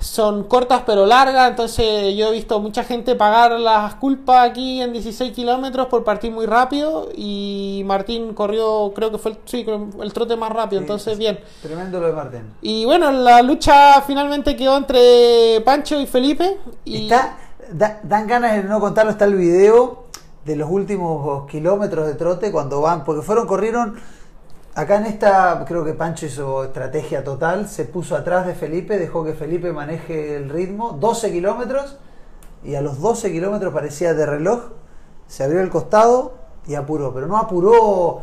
Son 0.00 0.44
cortas 0.44 0.82
pero 0.84 1.06
largas, 1.06 1.48
entonces 1.48 2.14
yo 2.16 2.26
he 2.28 2.32
visto 2.32 2.58
mucha 2.60 2.82
gente 2.84 3.14
pagar 3.14 3.52
las 3.52 3.94
culpas 3.94 4.50
aquí 4.50 4.82
en 4.82 4.92
16 4.92 5.32
kilómetros 5.32 5.86
por 5.86 6.04
partir 6.04 6.30
muy 6.30 6.44
rápido 6.46 7.08
y 7.16 7.82
Martín 7.86 8.34
corrió, 8.34 8.92
creo 8.94 9.10
que 9.12 9.18
fue 9.18 9.30
el, 9.30 9.38
sí, 9.46 9.64
el 10.02 10.12
trote 10.12 10.36
más 10.36 10.50
rápido, 10.50 10.80
Sí, 10.80 10.84
entonces 10.84 11.12
es 11.14 11.18
bien. 11.18 11.38
Tremendo 11.62 12.00
lo 12.00 12.08
de 12.08 12.12
Martín. 12.12 12.42
Y 12.60 12.84
bueno, 12.84 13.12
la 13.12 13.40
lucha 13.40 14.02
finalmente 14.02 14.56
quedó 14.56 14.76
entre 14.76 15.62
Pancho 15.64 15.98
y 15.98 16.06
Felipe. 16.06 16.58
Y 16.84 17.04
Está, 17.04 17.38
da- 17.72 18.00
dan 18.02 18.26
ganas 18.26 18.54
de 18.56 18.64
no 18.64 18.80
contarlo, 18.80 19.10
está 19.12 19.24
el 19.24 19.34
video 19.34 20.04
de 20.44 20.56
los 20.56 20.70
últimos 20.70 21.46
kilómetros 21.48 22.06
de 22.06 22.14
trote 22.14 22.52
cuando 22.52 22.80
van, 22.80 23.04
porque 23.04 23.22
fueron, 23.22 23.46
corrieron, 23.46 23.96
acá 24.74 24.96
en 24.96 25.06
esta, 25.06 25.64
creo 25.66 25.84
que 25.84 25.94
Pancho 25.94 26.26
hizo 26.26 26.64
estrategia 26.64 27.24
total, 27.24 27.68
se 27.68 27.84
puso 27.84 28.16
atrás 28.16 28.46
de 28.46 28.54
Felipe, 28.54 28.98
dejó 28.98 29.24
que 29.24 29.32
Felipe 29.32 29.72
maneje 29.72 30.36
el 30.36 30.50
ritmo, 30.50 30.92
12 30.92 31.32
kilómetros, 31.32 31.96
y 32.62 32.74
a 32.74 32.80
los 32.82 33.00
12 33.00 33.32
kilómetros 33.32 33.72
parecía 33.72 34.14
de 34.14 34.26
reloj, 34.26 34.70
se 35.26 35.44
abrió 35.44 35.60
el 35.60 35.70
costado 35.70 36.34
y 36.66 36.74
apuró, 36.74 37.12
pero 37.14 37.26
no 37.26 37.38
apuró, 37.38 38.22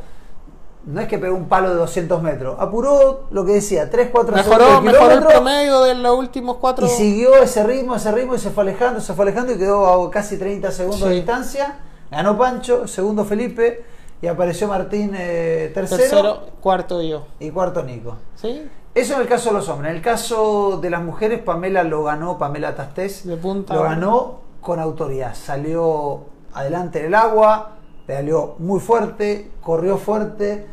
no 0.86 1.00
es 1.00 1.08
que 1.08 1.20
pegó 1.20 1.36
un 1.36 1.48
palo 1.48 1.70
de 1.70 1.76
200 1.76 2.22
metros, 2.24 2.56
apuró 2.60 3.28
lo 3.32 3.46
que 3.46 3.54
decía, 3.54 3.90
3, 3.90 4.10
4 4.12 4.36
mejoró, 4.36 4.82
mejoró 4.82 5.12
el 5.12 5.24
promedio 5.24 5.82
de 5.84 5.96
los 5.96 6.18
últimos 6.18 6.58
cuatro. 6.58 6.86
y 6.86 6.90
siguió 6.90 7.36
ese 7.36 7.64
ritmo, 7.64 7.96
ese 7.96 8.12
ritmo 8.12 8.36
y 8.36 8.40
se 8.40 8.50
fue 8.50 8.64
alejando, 8.64 9.00
se 9.00 9.14
fue 9.14 9.26
alejando 9.26 9.54
y 9.54 9.58
quedó 9.58 10.06
a 10.06 10.12
casi 10.12 10.38
30 10.38 10.72
segundos 10.72 11.08
de 11.08 11.16
distancia. 11.16 11.80
Ganó 12.10 12.38
Pancho, 12.38 12.88
segundo 12.88 13.24
Felipe 13.24 13.86
y 14.22 14.28
apareció 14.28 14.68
Martín 14.68 15.12
eh, 15.18 15.72
tercero, 15.74 16.02
tercero, 16.02 16.40
cuarto 16.60 17.02
yo. 17.02 17.26
y 17.40 17.50
cuarto 17.52 17.84
Nico. 17.84 18.18
¿Sí? 18.36 18.68
Eso 18.94 19.16
en 19.16 19.22
el 19.22 19.28
caso 19.28 19.50
de 19.50 19.56
los 19.56 19.70
hombres. 19.70 19.92
En 19.92 19.98
el 19.98 20.02
caso 20.04 20.80
de 20.82 20.90
las 20.90 21.02
mujeres, 21.02 21.40
Pamela 21.40 21.84
lo 21.84 22.04
ganó, 22.04 22.38
Pamela 22.38 22.76
Tastés 22.76 23.26
De 23.26 23.38
punta. 23.38 23.74
lo 23.74 23.84
ganó 23.84 24.40
con 24.60 24.80
autoridad. 24.80 25.34
Salió 25.34 26.26
adelante 26.54 27.00
en 27.00 27.06
el 27.06 27.16
agua, 27.16 27.78
pedaleó 28.06 28.56
muy 28.60 28.80
fuerte, 28.80 29.52
corrió 29.62 29.97
fuerte 29.97 30.66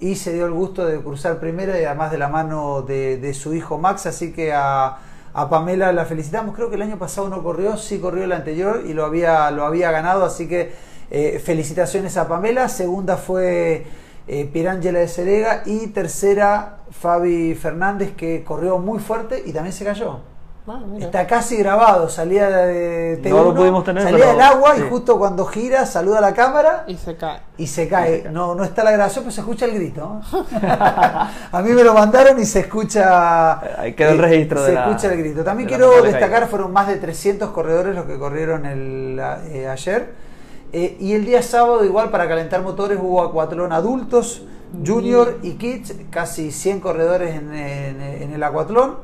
y 0.00 0.16
se 0.16 0.32
dio 0.34 0.46
el 0.46 0.52
gusto 0.52 0.84
de 0.84 1.00
cruzar 1.00 1.38
primera 1.38 1.80
y 1.80 1.84
además 1.84 2.10
de 2.10 2.18
la 2.18 2.28
mano 2.28 2.82
de, 2.82 3.34
su 3.34 3.54
hijo 3.54 3.78
Max. 3.78 4.06
Así 4.06 4.32
que 4.32 4.52
a, 4.52 4.98
Pamela 5.50 5.92
la 5.92 6.04
felicitamos. 6.04 6.54
Creo 6.54 6.68
que 6.68 6.76
el 6.76 6.82
año 6.82 6.98
pasado 6.98 7.28
no 7.28 7.42
corrió, 7.42 7.76
sí 7.76 7.98
corrió 7.98 8.24
el 8.24 8.32
anterior 8.32 8.82
y 8.86 8.92
lo 8.92 9.04
había, 9.04 9.50
lo 9.50 9.64
había 9.64 9.90
ganado. 9.90 10.24
Así 10.24 10.48
que 10.48 10.72
eh, 11.10 11.40
felicitaciones 11.44 12.16
a 12.16 12.28
Pamela. 12.28 12.68
Segunda 12.68 13.16
fue 13.16 13.86
eh, 14.26 14.48
Pierangela 14.52 14.98
de 14.98 15.08
Cerega 15.08 15.62
y 15.64 15.88
tercera 15.88 16.78
Fabi 16.90 17.54
Fernández 17.54 18.14
que 18.16 18.44
corrió 18.44 18.78
muy 18.78 18.98
fuerte 18.98 19.42
y 19.44 19.52
también 19.52 19.72
se 19.72 19.84
cayó. 19.84 20.33
Ah. 20.66 20.80
Está 20.98 21.26
casi 21.26 21.56
grabado, 21.58 22.08
salía 22.08 22.48
de 22.48 23.20
T1, 23.22 23.28
No 23.28 23.44
lo 23.44 23.54
pudimos 23.54 23.84
tener, 23.84 24.02
salía 24.02 24.28
del 24.28 24.40
agua 24.40 24.74
sí. 24.74 24.82
y 24.82 24.88
justo 24.88 25.18
cuando 25.18 25.44
gira 25.44 25.84
saluda 25.84 26.18
a 26.18 26.20
la 26.22 26.32
cámara 26.32 26.84
Y 26.86 26.96
se 26.96 27.16
cae. 27.16 27.40
y 27.58 27.66
se 27.66 27.86
cae. 27.86 28.30
No, 28.32 28.54
no 28.54 28.64
está 28.64 28.82
la 28.82 28.90
grabación, 28.92 29.24
pero 29.24 29.32
se 29.34 29.42
escucha 29.42 29.66
el 29.66 29.74
grito. 29.74 30.22
a 31.52 31.62
mí 31.62 31.70
me 31.70 31.84
lo 31.84 31.92
mandaron 31.92 32.38
y 32.40 32.46
se 32.46 32.60
escucha. 32.60 33.60
Ahí 33.78 33.92
quedó 33.92 34.12
el 34.12 34.18
eh, 34.20 34.22
registro 34.22 34.62
de 34.62 34.68
Se 34.68 34.74
la- 34.74 34.86
escucha 34.88 35.12
el 35.12 35.18
grito. 35.18 35.44
También 35.44 35.68
de 35.68 35.76
quiero 35.76 36.02
destacar, 36.02 36.30
caída. 36.30 36.46
fueron 36.46 36.72
más 36.72 36.88
de 36.88 36.96
300 36.96 37.50
corredores 37.50 37.94
los 37.94 38.06
que 38.06 38.18
corrieron 38.18 38.64
el, 38.64 39.20
eh, 39.50 39.68
ayer. 39.68 40.14
Eh, 40.72 40.96
y 40.98 41.12
el 41.12 41.26
día 41.26 41.42
sábado, 41.42 41.84
igual 41.84 42.08
para 42.10 42.26
calentar 42.26 42.62
motores, 42.62 42.98
hubo 43.00 43.22
acuatlón 43.22 43.70
adultos, 43.72 44.42
junior 44.84 45.38
y 45.42 45.52
kids, 45.52 45.94
casi 46.10 46.50
100 46.50 46.80
corredores 46.80 47.34
en, 47.36 47.54
en- 47.54 48.00
en 48.00 48.32
el 48.32 48.42
acuatlón. 48.42 48.96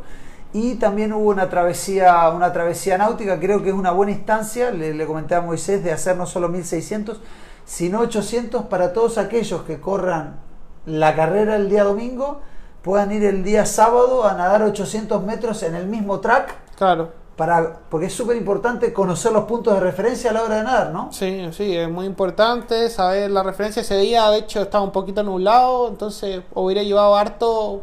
Y 0.53 0.74
también 0.76 1.12
hubo 1.12 1.28
una 1.30 1.48
travesía, 1.48 2.28
una 2.30 2.53
travesía 2.53 2.98
náutica, 2.98 3.38
creo 3.38 3.62
que 3.62 3.68
es 3.68 3.74
una 3.74 3.92
buena 3.92 4.12
instancia, 4.12 4.70
le, 4.72 4.94
le 4.94 5.07
comenté 5.07 5.34
a 5.36 5.40
Moisés, 5.40 5.84
de 5.84 5.92
hacer 5.92 6.16
no 6.16 6.26
solo 6.26 6.48
1600, 6.48 7.20
sino 7.64 8.01
800 8.01 8.64
para 8.64 8.92
todos 8.92 9.16
aquellos 9.18 9.62
que 9.62 9.80
corran 9.80 10.40
la 10.86 11.14
carrera 11.14 11.55
el 11.57 11.68
día 11.70 11.84
domingo, 11.84 12.40
puedan 12.82 13.12
ir 13.12 13.24
el 13.24 13.44
día 13.44 13.64
sábado 13.64 14.24
a 14.24 14.34
nadar 14.34 14.62
800 14.62 15.22
metros 15.22 15.62
en 15.62 15.74
el 15.76 15.86
mismo 15.86 16.18
track, 16.18 16.57
Claro. 16.76 17.12
para, 17.36 17.74
porque 17.88 18.07
es 18.07 18.12
súper 18.14 18.36
importante 18.36 18.92
conocer 18.92 19.30
los 19.32 19.44
puntos 19.44 19.74
de 19.74 19.80
referencia 19.80 20.30
a 20.30 20.32
la 20.32 20.42
hora 20.42 20.57
de 20.57 20.62
nadar, 20.64 20.90
¿no? 20.90 21.12
Sí, 21.12 21.46
sí, 21.53 21.76
es 21.76 21.88
muy 21.88 22.07
importante 22.07 22.88
saber 22.90 23.30
la 23.30 23.42
referencia. 23.44 23.82
Ese 23.82 23.98
día, 23.98 24.28
de 24.30 24.38
hecho, 24.38 24.62
estaba 24.62 24.82
un 24.82 24.90
poquito 24.92 25.22
nublado, 25.22 25.88
entonces 25.88 26.42
hubiera 26.55 26.82
llevado 26.82 27.14
harto 27.16 27.82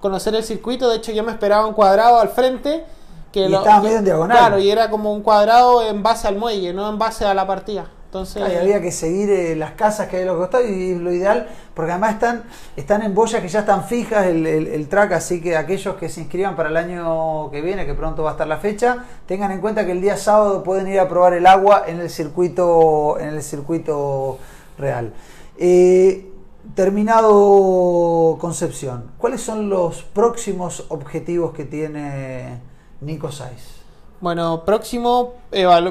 conocer 0.00 0.34
el 0.34 0.44
circuito. 0.44 0.88
De 0.88 0.96
hecho, 0.96 1.12
yo 1.12 1.22
me 1.24 1.32
esperaba 1.32 1.66
un 1.66 1.74
cuadrado 1.74 2.18
al 2.20 2.28
frente. 2.28 2.84
Que 3.32 3.40
Y 3.40 3.54
estaba 3.54 3.82
medio 3.82 3.98
en 3.98 4.04
diagonal. 4.04 4.38
Claro, 4.38 4.58
y 4.58 4.70
era 4.70 4.88
como 4.90 5.12
un 5.12 5.22
cuadrado 5.22 5.86
en 5.86 6.02
base 6.02 6.26
al 6.28 6.36
muelle, 6.36 6.72
no 6.72 6.88
en 6.88 6.98
base 6.98 7.24
a 7.26 7.34
la 7.34 7.46
partida. 7.46 7.90
Entonces, 8.06 8.42
había 8.42 8.80
que 8.80 8.90
seguir 8.90 9.28
eh, 9.28 9.54
las 9.54 9.72
casas 9.72 10.08
que 10.08 10.16
hay 10.16 10.22
a 10.22 10.26
los 10.26 10.38
costados 10.38 10.66
y 10.66 10.94
lo 10.94 11.12
ideal, 11.12 11.46
porque 11.74 11.92
además 11.92 12.14
están, 12.14 12.44
están 12.74 13.02
en 13.02 13.14
boyas 13.14 13.42
que 13.42 13.48
ya 13.48 13.58
están 13.60 13.84
fijas 13.84 14.24
el, 14.28 14.46
el- 14.46 14.66
el 14.66 14.88
track, 14.88 15.12
así 15.12 15.42
que 15.42 15.58
aquellos 15.58 15.96
que 15.96 16.08
se 16.08 16.22
inscriban 16.22 16.56
para 16.56 16.70
el 16.70 16.78
año 16.78 17.50
que 17.50 17.60
viene, 17.60 17.84
que 17.84 17.92
pronto 17.92 18.22
va 18.22 18.30
a 18.30 18.32
estar 18.32 18.46
la 18.46 18.56
fecha, 18.56 19.04
tengan 19.26 19.50
en 19.50 19.60
cuenta 19.60 19.84
que 19.84 19.92
el 19.92 20.00
día 20.00 20.16
sábado 20.16 20.62
pueden 20.62 20.88
ir 20.88 20.98
a 21.00 21.06
probar 21.06 21.34
el 21.34 21.46
agua 21.46 21.84
en 21.86 22.00
el 22.00 22.08
circuito, 22.08 23.18
en 23.20 23.28
el 23.28 23.42
circuito 23.42 24.38
real. 24.78 25.12
Eh, 25.58 26.32
terminado 26.74 28.36
Concepción, 28.40 29.10
¿cuáles 29.18 29.42
son 29.42 29.68
los 29.68 30.02
próximos 30.02 30.84
objetivos 30.88 31.52
que 31.52 31.64
tiene 31.64 32.60
Nico 33.00 33.30
Saiz? 33.32 33.76
Bueno, 34.20 34.64
próximo, 34.64 35.34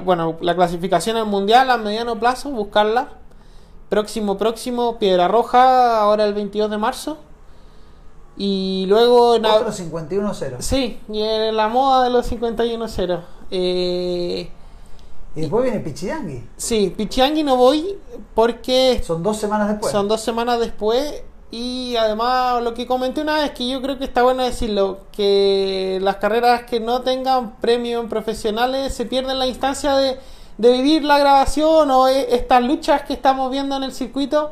bueno, 0.04 0.36
la 0.42 0.56
clasificación 0.56 1.16
al 1.18 1.26
mundial 1.28 1.70
a 1.70 1.78
mediano 1.78 2.20
plazo, 2.20 2.50
buscarla. 2.50 3.10
Próximo, 3.90 4.38
próximo, 4.38 4.98
Piedra 5.00 5.30
Roja, 5.30 6.02
ahora 6.02 6.26
el 6.26 6.34
22 6.34 6.70
de 6.70 6.78
marzo. 6.78 7.18
Y 8.36 8.86
luego 8.90 9.36
en 9.36 9.44
ab- 9.46 9.62
Otro 9.62 9.72
51-0. 9.72 10.58
Sí, 10.60 11.00
y 11.10 11.22
en 11.22 11.56
la 11.56 11.70
moda 11.70 12.04
de 12.04 12.10
los 12.10 12.30
51-0. 12.30 13.22
Eh, 13.50 14.50
Y 15.36 15.42
después 15.42 15.64
viene 15.64 15.80
Pichidangui. 15.80 16.44
sí, 16.58 16.94
Pichiangui 16.98 17.44
no 17.44 17.56
voy 17.58 17.96
porque 18.34 19.02
Son 19.06 19.22
dos 19.22 19.38
semanas 19.38 19.68
después. 19.70 19.92
son 19.92 20.08
dos 20.08 20.22
semanas 20.22 20.60
después. 20.60 21.24
Y 21.50 21.96
además, 21.96 22.62
lo 22.62 22.74
que 22.74 22.86
comenté 22.86 23.22
una 23.22 23.36
vez, 23.38 23.52
que 23.52 23.70
yo 23.70 23.82
creo 23.82 23.98
que 23.98 24.04
está 24.04 24.22
bueno 24.24 24.44
decirlo, 24.44 25.00
que 25.14 25.98
las 26.02 26.18
carreras 26.18 26.64
que 26.64 26.82
no 26.82 27.02
tengan 27.04 27.56
premio 27.62 28.02
en 28.02 28.10
profesionales 28.10 28.94
se 28.94 29.06
pierden 29.06 29.40
la 29.40 29.48
instancia 29.48 29.96
de, 29.96 30.18
de 30.58 30.72
vivir 30.74 31.06
la 31.06 31.18
grabación 31.20 31.90
o 31.90 32.10
e- 32.10 32.36
estas 32.36 32.62
luchas 32.64 33.04
que 33.04 33.14
estamos 33.14 33.50
viendo 33.50 33.78
en 33.78 33.84
el 33.84 33.94
circuito, 33.94 34.52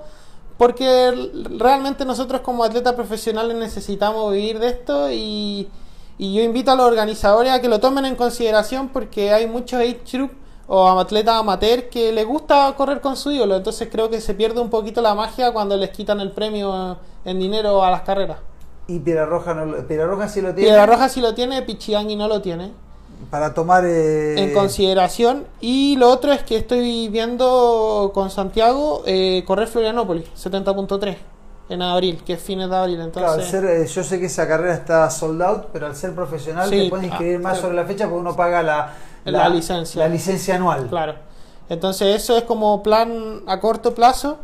porque 0.57 1.11
realmente 1.57 2.05
nosotros 2.05 2.39
como 2.39 2.63
atletas 2.63 2.93
profesionales 2.93 3.57
necesitamos 3.57 4.31
vivir 4.31 4.59
de 4.59 4.67
esto 4.69 5.11
y, 5.11 5.67
y 6.17 6.33
yo 6.33 6.43
invito 6.43 6.71
a 6.71 6.75
los 6.75 6.85
organizadores 6.85 7.51
a 7.51 7.59
que 7.59 7.67
lo 7.67 7.79
tomen 7.81 8.05
en 8.05 8.15
consideración 8.15 8.87
porque 8.87 9.33
hay 9.33 9.47
muchos 9.47 9.81
age 9.81 10.29
o 10.67 10.87
atletas 10.99 11.35
amateur 11.35 11.89
que 11.89 12.11
les 12.11 12.25
gusta 12.25 12.73
correr 12.75 12.99
con 13.01 13.15
su 13.15 13.31
ídolo, 13.31 13.55
entonces 13.55 13.87
creo 13.91 14.09
que 14.09 14.19
se 14.21 14.33
pierde 14.33 14.59
un 14.59 14.69
poquito 14.69 15.01
la 15.01 15.13
magia 15.13 15.51
cuando 15.51 15.77
les 15.77 15.89
quitan 15.91 16.19
el 16.19 16.31
premio 16.31 16.97
en 17.23 17.39
dinero 17.39 17.83
a 17.83 17.91
las 17.91 18.01
carreras. 18.01 18.37
Y 18.87 18.99
Piedra 18.99 19.25
Roja, 19.25 19.53
no, 19.53 19.65
lo- 19.65 19.87
Piedra 19.87 20.05
Roja 20.07 20.27
sí 20.27 20.41
lo 20.41 20.53
tiene. 20.53 20.69
Piedra 20.69 20.85
Roja 20.85 21.09
sí 21.09 21.21
lo 21.21 21.33
tiene, 21.33 21.61
Pichiangui 21.63 22.15
no 22.15 22.27
lo 22.27 22.41
tiene 22.41 22.71
Para 23.31 23.53
tomar. 23.53 23.83
eh, 23.85 24.35
en 24.39 24.53
consideración. 24.53 25.45
Y 25.61 25.95
lo 25.97 26.09
otro 26.09 26.31
es 26.31 26.43
que 26.43 26.57
estoy 26.57 27.09
viendo 27.09 28.11
con 28.13 28.29
Santiago 28.29 29.01
eh, 29.05 29.43
correr 29.47 29.67
Florianópolis, 29.67 30.25
70.3 30.35 31.15
en 31.69 31.81
abril, 31.81 32.21
que 32.23 32.33
es 32.33 32.39
fines 32.41 32.69
de 32.69 32.75
abril. 32.75 32.97
Claro, 33.11 33.31
al 33.31 33.39
Entonces, 33.39 33.49
ser, 33.49 33.65
eh, 33.65 33.87
yo 33.87 34.03
sé 34.03 34.19
que 34.19 34.27
esa 34.27 34.47
carrera 34.47 34.75
está 34.75 35.09
sold 35.09 35.41
out, 35.41 35.63
pero 35.73 35.87
al 35.87 35.95
ser 35.95 36.13
profesional 36.13 36.69
Sí, 36.69 36.83
te 36.83 36.89
puedes 36.89 37.07
inscribir 37.07 37.37
ah, 37.37 37.39
más 37.39 37.57
sobre 37.59 37.75
la 37.75 37.85
fecha 37.85 38.05
porque 38.05 38.19
uno 38.19 38.35
paga 38.35 38.61
la, 38.61 38.93
La 39.25 39.49
licencia. 39.49 40.01
la 40.03 40.09
licencia 40.09 40.55
anual. 40.55 40.87
Claro. 40.87 41.15
Entonces 41.69 42.15
eso 42.15 42.37
es 42.37 42.43
como 42.43 42.83
plan 42.83 43.41
a 43.47 43.59
corto 43.59 43.95
plazo 43.95 44.37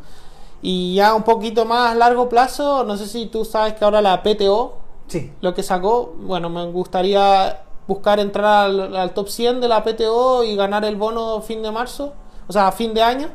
y 0.62 0.96
ya 0.96 1.14
un 1.14 1.24
poquito 1.24 1.66
más 1.66 1.96
largo 1.96 2.30
plazo, 2.30 2.84
no 2.84 2.98
sé 2.98 3.08
si 3.08 3.28
tú 3.28 3.46
sabes 3.46 3.74
que 3.74 3.86
ahora 3.86 4.02
la 4.02 4.22
PTO 4.24 4.78
Sí. 5.08 5.32
lo 5.42 5.54
que 5.54 5.62
sacó, 5.64 6.14
bueno, 6.20 6.50
me 6.50 6.66
gustaría 6.68 7.62
buscar 7.88 8.20
entrar 8.20 8.66
al, 8.70 8.96
al 8.96 9.14
top 9.14 9.28
100 9.28 9.60
de 9.62 9.68
la 9.68 9.84
PTO 9.84 10.44
y 10.44 10.56
ganar 10.56 10.86
el 10.86 10.96
bono 10.96 11.42
fin 11.42 11.62
de 11.62 11.72
marzo, 11.72 12.14
o 12.48 12.54
sea, 12.54 12.72
fin 12.72 12.94
de 12.94 13.04
año. 13.04 13.28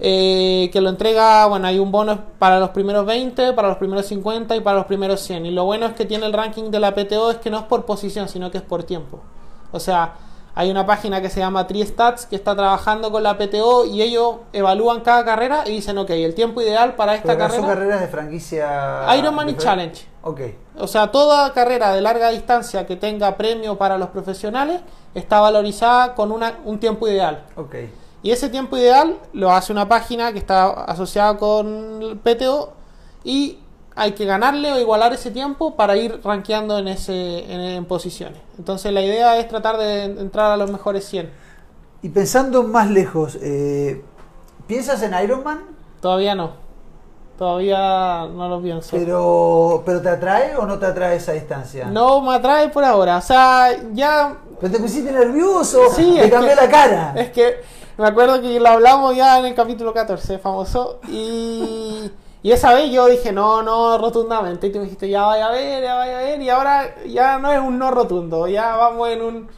eh, 0.00 0.70
que 0.72 0.80
lo 0.80 0.90
entrega, 0.90 1.46
bueno, 1.46 1.68
hay 1.68 1.78
un 1.78 1.92
bono 1.92 2.18
para 2.38 2.58
los 2.58 2.70
primeros 2.70 3.06
20, 3.06 3.52
para 3.52 3.68
los 3.68 3.76
primeros 3.78 4.06
50 4.06 4.56
y 4.56 4.60
para 4.60 4.78
los 4.78 4.86
primeros 4.86 5.20
100. 5.20 5.46
Y 5.46 5.50
lo 5.52 5.64
bueno 5.64 5.86
es 5.86 5.92
que 5.94 6.04
tiene 6.04 6.26
el 6.26 6.32
ranking 6.32 6.70
de 6.70 6.80
la 6.80 6.94
PTO 6.94 7.30
es 7.30 7.36
que 7.38 7.48
no 7.50 7.58
es 7.58 7.64
por 7.64 7.84
posición, 7.86 8.28
sino 8.28 8.50
que 8.50 8.58
es 8.58 8.64
por 8.64 8.82
tiempo. 8.82 9.20
O 9.72 9.78
sea, 9.80 10.14
hay 10.56 10.70
una 10.70 10.86
página 10.86 11.20
que 11.20 11.30
se 11.30 11.40
llama 11.40 11.66
TriStats 11.66 12.26
que 12.26 12.36
está 12.36 12.54
trabajando 12.54 13.10
con 13.10 13.22
la 13.22 13.36
PTO 13.36 13.86
y 13.86 14.02
ellos 14.02 14.36
evalúan 14.52 15.00
cada 15.00 15.24
carrera 15.24 15.64
y 15.66 15.70
dicen, 15.70 15.98
ok, 15.98 16.10
el 16.10 16.34
tiempo 16.34 16.60
ideal 16.62 16.94
para 16.94 17.14
esta 17.16 17.32
Pero 17.32 17.44
acá 17.44 17.54
son 17.54 17.62
carrera... 17.66 17.74
carreras 17.80 18.00
de 18.02 18.08
franquicia. 18.08 19.16
Ironman 19.18 19.48
y 19.48 19.56
Challenge. 19.56 20.06
Ok. 20.22 20.40
O 20.78 20.86
sea, 20.86 21.10
toda 21.10 21.52
carrera 21.52 21.92
de 21.92 22.00
larga 22.00 22.30
distancia 22.30 22.86
que 22.86 22.96
tenga 22.96 23.36
premio 23.36 23.76
para 23.76 23.98
los 23.98 24.08
profesionales 24.10 24.80
está 25.14 25.40
valorizada 25.40 26.14
con 26.14 26.30
una- 26.32 26.54
un 26.64 26.78
tiempo 26.78 27.08
ideal. 27.08 27.44
Ok. 27.56 27.74
Y 28.22 28.30
ese 28.30 28.48
tiempo 28.48 28.76
ideal 28.76 29.18
lo 29.32 29.52
hace 29.52 29.72
una 29.72 29.88
página 29.88 30.32
que 30.32 30.38
está 30.38 30.70
asociada 30.84 31.36
con 31.36 32.00
el 32.02 32.16
PTO 32.18 32.72
y 33.22 33.58
hay 33.96 34.12
que 34.12 34.24
ganarle 34.24 34.72
o 34.72 34.78
igualar 34.80 35.12
ese 35.12 35.30
tiempo 35.30 35.76
para 35.76 35.96
ir 35.96 36.20
rankeando 36.24 36.78
en, 36.78 36.88
ese, 36.88 37.50
en, 37.52 37.60
en 37.60 37.84
posiciones. 37.84 38.38
Entonces 38.58 38.92
la 38.92 39.02
idea 39.02 39.38
es 39.38 39.48
tratar 39.48 39.76
de 39.76 40.04
entrar 40.04 40.50
a 40.50 40.56
los 40.56 40.70
mejores 40.70 41.04
100. 41.06 41.30
Y 42.02 42.08
pensando 42.10 42.64
más 42.64 42.90
lejos, 42.90 43.38
eh, 43.40 44.02
¿piensas 44.66 45.02
en 45.02 45.14
Ironman? 45.22 45.62
Todavía 46.00 46.34
no. 46.34 46.64
Todavía 47.38 48.26
no 48.26 48.48
lo 48.48 48.60
pienso. 48.62 48.96
Pero, 48.96 49.82
¿Pero 49.84 50.00
te 50.00 50.08
atrae 50.08 50.54
o 50.56 50.66
no 50.66 50.78
te 50.78 50.86
atrae 50.86 51.16
esa 51.16 51.32
distancia? 51.32 51.86
No 51.86 52.20
me 52.20 52.34
atrae 52.34 52.68
por 52.68 52.84
ahora. 52.84 53.16
O 53.16 53.22
sea, 53.22 53.70
ya 53.92 54.36
¿Pero 54.60 54.72
te 54.72 54.78
pusiste 54.78 55.10
nervioso? 55.10 55.80
Sí, 55.94 56.16
¿Te 56.20 56.30
cambió 56.30 56.50
que- 56.50 56.56
la 56.56 56.68
cara? 56.68 57.12
Es 57.16 57.30
que 57.30 57.56
me 57.98 58.06
acuerdo 58.06 58.40
que 58.40 58.60
lo 58.60 58.68
hablamos 58.68 59.16
ya 59.16 59.38
en 59.40 59.46
el 59.46 59.54
capítulo 59.54 59.92
14, 59.92 60.38
famoso. 60.38 61.00
Y, 61.08 62.08
y 62.44 62.52
esa 62.52 62.74
vez 62.74 62.92
yo 62.92 63.08
dije 63.08 63.32
no, 63.32 63.62
no 63.64 63.98
rotundamente. 63.98 64.68
Y 64.68 64.72
tú 64.72 64.80
dijiste 64.82 65.10
ya 65.10 65.24
vaya 65.24 65.48
a 65.48 65.52
ver, 65.52 65.82
ya 65.82 65.96
vaya 65.96 66.20
a 66.20 66.22
ver. 66.22 66.42
Y 66.42 66.50
ahora 66.50 66.94
ya 67.06 67.38
no 67.40 67.52
es 67.52 67.58
un 67.60 67.78
no 67.80 67.90
rotundo, 67.90 68.48
ya 68.48 68.76
vamos 68.76 69.10
en 69.10 69.22
un. 69.22 69.50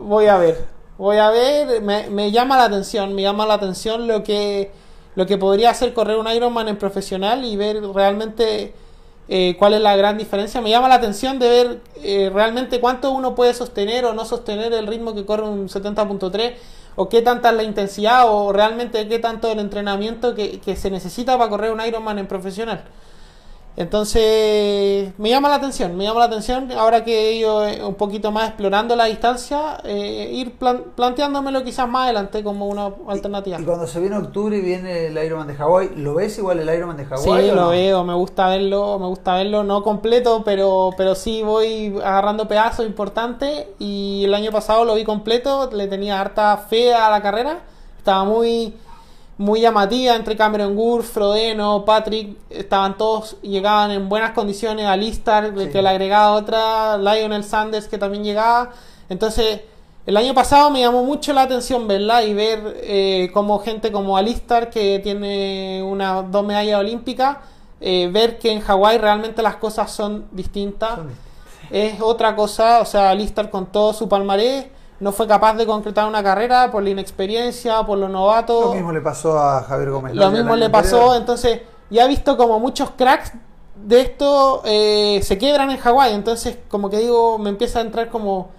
Voy 0.00 0.26
a 0.26 0.38
ver, 0.38 0.66
voy 0.98 1.18
a 1.18 1.30
ver. 1.30 1.80
Me, 1.82 2.08
me 2.10 2.30
llama 2.30 2.56
la 2.56 2.64
atención, 2.64 3.14
me 3.14 3.22
llama 3.22 3.46
la 3.46 3.54
atención 3.54 4.06
lo 4.08 4.22
que, 4.22 4.72
lo 5.14 5.26
que 5.26 5.38
podría 5.38 5.70
hacer 5.70 5.94
correr 5.94 6.18
un 6.18 6.28
Ironman 6.28 6.68
en 6.68 6.78
profesional 6.78 7.44
y 7.44 7.56
ver 7.56 7.82
realmente. 7.94 8.74
eh, 9.28 9.56
cuál 9.58 9.74
es 9.74 9.80
la 9.82 9.96
gran 9.96 10.18
diferencia. 10.18 10.60
Me 10.60 10.70
llama 10.70 10.88
la 10.88 10.96
atención 10.96 11.38
de 11.38 11.48
ver 11.48 11.80
eh, 12.02 12.30
realmente 12.34 12.80
cuánto 12.80 13.12
uno 13.12 13.34
puede 13.34 13.54
sostener 13.54 14.04
o 14.06 14.14
no 14.14 14.24
sostener 14.26 14.72
el 14.74 14.86
ritmo 14.86 15.14
que 15.14 15.24
corre 15.26 15.44
un 15.44 15.68
70.3 15.70 16.56
o 16.96 17.08
qué 17.08 17.22
tanta 17.22 17.50
es 17.50 17.56
la 17.56 17.62
intensidad 17.62 18.24
o 18.28 18.52
realmente 18.52 19.08
qué 19.08 19.18
tanto 19.18 19.50
el 19.50 19.58
entrenamiento 19.58 20.34
que, 20.34 20.60
que 20.60 20.76
se 20.76 20.90
necesita 20.90 21.36
para 21.38 21.50
correr 21.50 21.72
un 21.72 21.80
Ironman 21.80 22.18
en 22.18 22.26
profesional. 22.26 22.84
Entonces, 23.74 25.12
me 25.18 25.30
llama 25.30 25.48
la 25.48 25.54
atención, 25.54 25.96
me 25.96 26.04
llama 26.04 26.20
la 26.20 26.26
atención 26.26 26.70
ahora 26.72 27.04
que 27.04 27.32
ido 27.34 27.66
eh, 27.66 27.82
un 27.84 27.94
poquito 27.94 28.30
más 28.30 28.48
explorando 28.48 28.94
la 28.96 29.06
distancia, 29.06 29.78
eh, 29.84 30.30
ir 30.32 30.52
plan- 30.58 30.84
planteándomelo 30.94 31.64
quizás 31.64 31.88
más 31.88 32.04
adelante 32.04 32.42
como 32.44 32.66
una 32.68 32.90
alternativa. 33.08 33.58
Y 33.60 33.64
cuando 33.64 33.86
se 33.86 34.00
viene 34.00 34.16
octubre 34.18 34.56
y 34.56 34.60
viene 34.60 35.06
el 35.06 35.24
Ironman 35.24 35.46
de 35.48 35.54
Hawái, 35.54 35.90
¿lo 35.96 36.14
ves 36.14 36.36
igual 36.38 36.58
el 36.58 36.74
Ironman 36.74 36.96
de 36.96 37.04
Sí, 37.04 37.10
Hawái? 37.10 37.50
o 37.50 37.54
lo 37.54 37.60
no? 37.62 37.68
veo, 37.70 38.04
me 38.04 38.14
gusta 38.14 38.48
verlo, 38.48 38.98
me 38.98 39.06
gusta 39.06 39.34
verlo, 39.34 39.64
no 39.64 39.82
completo, 39.82 40.42
pero, 40.44 40.90
pero 40.96 41.14
sí 41.14 41.42
voy 41.42 41.94
agarrando 42.04 42.46
pedazos 42.48 42.84
importantes 42.86 43.66
y 43.78 44.24
el 44.24 44.34
año 44.34 44.50
pasado 44.52 44.84
lo 44.84 44.94
vi 44.94 45.04
completo, 45.04 45.70
le 45.72 45.86
tenía 45.86 46.20
harta 46.20 46.56
fe 46.58 46.92
a 46.94 47.08
la 47.10 47.22
carrera, 47.22 47.60
estaba 47.98 48.24
muy, 48.24 48.74
muy 49.38 49.60
llamativa 49.60 50.14
entre 50.14 50.36
Cameron 50.36 50.76
Gould, 50.76 51.04
Frodeno, 51.04 51.84
Patrick, 51.84 52.36
estaban 52.50 52.96
todos, 52.96 53.36
llegaban 53.42 53.90
en 53.90 54.08
buenas 54.08 54.32
condiciones, 54.32 54.86
Alistar, 54.86 55.52
Sí. 55.56 55.68
que 55.70 55.82
le 55.82 55.88
agregaba 55.88 56.32
otra, 56.32 56.96
Lionel 56.98 57.42
Sanders 57.42 57.88
que 57.88 57.98
también 57.98 58.24
llegaba, 58.24 58.70
entonces 59.08 59.62
el 60.04 60.16
año 60.16 60.34
pasado 60.34 60.70
me 60.70 60.80
llamó 60.80 61.04
mucho 61.04 61.32
la 61.32 61.42
atención 61.42 61.86
verla 61.88 62.24
y 62.24 62.34
ver 62.34 62.76
eh, 62.82 63.30
como 63.32 63.58
gente 63.60 63.90
como 63.90 64.16
Alistar, 64.16 64.68
que 64.70 64.98
tiene 64.98 65.82
una 65.82 66.22
dos 66.22 66.44
medallas 66.44 66.80
olímpicas, 66.80 67.38
eh, 67.80 68.08
ver 68.12 68.38
que 68.38 68.52
en 68.52 68.60
Hawái 68.60 68.98
realmente 68.98 69.42
las 69.42 69.56
cosas 69.56 69.90
son 69.90 70.26
distintas. 70.32 70.96
Son 70.96 71.10
Es 71.70 72.00
otra 72.00 72.36
cosa, 72.36 72.80
o 72.80 72.84
sea, 72.84 73.10
Alistar 73.10 73.48
con 73.48 73.66
todo 73.66 73.92
su 73.94 74.08
palmarés 74.08 74.66
no 75.02 75.10
fue 75.12 75.26
capaz 75.26 75.54
de 75.54 75.66
concretar 75.66 76.06
una 76.08 76.22
carrera 76.22 76.70
por 76.70 76.82
la 76.82 76.90
inexperiencia, 76.90 77.82
por 77.84 77.98
lo 77.98 78.08
novato. 78.08 78.66
Lo 78.66 78.74
mismo 78.74 78.92
le 78.92 79.00
pasó 79.00 79.38
a 79.38 79.62
Javier 79.62 79.90
Gómez. 79.90 80.14
Lo 80.14 80.30
mismo 80.30 80.54
le 80.56 80.70
pasó, 80.70 80.96
anterior. 80.96 81.16
entonces 81.20 81.60
ya 81.90 82.04
he 82.04 82.08
visto 82.08 82.36
como 82.36 82.58
muchos 82.60 82.90
cracks 82.96 83.32
de 83.74 84.00
esto 84.00 84.62
eh, 84.64 85.20
se 85.24 85.38
quebran 85.38 85.70
en 85.70 85.78
Hawái, 85.78 86.14
entonces 86.14 86.56
como 86.68 86.88
que 86.88 86.98
digo, 86.98 87.36
me 87.38 87.50
empieza 87.50 87.80
a 87.80 87.82
entrar 87.82 88.10
como 88.10 88.50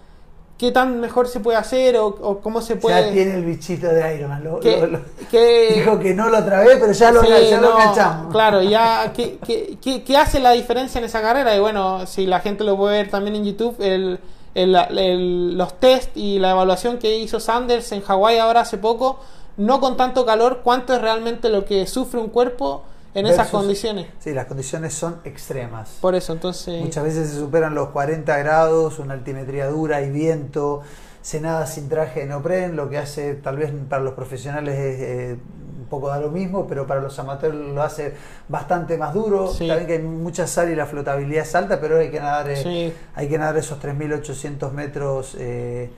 qué 0.58 0.72
tan 0.72 1.00
mejor 1.00 1.28
se 1.30 1.40
puede 1.40 1.58
hacer 1.58 1.98
o, 1.98 2.08
o 2.08 2.40
cómo 2.40 2.62
se 2.62 2.76
puede... 2.76 3.08
Ya 3.08 3.12
tiene 3.12 3.36
el 3.36 3.46
bichito 3.46 3.88
de 3.88 4.16
Ironman. 4.16 4.44
Lo, 4.44 4.60
que- 4.60 4.78
lo- 4.82 4.88
lo- 4.88 5.00
que- 5.32 5.74
Dijo 5.76 5.98
que 6.00 6.14
no 6.14 6.30
lo 6.30 6.40
otra 6.40 6.60
vez, 6.60 6.78
pero 6.80 6.92
ya 6.92 7.12
lo, 7.12 7.22
Sí, 7.22 7.28
ya 7.50 7.60
lo 7.62 7.70
no, 7.70 7.80
enganchamos. 7.80 8.32
Claro, 8.34 8.62
ya, 8.62 9.12
¿qué, 9.16 9.40
qué, 9.46 9.78
qué, 9.82 10.04
qué 10.04 10.18
hace 10.18 10.40
la 10.40 10.52
diferencia 10.52 11.00
en 11.00 11.06
esa 11.06 11.22
carrera? 11.22 11.56
Y 11.56 11.60
bueno, 11.60 12.06
si 12.06 12.26
la 12.28 12.40
gente 12.42 12.64
lo 12.66 12.76
puede 12.78 12.98
ver 12.98 13.10
también 13.10 13.36
en 13.38 13.46
YouTube, 13.46 13.76
el, 13.80 14.20
el- 14.56 14.76
el- 14.76 15.58
los 15.58 15.80
test 15.80 16.16
y 16.16 16.40
la 16.40 16.52
evaluación 16.52 16.98
que 16.98 17.18
hizo 17.18 17.40
Sanders 17.40 17.92
en 17.92 18.02
Hawái 18.02 18.38
ahora 18.38 18.62
hace 18.62 18.78
poco, 18.78 19.20
no 19.58 19.80
con 19.80 19.98
tanto 19.98 20.26
calor, 20.26 20.62
cuánto 20.64 20.94
es 20.94 21.02
realmente 21.02 21.50
lo 21.50 21.66
que 21.66 21.86
sufre 21.88 22.20
un 22.20 22.30
cuerpo 22.30 22.84
en 23.16 23.28
esas 23.28 23.50
condiciones. 23.50 24.08
Sí, 24.20 24.34
las 24.34 24.48
condiciones 24.48 24.94
son 24.96 25.20
extremas. 25.24 25.98
Por 26.02 26.16
eso, 26.16 26.34
entonces... 26.34 26.82
Muchas 26.84 27.04
veces 27.04 27.30
se 27.30 27.38
superan 27.38 27.76
los 27.76 27.90
40 27.90 28.36
grados, 28.40 28.98
una 28.98 29.14
altimetría 29.14 29.68
dura 29.68 30.02
y 30.02 30.10
viento, 30.10 30.82
se 31.24 31.40
nada 31.40 31.66
sin 31.66 31.88
traje 31.88 32.20
de 32.20 32.26
neopren, 32.26 32.76
lo 32.76 32.90
que 32.90 32.98
hace 32.98 33.36
tal 33.36 33.56
vez 33.56 33.72
para 33.88 34.04
los 34.04 34.14
profesionales 34.14 34.78
es 34.78 35.00
eh, 35.00 35.38
un 35.80 35.86
poco 35.86 36.10
da 36.10 36.20
lo 36.20 36.30
mismo, 36.30 36.68
pero 36.68 36.86
para 36.86 37.00
los 37.00 37.18
amateurs 37.18 37.56
lo 37.56 37.82
hace 37.82 38.14
bastante 38.50 38.98
más 38.98 39.14
duro. 39.14 39.48
Sí. 39.48 39.66
También 39.66 39.88
que 39.88 39.94
hay 39.94 40.02
mucha 40.02 40.48
sal 40.48 40.70
y 40.70 40.76
la 40.76 40.86
flotabilidad 40.86 41.44
es 41.44 41.56
alta, 41.56 41.80
pero 41.80 41.98
hay 41.98 42.12
que 42.12 42.20
nadar, 42.20 42.50
eh, 42.50 42.58
Sí. 42.58 42.94
hay 43.16 43.30
que 43.30 43.38
nadar 43.38 43.56
esos 43.56 43.80
3.800 43.80 44.74
metros 44.74 45.38
eh, 45.40 45.90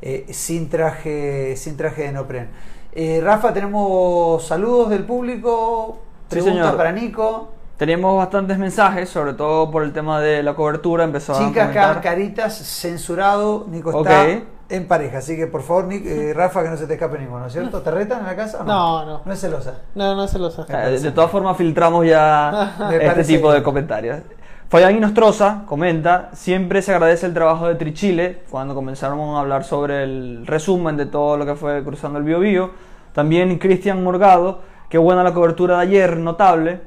eh, 0.00 0.26
sin, 0.30 0.70
traje, 0.70 1.56
sin 1.58 1.76
traje 1.76 2.04
de 2.04 2.12
neopren. 2.12 2.48
Rafa, 3.22 3.52
tenemos 3.52 4.46
saludos 4.46 4.88
del 4.88 5.04
público, 5.04 5.98
preguntas 6.26 6.74
para 6.74 6.90
Nico. 6.90 7.50
Tenemos 7.76 8.16
bastantes 8.16 8.58
mensajes, 8.58 9.10
sobre 9.10 9.34
todo 9.34 9.70
por 9.70 9.82
el 9.82 9.92
tema 9.92 10.22
de 10.22 10.42
la 10.42 10.54
cobertura. 10.54 11.04
Empezó 11.04 11.34
a 11.34 11.38
Chicas 11.38 11.98
caritas, 12.02 12.56
censurado, 12.56 13.66
Nico 13.68 13.90
Ok. 13.90 14.06
está 14.06 14.26
en 14.70 14.86
pareja, 14.88 15.18
así 15.18 15.36
que 15.36 15.46
por 15.46 15.62
favor, 15.62 15.86
Nic- 15.86 16.06
eh, 16.06 16.32
Rafa, 16.34 16.62
que 16.62 16.70
no 16.70 16.76
se 16.76 16.86
te 16.86 16.94
escape 16.94 17.18
ninguno, 17.18 17.48
¿cierto? 17.50 17.80
¿Te 17.82 17.90
retan 17.90 18.20
en 18.20 18.26
la 18.26 18.36
casa? 18.36 18.58
o 18.60 18.64
No, 18.64 19.04
no. 19.04 19.20
No 19.24 19.32
es 19.32 19.40
celosa. 19.40 19.74
No, 19.94 20.14
no 20.14 20.26
se 20.28 20.38
lo 20.38 20.50
sabe. 20.50 20.94
Eh, 20.94 20.98
De 21.00 21.10
todas 21.12 21.30
formas, 21.30 21.56
filtramos 21.56 22.06
ya 22.06 22.76
este 23.00 23.24
tipo 23.24 23.52
de 23.52 23.62
comentarios. 23.62 24.18
Fabián 24.68 24.96
Inostroza 24.96 25.64
comenta, 25.66 26.30
siempre 26.32 26.80
se 26.80 26.92
agradece 26.94 27.26
el 27.26 27.34
trabajo 27.34 27.66
de 27.66 27.74
Trichile 27.74 28.42
cuando 28.50 28.74
comenzaron 28.74 29.18
a 29.18 29.40
hablar 29.40 29.64
sobre 29.64 30.04
el 30.04 30.46
resumen 30.46 30.96
de 30.96 31.06
todo 31.06 31.36
lo 31.36 31.44
que 31.44 31.56
fue 31.56 31.82
cruzando 31.82 32.18
el 32.20 32.24
Bio 32.24 32.38
Bio. 32.38 32.70
También 33.12 33.58
Cristian 33.58 34.04
Morgado, 34.04 34.60
qué 34.88 34.96
buena 34.98 35.24
la 35.24 35.34
cobertura 35.34 35.76
de 35.78 35.82
ayer, 35.82 36.16
notable. 36.18 36.80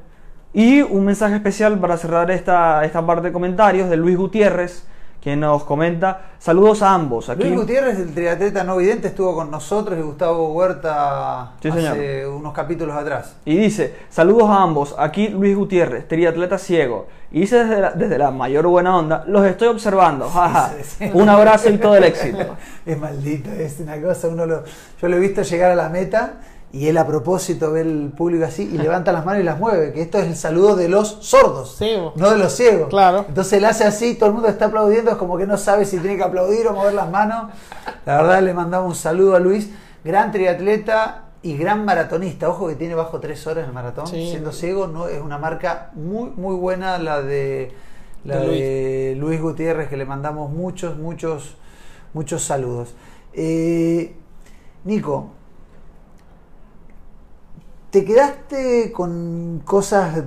Y 0.54 0.82
un 0.82 1.04
mensaje 1.04 1.36
especial 1.36 1.78
para 1.80 1.98
cerrar 1.98 2.32
esta, 2.32 2.86
esta 2.86 3.06
parte 3.06 3.28
de 3.28 3.34
comentarios 3.34 3.90
de 3.90 3.98
Luis 3.98 4.16
Gutiérrez, 4.16 4.88
quien 5.24 5.40
nos 5.40 5.64
comenta, 5.64 6.34
saludos 6.38 6.82
a 6.82 6.94
ambos. 6.94 7.30
Aquí 7.30 7.46
Luis 7.46 7.56
Gutiérrez, 7.62 7.98
el 7.98 8.14
triatleta 8.14 8.66
no 8.66 8.76
vidente, 8.76 9.08
estuvo 9.08 9.34
con 9.34 9.50
nosotros 9.50 9.98
y 9.98 10.02
Gustavo 10.02 10.52
Huerta 10.52 11.54
Sí, 11.62 11.70
hace 11.70 12.28
unos 12.28 12.54
capítulos 12.54 12.94
atrás. 12.94 13.38
Y 13.46 13.56
dice, 13.56 13.96
saludos 14.10 14.50
a 14.50 14.62
ambos, 14.62 14.94
aquí 14.98 15.30
Luis 15.30 15.56
Gutiérrez, 15.56 16.10
triatleta 16.10 16.58
ciego. 16.58 17.08
Y 17.32 17.40
dice 17.40 17.64
desde 17.64 17.80
la, 17.80 17.92
desde 17.92 18.18
la 18.18 18.32
mayor 18.32 18.68
buena 18.68 18.98
onda, 18.98 19.24
los 19.26 19.46
estoy 19.46 19.70
observando, 19.70 20.30
jaja. 20.30 20.74
Sí, 20.78 20.96
sí. 20.98 21.12
Un 21.14 21.30
abrazo 21.30 21.70
y 21.70 21.78
todo 21.78 21.96
el 21.96 22.04
éxito. 22.04 22.58
Es 22.86 23.00
maldito, 23.00 23.50
es 23.50 23.80
una 23.80 24.02
cosa, 24.02 24.28
uno 24.28 24.46
lo, 24.46 24.64
yo 25.02 25.08
lo 25.08 25.16
he 25.16 25.20
visto 25.22 25.42
llegar 25.42 25.72
a 25.72 25.76
la 25.76 25.88
meta 25.88 26.34
y 26.74 26.88
él 26.88 26.98
a 26.98 27.06
propósito 27.06 27.72
ve 27.72 27.82
el 27.82 28.12
público 28.18 28.46
así 28.46 28.64
y 28.64 28.80
levanta 28.80 29.12
las 29.12 29.24
manos 29.26 29.42
y 29.42 29.46
las 29.46 29.60
mueve, 29.60 29.94
que 29.94 30.02
esto 30.02 30.18
es 30.18 30.26
el 30.26 30.36
saludo 30.36 30.76
de 30.76 30.90
los 30.90 31.20
sordos, 31.22 31.80
no 32.16 32.32
de 32.32 32.38
los 32.40 32.52
ciegos. 32.52 32.90
Claro. 32.90 33.26
Entonces 33.28 33.54
él 33.54 33.66
hace 33.66 33.84
así, 33.84 34.16
todo 34.16 34.30
el 34.30 34.34
mundo 34.34 34.50
está 34.50 34.66
aplaudiendo, 34.66 35.12
es 35.12 35.18
como 35.18 35.38
que 35.38 35.46
no 35.46 35.56
sabe 35.58 35.86
si 35.86 36.00
tiene 36.00 36.18
que 36.18 36.24
aplaudir 36.24 36.68
o 36.68 36.74
mover 36.74 36.96
las 36.96 37.12
manos. 37.12 37.52
La 38.08 38.18
verdad 38.18 38.42
le 38.42 38.56
mandamos 38.56 38.90
un 38.90 38.96
saludo 38.96 39.36
a 39.36 39.40
Luis, 39.40 39.70
gran 40.04 40.32
triatleta 40.32 41.26
y 41.44 41.56
gran 41.58 41.86
maratonista. 41.86 42.50
Ojo 42.50 42.68
que 42.68 42.76
tiene 42.76 42.96
bajo 42.96 43.20
tres 43.20 43.46
horas 43.46 43.68
el 43.68 43.74
maratón, 43.74 44.08
Sí. 44.08 44.32
siendo 44.32 44.52
ciego, 44.52 44.88
no 44.88 45.08
es 45.08 45.22
una 45.22 45.38
marca 45.38 45.92
muy 45.94 46.32
muy 46.36 46.56
buena 46.56 46.98
la 46.98 47.22
de 47.22 47.72
la 48.24 48.38
De 48.38 48.48
de 48.48 49.16
Luis 49.20 49.40
Gutiérrez, 49.40 49.90
que 49.90 49.98
le 49.98 50.06
mandamos 50.06 50.50
muchos, 50.50 50.98
muchos, 50.98 51.56
muchos 52.14 52.42
saludos. 52.44 52.96
Eh, 53.34 54.16
Nico, 54.86 55.30
¿te 57.94 58.04
quedaste 58.04 58.91
con 58.91 59.62
cosas 59.64 60.24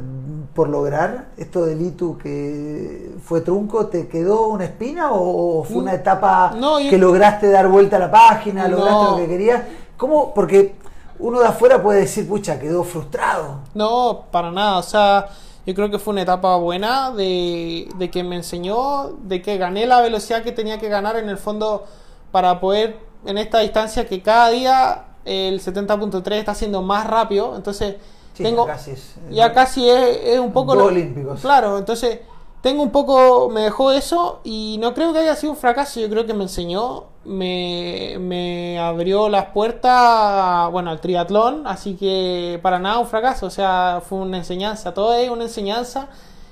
por 0.55 0.69
lograr? 0.69 1.31
Esto 1.37 1.67
del 1.67 1.83
ITU 1.83 2.17
que 2.17 3.11
fue 3.25 3.41
trunco, 3.41 3.87
¿te 3.87 4.07
quedó 4.07 4.47
una 4.47 4.67
espina 4.67 5.09
o 5.11 5.65
fue 5.65 5.79
una 5.79 5.93
etapa 5.95 6.55
No, 6.57 6.79
yo- 6.79 6.89
que 6.89 6.97
lograste 6.97 7.51
dar 7.51 7.67
vuelta 7.67 7.97
a 7.97 7.99
la 7.99 8.11
página, 8.13 8.69
lograste 8.69 8.93
No. 8.93 9.11
lo 9.11 9.17
que 9.17 9.27
querías? 9.27 9.63
¿Cómo? 9.97 10.33
Porque 10.33 10.77
uno 11.19 11.41
de 11.41 11.47
afuera 11.49 11.83
puede 11.83 12.01
decir, 12.03 12.29
pucha, 12.29 12.61
quedó 12.61 12.85
frustrado. 12.85 13.63
No, 13.75 14.27
para 14.31 14.53
nada. 14.53 14.79
O 14.79 14.83
sea, 14.85 15.27
yo 15.67 15.75
creo 15.75 15.91
que 15.91 15.99
fue 15.99 16.13
una 16.13 16.23
etapa 16.23 16.55
buena 16.59 17.11
de, 17.11 17.89
de 17.99 18.11
que 18.13 18.23
me 18.23 18.37
enseñó, 18.37 19.11
de 19.25 19.43
que 19.43 19.57
gané 19.59 19.87
la 19.87 20.01
velocidad 20.03 20.45
que 20.45 20.53
tenía 20.53 20.79
que 20.79 20.89
ganar 20.89 21.17
en 21.17 21.29
el 21.29 21.37
fondo 21.37 21.85
para 22.31 22.61
poder 22.61 22.97
en 23.25 23.39
esta 23.39 23.59
distancia 23.59 24.07
que 24.07 24.23
cada 24.23 24.51
día 24.51 25.06
el 25.27 25.61
70.3 25.61 26.33
está 26.37 26.55
siendo 26.55 26.81
más 26.83 27.07
rápido. 27.07 27.55
Entonces, 27.57 27.97
Sí, 28.33 28.43
tengo... 28.43 28.67
ya 28.67 28.73
casi 28.75 28.91
es- 28.93 29.15
ya 29.31 29.53
casi 29.53 29.89
es, 29.89 30.19
es 30.25 30.39
un 30.41 30.53
poco... 30.53 30.75
Lo- 30.75 30.85
olímpicos. 30.87 31.41
Claro, 31.41 31.79
entonces 31.79 32.21
tengo 32.63 32.83
un 32.83 32.91
poco, 32.91 33.49
me 33.49 33.63
dejó 33.63 33.93
eso 33.93 34.41
y 34.45 34.77
no 34.81 34.93
creo 34.93 35.13
que 35.13 35.21
haya 35.21 35.37
sido 35.37 35.53
un 35.53 35.57
fracaso, 35.59 36.01
yo 36.01 36.09
creo 36.11 36.27
que 36.27 36.35
me 36.35 36.43
enseñó, 36.43 37.05
me, 37.25 38.17
me 38.19 38.79
abrió 38.79 39.29
las 39.29 39.47
puertas, 39.47 40.71
bueno, 40.73 40.91
al 40.91 41.01
triatlón, 41.01 41.67
así 41.67 41.95
que 41.95 42.59
para 42.63 42.79
nada 42.79 42.99
un 42.99 43.07
fracaso, 43.07 43.47
o 43.47 43.51
sea, 43.51 44.03
fue 44.07 44.19
una 44.19 44.39
enseñanza, 44.39 44.93
todo 44.95 45.15
es 45.15 45.31
una 45.31 45.45
enseñanza 45.45 46.09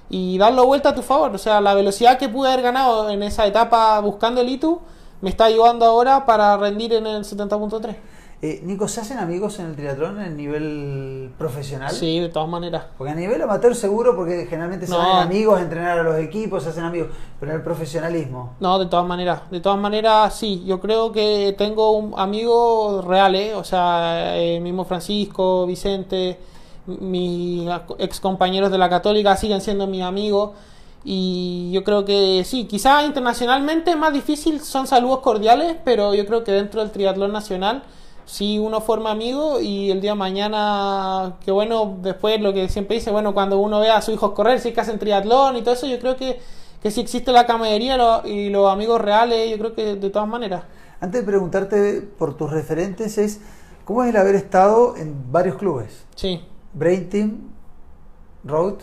y 0.09 0.39
darlo 0.39 0.67
vuelta 0.67 0.91
a 0.91 0.95
tu 0.95 1.03
favor, 1.03 1.35
o 1.35 1.39
sea, 1.39 1.61
la 1.61 1.75
velocidad 1.75 2.17
que 2.17 2.29
pude 2.29 2.49
haber 2.51 2.63
ganado 2.63 3.11
en 3.11 3.23
esa 3.23 3.45
etapa 3.47 3.99
buscando 4.01 4.41
el 4.41 4.49
ITU 4.51 4.81
me 5.21 5.31
está 5.31 5.47
ayudando 5.47 5.85
ahora 5.87 6.25
para 6.27 6.57
rendir 6.57 6.93
en 6.93 7.07
el 7.07 7.25
70.3. 7.25 7.97
Eh, 8.43 8.61
Nico, 8.65 8.89
¿se 8.89 9.01
hacen 9.01 9.19
amigos 9.19 9.59
en 9.59 9.67
el 9.67 9.77
triatlón 9.77 10.21
en 10.21 10.37
nivel 10.37 11.31
profesional? 11.39 11.91
Sí, 11.91 12.21
de 12.21 12.29
todas 12.29 12.49
maneras. 12.49 12.85
Porque 12.99 13.13
a 13.13 13.15
nivel 13.15 13.41
amateur 13.41 13.75
seguro, 13.75 14.15
porque 14.15 14.45
generalmente 14.47 14.87
se 14.87 14.93
No. 14.93 14.99
van 14.99 15.23
amigos 15.27 15.61
entrenar 15.61 15.99
a 15.99 16.03
los 16.03 16.19
equipos, 16.19 16.63
se 16.63 16.69
hacen 16.69 16.85
amigos, 16.85 17.09
pero 17.41 17.53
en 17.53 17.59
el 17.59 17.65
profesionalismo. 17.65 18.55
No, 18.61 18.79
de 18.79 18.87
todas 18.87 19.07
maneras, 19.07 19.43
de 19.51 19.61
todas 19.61 19.79
maneras 19.79 20.35
sí, 20.35 20.63
yo 20.67 20.79
creo 20.81 21.11
que 21.11 21.55
tengo 21.57 21.93
un 21.93 22.13
amigos 22.19 23.05
reales, 23.07 23.55
o 23.57 23.65
sea, 23.65 24.37
el 24.37 24.61
mismo 24.61 24.85
Francisco, 24.85 25.65
Vicente, 25.67 26.39
mis 26.87 27.67
ex 27.99 28.21
compañeros 28.21 28.71
de 28.71 28.77
la 28.77 28.91
Católica 28.91 29.37
siguen 29.37 29.63
siendo 29.63 29.87
mis 29.87 30.03
amigos 30.03 30.51
y 31.03 31.71
yo 31.73 31.83
creo 31.83 32.05
que 32.05 32.43
sí, 32.45 32.67
quizás 32.67 33.07
internacionalmente 33.07 33.97
más 33.97 34.13
difícil, 34.13 34.61
son 34.61 34.87
saludos 34.87 35.21
cordiales, 35.21 35.77
pero 35.83 36.15
yo 36.15 36.27
creo 36.27 36.45
que 36.45 36.53
dentro 36.53 36.81
del 36.83 36.91
triatlón 36.91 37.33
nacional 37.33 37.83
sí 38.27 38.59
uno 38.59 38.81
forma 38.81 39.11
amigos 39.11 39.63
y 39.63 39.91
el 39.91 40.01
día 40.01 40.13
de 40.13 40.17
mañana, 40.17 41.37
que 41.45 41.51
bueno, 41.53 41.97
después 42.01 42.41
lo 42.41 42.53
que 42.53 42.69
siempre 42.69 42.97
dice, 42.97 43.11
bueno, 43.11 43.35
cuando 43.35 43.59
uno 43.59 43.81
ve 43.81 43.91
a 43.91 44.01
sus 44.03 44.15
hijos 44.15 44.33
correr, 44.33 44.61
si 44.61 44.69
es 44.69 44.75
que 44.75 44.81
hacen 44.81 44.99
triatlón 44.99 45.57
y 45.57 45.63
todo 45.63 45.75
eso, 45.75 45.87
yo 45.87 45.99
creo 45.99 46.17
que, 46.17 46.41
que 46.83 46.91
si 46.91 47.01
existe 47.01 47.33
la 47.33 47.47
camaradería 47.47 47.97
lo- 47.97 48.27
y 48.27 48.51
los 48.51 48.71
amigos 48.71 49.01
reales, 49.01 49.51
yo 49.51 49.59
creo 49.59 49.75
que 49.75 49.97
de 49.97 50.11
todas 50.11 50.29
maneras. 50.29 50.65
Antes 51.01 51.21
de 51.23 51.27
preguntarte 51.27 52.01
por 52.03 52.37
tus 52.37 52.51
referentes, 52.51 53.19
es 53.19 53.41
¿cómo 53.85 54.03
es 54.05 54.11
el 54.11 54.17
haber 54.17 54.35
estado 54.37 54.97
en 54.97 55.31
varios 55.31 55.57
clubes? 55.57 56.05
Sí. 56.15 56.43
Brain 56.73 57.09
Team, 57.09 57.39
Road, 58.45 58.75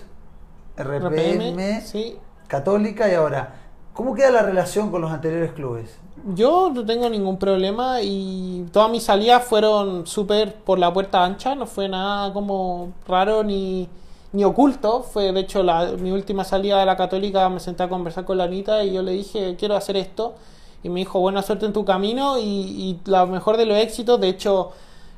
RPM, 0.78 1.52
RPM, 1.52 1.82
sí. 1.82 2.18
Católica 2.48 3.10
y 3.10 3.14
ahora. 3.16 3.56
¿Cómo 3.94 4.16
queda 4.16 4.32
la 4.32 4.42
relación 4.42 4.90
con 4.90 5.02
los 5.02 5.12
anteriores 5.12 5.52
clubes? 5.52 5.98
Yo 6.24 6.70
no 6.74 6.86
tengo 6.86 7.10
ningún 7.10 7.38
problema 7.38 8.02
y 8.02 8.66
todas 8.72 8.92
mis 8.92 9.04
salidas 9.04 9.44
fueron 9.44 10.06
súper 10.06 10.54
por 10.54 10.78
la 10.78 10.94
puerta 10.94 11.24
ancha, 11.24 11.56
no 11.56 11.66
fue 11.66 11.90
nada 11.90 12.32
como 12.32 12.94
raro 13.08 13.44
ni, 13.44 13.90
ni 14.32 14.44
oculto. 14.44 15.02
Fue 15.04 15.32
de 15.32 15.40
hecho 15.40 15.64
la, 15.64 15.94
mi 15.98 16.12
última 16.12 16.44
salida 16.44 16.80
de 16.80 16.86
la 16.86 16.96
católica, 16.96 17.50
me 17.50 17.60
senté 17.60 17.84
a 17.84 17.90
conversar 17.90 18.26
con 18.26 18.38
la 18.38 18.44
Anita 18.44 18.84
y 18.84 18.94
yo 18.94 19.02
le 19.02 19.14
dije, 19.14 19.56
quiero 19.58 19.76
hacer 19.76 19.98
esto. 19.98 20.36
Y 20.84 20.90
me 20.90 21.00
dijo, 21.00 21.20
buena 21.20 21.42
suerte 21.42 21.66
en 21.66 21.74
tu 21.74 21.86
camino 21.86 22.38
y, 22.40 22.44
y 22.44 23.00
la 23.06 23.26
mejor 23.26 23.58
de 23.58 23.66
los 23.66 23.78
éxitos. 23.78 24.20
De 24.20 24.30
hecho, 24.30 24.72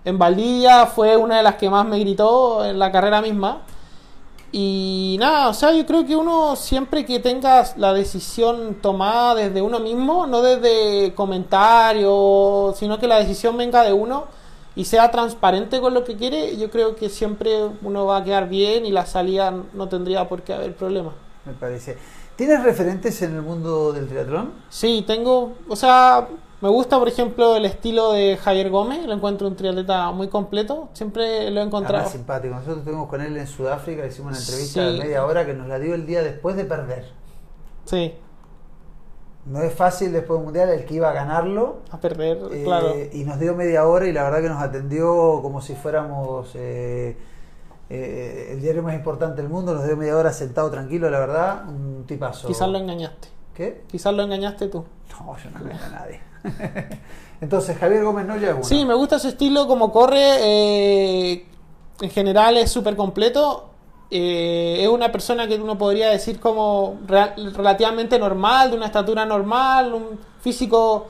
en 0.06 0.18
Valdivia 0.18 0.86
fue 0.86 1.18
una 1.18 1.38
de 1.38 1.44
las 1.44 1.56
que 1.56 1.70
más 1.70 1.86
me 1.86 2.00
gritó 2.00 2.66
en 2.66 2.80
la 2.80 2.92
carrera 2.92 3.22
misma. 3.22 3.62
Y 4.56 5.18
nada, 5.20 5.50
o 5.50 5.54
sea, 5.56 5.72
yo 5.74 5.84
creo 5.84 6.06
que 6.06 6.16
uno 6.16 6.56
siempre 6.56 7.06
que 7.06 7.20
tengas 7.20 7.76
la 7.76 7.92
decisión 7.92 8.76
tomada 8.76 9.34
desde 9.34 9.64
uno 9.64 9.80
mismo, 9.80 10.28
no 10.28 10.44
desde 10.44 11.16
comentarios, 11.16 12.78
sino 12.78 13.00
que 13.00 13.08
la 13.08 13.18
decisión 13.18 13.58
venga 13.58 13.82
de 13.82 13.94
uno 13.94 14.26
y 14.76 14.86
sea 14.86 15.10
transparente 15.10 15.82
con 15.82 15.96
lo 15.96 16.04
que 16.04 16.18
quiere, 16.18 16.56
yo 16.56 16.70
creo 16.70 16.96
que 16.96 17.10
siempre 17.10 17.68
uno 17.82 18.06
va 18.06 18.18
a 18.18 18.24
quedar 18.24 18.48
bien 18.48 18.86
y 18.86 18.92
la 18.92 19.08
salida 19.08 19.52
no 19.74 19.90
tendría 19.90 20.30
por 20.30 20.44
qué 20.44 20.54
haber 20.54 20.76
problema. 20.76 21.14
Me 21.46 21.54
parece. 21.54 21.98
¿Tienes 22.36 22.62
referentes 22.62 23.24
en 23.24 23.36
el 23.36 23.42
mundo 23.42 23.92
del 23.92 24.08
triatlón? 24.08 24.52
Sí, 24.70 25.04
tengo, 25.08 25.54
o 25.68 25.76
sea, 25.76 26.28
me 26.64 26.70
gusta 26.70 26.98
por 26.98 27.10
ejemplo 27.10 27.58
el 27.58 27.66
estilo 27.66 28.14
de 28.14 28.38
Javier 28.38 28.70
Gómez, 28.70 29.06
lo 29.06 29.12
encuentro 29.12 29.50
un 29.50 29.58
triatleta 29.58 30.10
muy 30.12 30.30
completo, 30.30 30.88
siempre 30.94 31.52
lo 31.52 31.60
he 31.60 31.64
encontrado. 31.64 31.98
Además, 31.98 32.14
simpático. 32.14 32.54
Nosotros 32.56 32.78
estuvimos 32.78 33.10
con 33.10 33.20
él 33.20 33.36
en 33.36 33.46
Sudáfrica, 33.48 34.06
hicimos 34.06 34.32
una 34.32 34.40
entrevista 34.40 34.80
Sí. 34.88 34.94
de 34.94 35.04
media 35.04 35.26
hora 35.26 35.46
que 35.46 35.54
nos 35.54 35.68
la 35.68 35.78
dio 35.78 35.94
el 35.94 36.06
día 36.06 36.24
después 36.24 36.56
de 36.56 36.64
perder. 36.64 37.12
Sí. 37.84 38.14
no 39.46 39.62
es 39.62 39.74
fácil 39.74 40.14
después 40.14 40.40
del 40.40 40.46
mundial 40.46 40.70
el 40.70 40.86
que 40.86 40.94
iba 40.94 41.10
a 41.10 41.14
ganarlo. 41.14 41.80
A 41.92 42.00
perder, 42.00 42.38
eh, 42.54 42.64
claro. 42.64 42.94
Y 43.12 43.26
nos 43.26 43.38
dio 43.40 43.54
media 43.56 43.86
hora 43.86 44.08
y 44.08 44.14
la 44.14 44.24
verdad 44.24 44.42
que 44.42 44.48
nos 44.48 44.62
atendió 44.64 45.42
como 45.42 45.60
si 45.60 45.76
fuéramos 45.76 46.52
eh, 46.56 47.18
eh, 47.90 48.48
el 48.52 48.62
diario 48.62 48.82
más 48.84 48.96
importante 48.96 49.42
del 49.42 49.52
mundo. 49.52 49.74
Nos 49.74 49.84
dio 49.86 49.98
media 49.98 50.16
hora 50.16 50.32
sentado 50.32 50.72
tranquilo, 50.72 51.10
la 51.10 51.20
verdad. 51.20 51.68
Un 51.68 52.06
tipazo. 52.08 52.48
Quizás 52.48 52.70
lo 52.70 52.78
engañaste. 52.78 53.33
¿Qué? 53.56 53.84
Quizás 53.92 54.14
lo 54.14 54.24
engañaste 54.24 54.68
tú. 54.68 54.86
No, 55.12 55.38
yo 55.38 55.50
no 55.52 55.60
engaño 55.60 55.86
a 55.86 55.90
nadie. 55.90 56.22
Entonces, 57.42 57.78
Javier 57.78 58.04
Gómez 58.04 58.26
no 58.26 58.36
es 58.36 58.54
uno. 58.54 58.64
Sí, 58.64 58.86
me 58.86 58.94
gusta 58.94 59.20
su 59.20 59.28
estilo, 59.28 59.68
como 59.68 59.92
corre. 59.92 60.38
eh, 60.40 61.46
en 62.02 62.10
general 62.10 62.58
es 62.58 62.72
súper 62.72 62.96
completo. 62.96 63.70
Eh, 64.12 64.80
es 64.82 64.88
una 64.88 65.12
persona 65.12 65.48
que 65.48 65.56
uno 65.56 65.78
podría 65.78 66.10
decir 66.10 66.40
como 66.40 67.00
relativamente 67.08 68.20
normal, 68.20 68.72
de 68.72 68.78
una 68.78 68.86
estatura 68.86 69.26
normal, 69.26 69.94
un 69.94 70.20
físico 70.42 71.08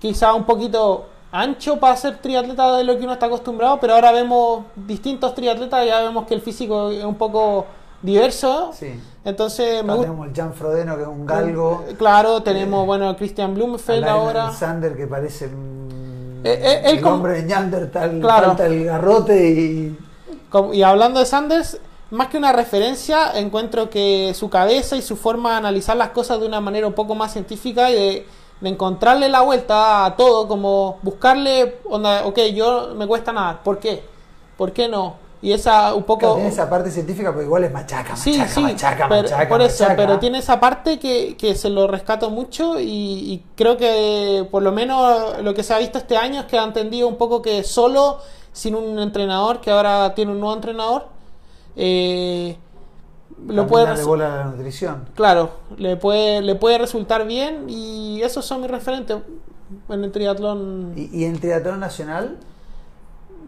quizá 0.00 0.34
un 0.34 0.44
poquito 0.44 1.06
ancho 1.30 1.78
para 1.78 1.96
ser 1.96 2.18
triatleta 2.18 2.76
de 2.76 2.84
lo 2.84 2.96
que 2.96 3.04
uno 3.04 3.12
está 3.12 3.26
acostumbrado, 3.26 3.78
pero 3.80 3.94
ahora 3.94 4.12
vemos 4.12 4.64
distintos 4.74 5.34
triatletas 5.34 5.84
y 5.84 5.88
ya 5.88 6.00
vemos 6.02 6.26
que 6.26 6.34
el 6.34 6.40
físico 6.40 6.90
es 6.90 7.04
un 7.04 7.14
poco 7.14 7.66
diverso. 8.04 8.70
Sí. 8.78 9.00
Entonces 9.24 9.82
me 9.82 9.92
Acá 9.92 9.94
gusta. 9.94 10.02
tenemos 10.10 10.28
el 10.28 10.34
Jan 10.34 10.54
Frodeno, 10.54 10.96
que 10.96 11.02
es 11.02 11.08
un 11.08 11.26
galgo. 11.26 11.84
Claro, 11.98 12.42
tenemos, 12.42 12.84
bueno, 12.86 13.16
Christian 13.16 13.54
Blumenfeld 13.54 14.04
ahora. 14.04 14.52
Sander, 14.52 14.96
que 14.96 15.06
parece 15.06 15.46
Eh, 15.46 15.50
eh, 16.44 16.82
el 16.84 17.04
hombre 17.06 17.34
de 17.34 17.42
Neandertal. 17.44 18.20
Claro. 18.20 18.48
Falta 18.48 18.66
el 18.66 18.84
garrote 18.84 19.50
y. 19.50 19.98
Y 20.72 20.82
hablando 20.82 21.18
de 21.18 21.26
Sanders, 21.26 21.78
más 22.10 22.28
que 22.28 22.36
una 22.36 22.52
referencia, 22.52 23.32
encuentro 23.34 23.90
que 23.90 24.32
su 24.34 24.48
cabeza 24.50 24.94
y 24.94 25.02
su 25.02 25.16
forma 25.16 25.52
de 25.52 25.56
analizar 25.56 25.96
las 25.96 26.10
cosas 26.10 26.38
de 26.38 26.46
una 26.46 26.60
manera 26.60 26.86
un 26.86 26.92
poco 26.92 27.14
más 27.16 27.32
científica 27.32 27.90
y 27.90 27.94
de, 27.94 28.26
de 28.60 28.68
encontrarle 28.68 29.28
la 29.30 29.40
vuelta 29.40 30.04
a 30.04 30.14
todo, 30.16 30.46
como 30.46 30.98
buscarle, 31.02 31.78
onda, 31.90 32.24
ok, 32.26 32.38
yo 32.54 32.92
me 32.94 33.06
cuesta 33.08 33.32
nada, 33.32 33.60
¿por 33.64 33.78
qué? 33.80 34.04
¿Por 34.56 34.70
qué 34.72 34.86
no? 34.88 35.16
Y 35.44 35.52
esa 35.52 35.92
un 35.94 36.04
poco... 36.04 36.20
Claro, 36.20 36.34
tiene 36.36 36.48
esa 36.48 36.70
parte 36.70 36.90
científica, 36.90 37.30
pero 37.32 37.42
igual 37.44 37.64
es 37.64 37.72
machaca, 37.72 38.10
machaca, 38.12 38.16
Sí, 38.16 38.40
sí, 38.48 38.60
machaca, 38.62 39.08
pero- 39.10 39.22
machaca, 39.24 39.48
por 39.48 39.60
eso, 39.60 39.84
machaca. 39.84 39.96
pero 40.02 40.18
tiene 40.18 40.38
esa 40.38 40.58
parte 40.58 40.98
que, 40.98 41.36
que 41.36 41.54
se 41.54 41.68
lo 41.68 41.86
rescato 41.86 42.30
mucho 42.30 42.80
y, 42.80 42.86
y 42.86 43.44
creo 43.54 43.76
que 43.76 44.48
por 44.50 44.62
lo 44.62 44.72
menos 44.72 45.42
lo 45.42 45.52
que 45.52 45.62
se 45.62 45.74
ha 45.74 45.78
visto 45.78 45.98
este 45.98 46.16
año 46.16 46.40
es 46.40 46.46
que 46.46 46.58
ha 46.58 46.64
entendido 46.64 47.06
un 47.08 47.16
poco 47.16 47.42
que 47.42 47.62
solo, 47.62 48.20
sin 48.52 48.74
un 48.74 48.98
entrenador, 48.98 49.60
que 49.60 49.70
ahora 49.70 50.14
tiene 50.14 50.32
un 50.32 50.40
nuevo 50.40 50.54
entrenador, 50.54 51.08
eh, 51.76 52.56
lo 53.46 53.66
puede... 53.66 54.02
bola 54.04 54.28
la 54.36 54.44
nutrición. 54.44 55.08
Claro, 55.14 55.50
le 55.76 55.96
puede, 55.96 56.40
le 56.40 56.54
puede 56.54 56.78
resultar 56.78 57.26
bien 57.26 57.66
y 57.68 58.22
esos 58.22 58.46
son 58.46 58.62
mis 58.62 58.70
referentes 58.70 59.18
en 59.90 60.04
el 60.04 60.10
triatlón. 60.10 60.94
¿Y, 60.96 61.20
y 61.20 61.24
en 61.26 61.38
triatlón 61.38 61.80
nacional? 61.80 62.38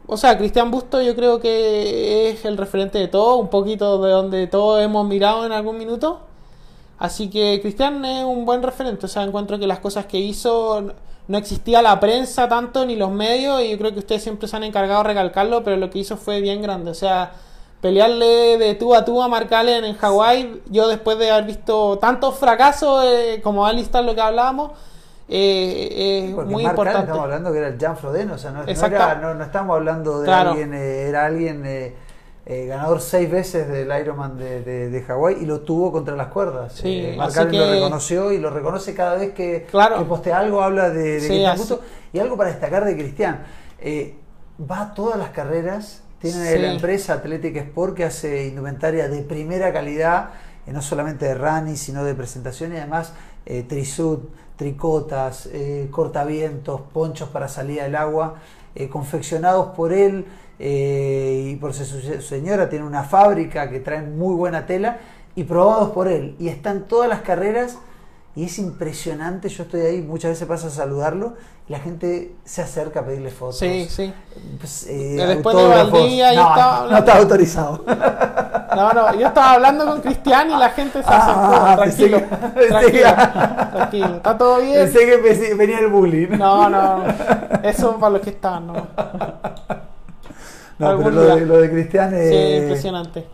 O 0.08 0.16
sea, 0.16 0.38
Cristian 0.38 0.70
Busto 0.70 1.02
yo 1.02 1.16
creo 1.16 1.40
que 1.40 2.30
es 2.30 2.44
el 2.44 2.56
referente 2.56 2.98
de 2.98 3.08
todo, 3.08 3.36
un 3.36 3.48
poquito 3.48 4.00
de 4.00 4.10
donde 4.12 4.46
todos 4.46 4.80
hemos 4.82 5.04
mirado 5.06 5.44
en 5.44 5.52
algún 5.52 5.78
minuto. 5.78 6.20
Así 6.98 7.28
que 7.28 7.60
Cristian 7.60 8.04
es 8.04 8.24
un 8.24 8.44
buen 8.46 8.62
referente, 8.62 9.06
o 9.06 9.08
sea, 9.08 9.22
encuentro 9.24 9.58
que 9.58 9.66
las 9.66 9.80
cosas 9.80 10.06
que 10.06 10.18
hizo 10.18 10.92
no- 11.28 11.38
existía 11.38 11.82
la 11.82 11.98
prensa 12.00 12.48
tanto 12.48 12.86
ni 12.86 12.96
los 12.96 13.10
medios 13.10 13.60
y 13.62 13.70
yo 13.70 13.78
creo 13.78 13.92
que 13.92 13.98
ustedes 13.98 14.22
siempre 14.22 14.48
se 14.48 14.56
han 14.56 14.64
encargado 14.64 15.02
de 15.02 15.08
recalcarlo, 15.08 15.62
pero 15.64 15.76
lo 15.76 15.90
que 15.90 15.98
hizo 15.98 16.16
fue 16.16 16.40
bien 16.40 16.62
grande, 16.62 16.90
o 16.92 16.94
sea, 16.94 17.32
pelearle 17.80 18.56
de 18.58 18.74
tú 18.76 18.94
a 18.94 19.04
tú 19.04 19.20
a 19.22 19.28
Mark 19.28 19.52
Allen 19.54 19.84
en 19.84 19.94
Hawái, 19.96 20.62
yo 20.70 20.88
después 20.88 21.18
de 21.18 21.30
haber 21.30 21.44
visto 21.46 21.98
tantos 21.98 22.36
fracasos 22.38 23.04
eh, 23.04 23.40
como 23.42 23.66
Alistar 23.66 24.04
lo 24.04 24.14
que 24.14 24.20
hablábamos, 24.22 24.70
eh, 25.28 26.28
muy 26.34 26.34
Mark 26.34 26.48
Allen 26.56 26.60
importante. 26.70 27.00
estamos 27.00 27.22
hablando 27.24 27.52
que 27.52 27.58
era 27.58 27.68
el 27.68 27.78
Jan 27.80 27.96
Frodeno, 27.96 28.34
o 28.34 28.38
sea, 28.38 28.50
no, 28.52 28.62
era- 28.64 29.14
no- 29.16 29.34
no 29.34 29.44
estamos 29.44 29.76
hablando 29.76 30.20
de 30.20 30.24
Claro. 30.26 30.50
alguien, 30.50 30.72
eh, 30.74 31.02
era 31.08 31.26
alguien 31.26 31.62
eh, 31.66 31.94
eh, 32.46 32.66
ganador 32.66 33.00
seis 33.00 33.28
veces 33.28 33.66
del 33.68 33.90
Ironman 34.00 34.38
de, 34.38 34.62
de, 34.62 34.88
de 34.90 35.02
Hawái 35.02 35.38
y 35.40 35.46
lo 35.46 35.60
tuvo 35.62 35.90
contra 35.90 36.14
las 36.14 36.28
cuerdas. 36.28 36.74
Sí, 36.74 37.12
Mark 37.16 37.36
Allen 37.36 37.58
lo 37.58 37.70
reconoció 37.72 38.30
y 38.30 38.38
lo 38.38 38.50
reconoce 38.50 38.94
cada 38.94 39.16
vez 39.16 39.32
que, 39.32 39.66
Claro. 39.68 39.98
que 39.98 40.04
postea 40.04 40.38
algo, 40.38 40.62
habla 40.62 40.90
de, 40.90 41.20
de 41.20 41.20
Sí. 41.20 41.44
Y 42.12 42.18
algo 42.20 42.36
para 42.36 42.50
destacar 42.50 42.84
de 42.84 42.94
Cristian, 42.96 43.42
va 44.70 44.80
a 44.82 44.94
todas 44.94 45.18
las 45.18 45.30
carreras, 45.30 46.02
tiene 46.20 46.52
Sí. 46.52 46.58
la 46.58 46.72
empresa 46.72 47.14
Athletic 47.14 47.56
Sport 47.56 47.94
que 47.94 48.04
hace 48.04 48.46
indumentaria 48.46 49.08
de 49.08 49.22
primera 49.22 49.72
calidad, 49.72 50.30
no 50.66 50.80
solamente 50.82 51.26
de 51.26 51.34
running, 51.34 51.76
sino 51.76 52.04
de 52.04 52.14
presentación 52.14 52.72
y 52.72 52.76
además 52.76 53.12
eh, 53.44 53.64
trisud, 53.68 54.20
tricotas, 54.56 55.48
eh, 55.52 55.88
cortavientos, 55.90 56.80
ponchos 56.92 57.28
para 57.28 57.48
salida 57.48 57.84
del 57.84 57.96
agua, 57.96 58.36
eh, 58.74 58.88
confeccionados 58.88 59.68
por 59.76 59.92
él 59.92 60.26
eh, 60.58 61.50
y 61.52 61.56
por 61.56 61.74
su, 61.74 61.84
señora, 62.22 62.68
tiene 62.68 62.84
una 62.84 63.04
fábrica 63.04 63.70
que 63.70 63.80
trae 63.80 64.02
muy 64.02 64.34
buena 64.34 64.66
tela 64.66 64.98
y 65.34 65.44
probados 65.44 65.90
por 65.90 66.08
él. 66.08 66.34
Y 66.38 66.48
está 66.48 66.70
en 66.70 66.84
todas 66.84 67.08
las 67.08 67.20
carreras 67.20 67.78
y 68.34 68.44
es 68.44 68.58
impresionante, 68.58 69.48
yo 69.48 69.62
estoy 69.62 69.80
ahí, 69.80 70.02
muchas 70.02 70.32
veces 70.32 70.46
pasa 70.46 70.66
a 70.66 70.70
saludarlo 70.70 71.34
y 71.68 71.72
la 71.72 71.80
gente 71.80 72.34
se 72.44 72.60
acerca 72.60 73.00
a 73.00 73.06
pedirle 73.06 73.30
fotos. 73.30 73.58
Sí, 73.58 73.86
sí. 73.88 74.12
Pues, 74.58 74.86
eh, 74.88 75.16
Después 75.16 75.56
de 75.56 75.62
yo 75.62 76.34
no, 76.34 76.48
estaba 76.50 76.90
no 76.90 76.98
está 76.98 77.18
autorizado. 77.18 77.84
No, 78.76 78.92
no, 78.92 79.14
yo 79.18 79.26
estaba 79.26 79.52
hablando 79.54 79.86
con 79.86 80.00
Cristian 80.02 80.50
y 80.50 80.56
la 80.56 80.68
gente 80.70 81.02
se 81.02 81.08
acercó. 81.08 81.40
Ah, 81.42 81.76
tranquilo, 81.82 82.18
que- 82.54 83.00
tranquilo. 83.72 84.16
Está 84.16 84.38
todo 84.38 84.60
bien. 84.60 84.74
Pensé 84.84 85.06
que 85.06 85.18
pensé- 85.18 85.54
venía 85.56 85.78
el 85.80 85.88
bullying. 85.88 86.28
No, 86.38 86.68
no, 86.68 87.04
eso 87.62 87.96
para 87.98 88.10
los 88.10 88.20
que 88.22 88.30
están, 88.30 88.66
no. 88.66 88.74
No, 90.78 90.98
pero 90.98 91.10
lo 91.10 91.22
de, 91.22 91.46
lo 91.46 91.56
de 91.58 91.70
Cristian, 91.70 92.10
Sí, 92.10 92.16
eh, 92.18 92.58
impresionante. 92.62 93.26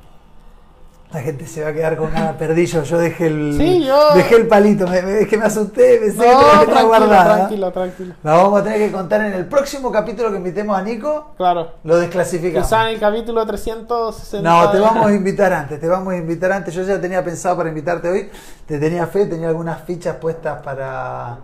La 1.12 1.20
gente 1.20 1.46
se 1.46 1.62
va 1.62 1.68
a 1.68 1.72
quedar 1.72 1.96
con 1.96 2.12
nada 2.12 2.36
perdillo. 2.38 2.82
Yo 2.82 2.98
dejé 2.98 3.26
el, 3.26 3.54
Sí, 3.58 3.84
yo- 3.84 4.14
dejé 4.14 4.36
el 4.36 4.48
palito, 4.48 4.86
me, 4.88 5.02
me- 5.02 5.20
es 5.20 5.28
que 5.28 5.36
me 5.36 5.44
asusté, 5.44 5.98
pensé 5.98 6.16
No, 6.18 6.22
que 6.24 6.46
la 6.46 6.52
tranquilo, 6.64 6.86
guardada. 6.88 7.36
tranquilo, 7.36 7.70
tranquilo. 7.72 8.14
La 8.22 8.32
vamos 8.34 8.60
a 8.60 8.64
tener 8.64 8.78
que 8.78 8.90
contar 8.92 9.20
en 9.26 9.32
el 9.34 9.46
próximo 9.46 9.92
capítulo 9.92 10.30
que 10.30 10.36
invitemos 10.38 10.76
a 10.76 10.82
Nico. 10.82 11.34
Claro. 11.36 11.72
Lo 11.84 11.96
desclasificamos. 11.98 12.66
Quizá 12.66 12.82
en 12.88 12.94
el 12.94 13.00
capítulo 13.00 13.46
360. 13.46 14.48
No, 14.50 14.70
te 14.70 14.78
vamos 14.80 15.06
a 15.06 15.12
invitar 15.12 15.52
antes, 15.52 15.78
te 15.78 15.86
vamos 15.88 16.12
a 16.12 16.16
invitar 16.16 16.50
antes. 16.52 16.72
Yo 16.74 16.82
ya 16.82 17.00
tenía 17.00 17.22
pensado 17.22 17.56
para 17.56 17.68
invitarte 17.68 18.08
hoy, 18.08 18.30
te 18.66 18.78
tenía 18.78 19.06
fe, 19.06 19.26
tenía 19.26 19.48
algunas 19.48 19.82
fichas 19.82 20.16
puestas 20.16 20.62
para, 20.62 21.38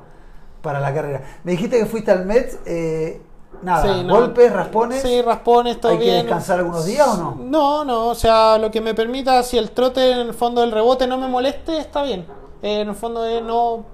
para 0.63 0.81
la 0.81 0.95
carrera. 0.95 1.21
Me 1.45 1.53
dijiste 1.53 1.79
que 1.79 1.87
fuiste 1.87 2.11
al 2.11 2.25
Met, 2.25 2.59
eh, 2.67 3.21
nada, 3.63 3.83
Sí, 3.83 4.03
no. 4.05 4.15
golpes, 4.15 4.53
raspones. 4.53 5.03
Sí, 5.03 5.23
raspones, 5.23 5.81
todo 5.81 5.93
¿Hay 5.93 5.99
que 5.99 6.13
descansar 6.13 6.59
algunos 6.59 6.85
días 6.87 7.07
o 7.09 7.17
no? 7.17 7.37
No, 7.41 7.85
no, 7.85 8.07
o 8.09 8.15
sea, 8.15 8.59
lo 8.59 8.71
que 8.71 8.81
me 8.81 8.95
permita, 8.95 9.43
si 9.43 9.59
el 9.59 9.71
trote 9.71 10.13
en 10.13 10.19
el 10.19 10.35
fondo 10.35 10.61
del 10.61 10.73
rebote 10.73 11.07
no 11.07 11.17
me 11.19 11.29
moleste, 11.29 11.79
está 11.79 12.03
bien. 12.03 12.27
Eh, 12.63 12.81
en 12.83 12.89
el 12.89 12.95
fondo 12.95 13.25
es 13.25 13.43
no, 13.43 13.85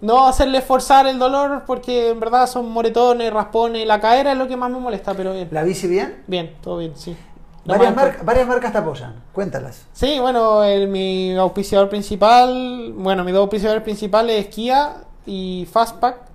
no 0.00 0.26
hacerle 0.26 0.60
forzar 0.60 1.06
el 1.06 1.18
dolor 1.18 1.64
porque 1.66 2.10
en 2.10 2.20
verdad 2.20 2.46
son 2.46 2.70
moretones, 2.70 3.32
raspones, 3.32 3.86
la 3.86 4.00
caera 4.00 4.32
es 4.32 4.38
lo 4.38 4.46
que 4.48 4.56
más 4.56 4.70
me 4.70 4.78
molesta, 4.78 5.14
pero 5.14 5.32
bien. 5.32 5.48
¿La 5.50 5.62
bici 5.64 5.86
bien? 5.86 6.22
Bien, 6.26 6.54
todo 6.62 6.78
bien, 6.78 6.92
sí. 6.96 7.16
Varias, 7.64 7.94
varias 8.24 8.46
marcas 8.48 8.72
te 8.72 8.78
apoyan, 8.78 9.22
cuéntalas. 9.34 9.84
Sí, 9.92 10.18
bueno, 10.20 10.64
el- 10.64 10.88
mi 10.88 11.36
auspiciador 11.36 11.90
principal, 11.90 12.94
bueno, 12.96 13.24
mis 13.24 13.34
dos 13.34 13.42
auspiciadores 13.42 13.82
principales 13.82 14.46
es 14.46 14.54
Kia 14.54 15.02
y 15.26 15.68
Fastpack. 15.70 16.27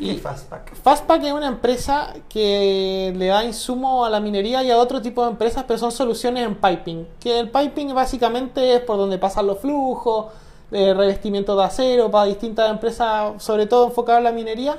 Y 0.00 0.10
Y 0.10 0.16
Fastpack. 0.16 0.74
Fastpack 0.74 1.24
es 1.24 1.32
una 1.32 1.46
empresa 1.46 2.14
que 2.28 3.12
le 3.16 3.26
da 3.26 3.44
insumo 3.44 4.04
a 4.04 4.10
la 4.10 4.18
minería 4.18 4.62
y 4.64 4.70
a 4.70 4.78
otro 4.78 5.02
tipo 5.02 5.22
de 5.22 5.30
empresas, 5.30 5.64
pero 5.68 5.78
son 5.78 5.92
soluciones 5.92 6.46
en 6.46 6.54
piping. 6.54 7.06
Que 7.20 7.38
el 7.38 7.50
piping 7.50 7.94
básicamente 7.94 8.74
es 8.74 8.80
por 8.80 8.96
donde 8.96 9.18
pasan 9.18 9.46
los 9.46 9.58
flujos, 9.58 10.26
de 10.70 10.94
revestimiento 10.94 11.56
de 11.56 11.64
acero 11.64 12.10
para 12.10 12.24
distintas 12.24 12.70
empresas, 12.70 13.42
sobre 13.42 13.66
todo 13.66 13.86
enfocadas 13.86 14.20
en 14.20 14.24
la 14.24 14.32
minería. 14.32 14.78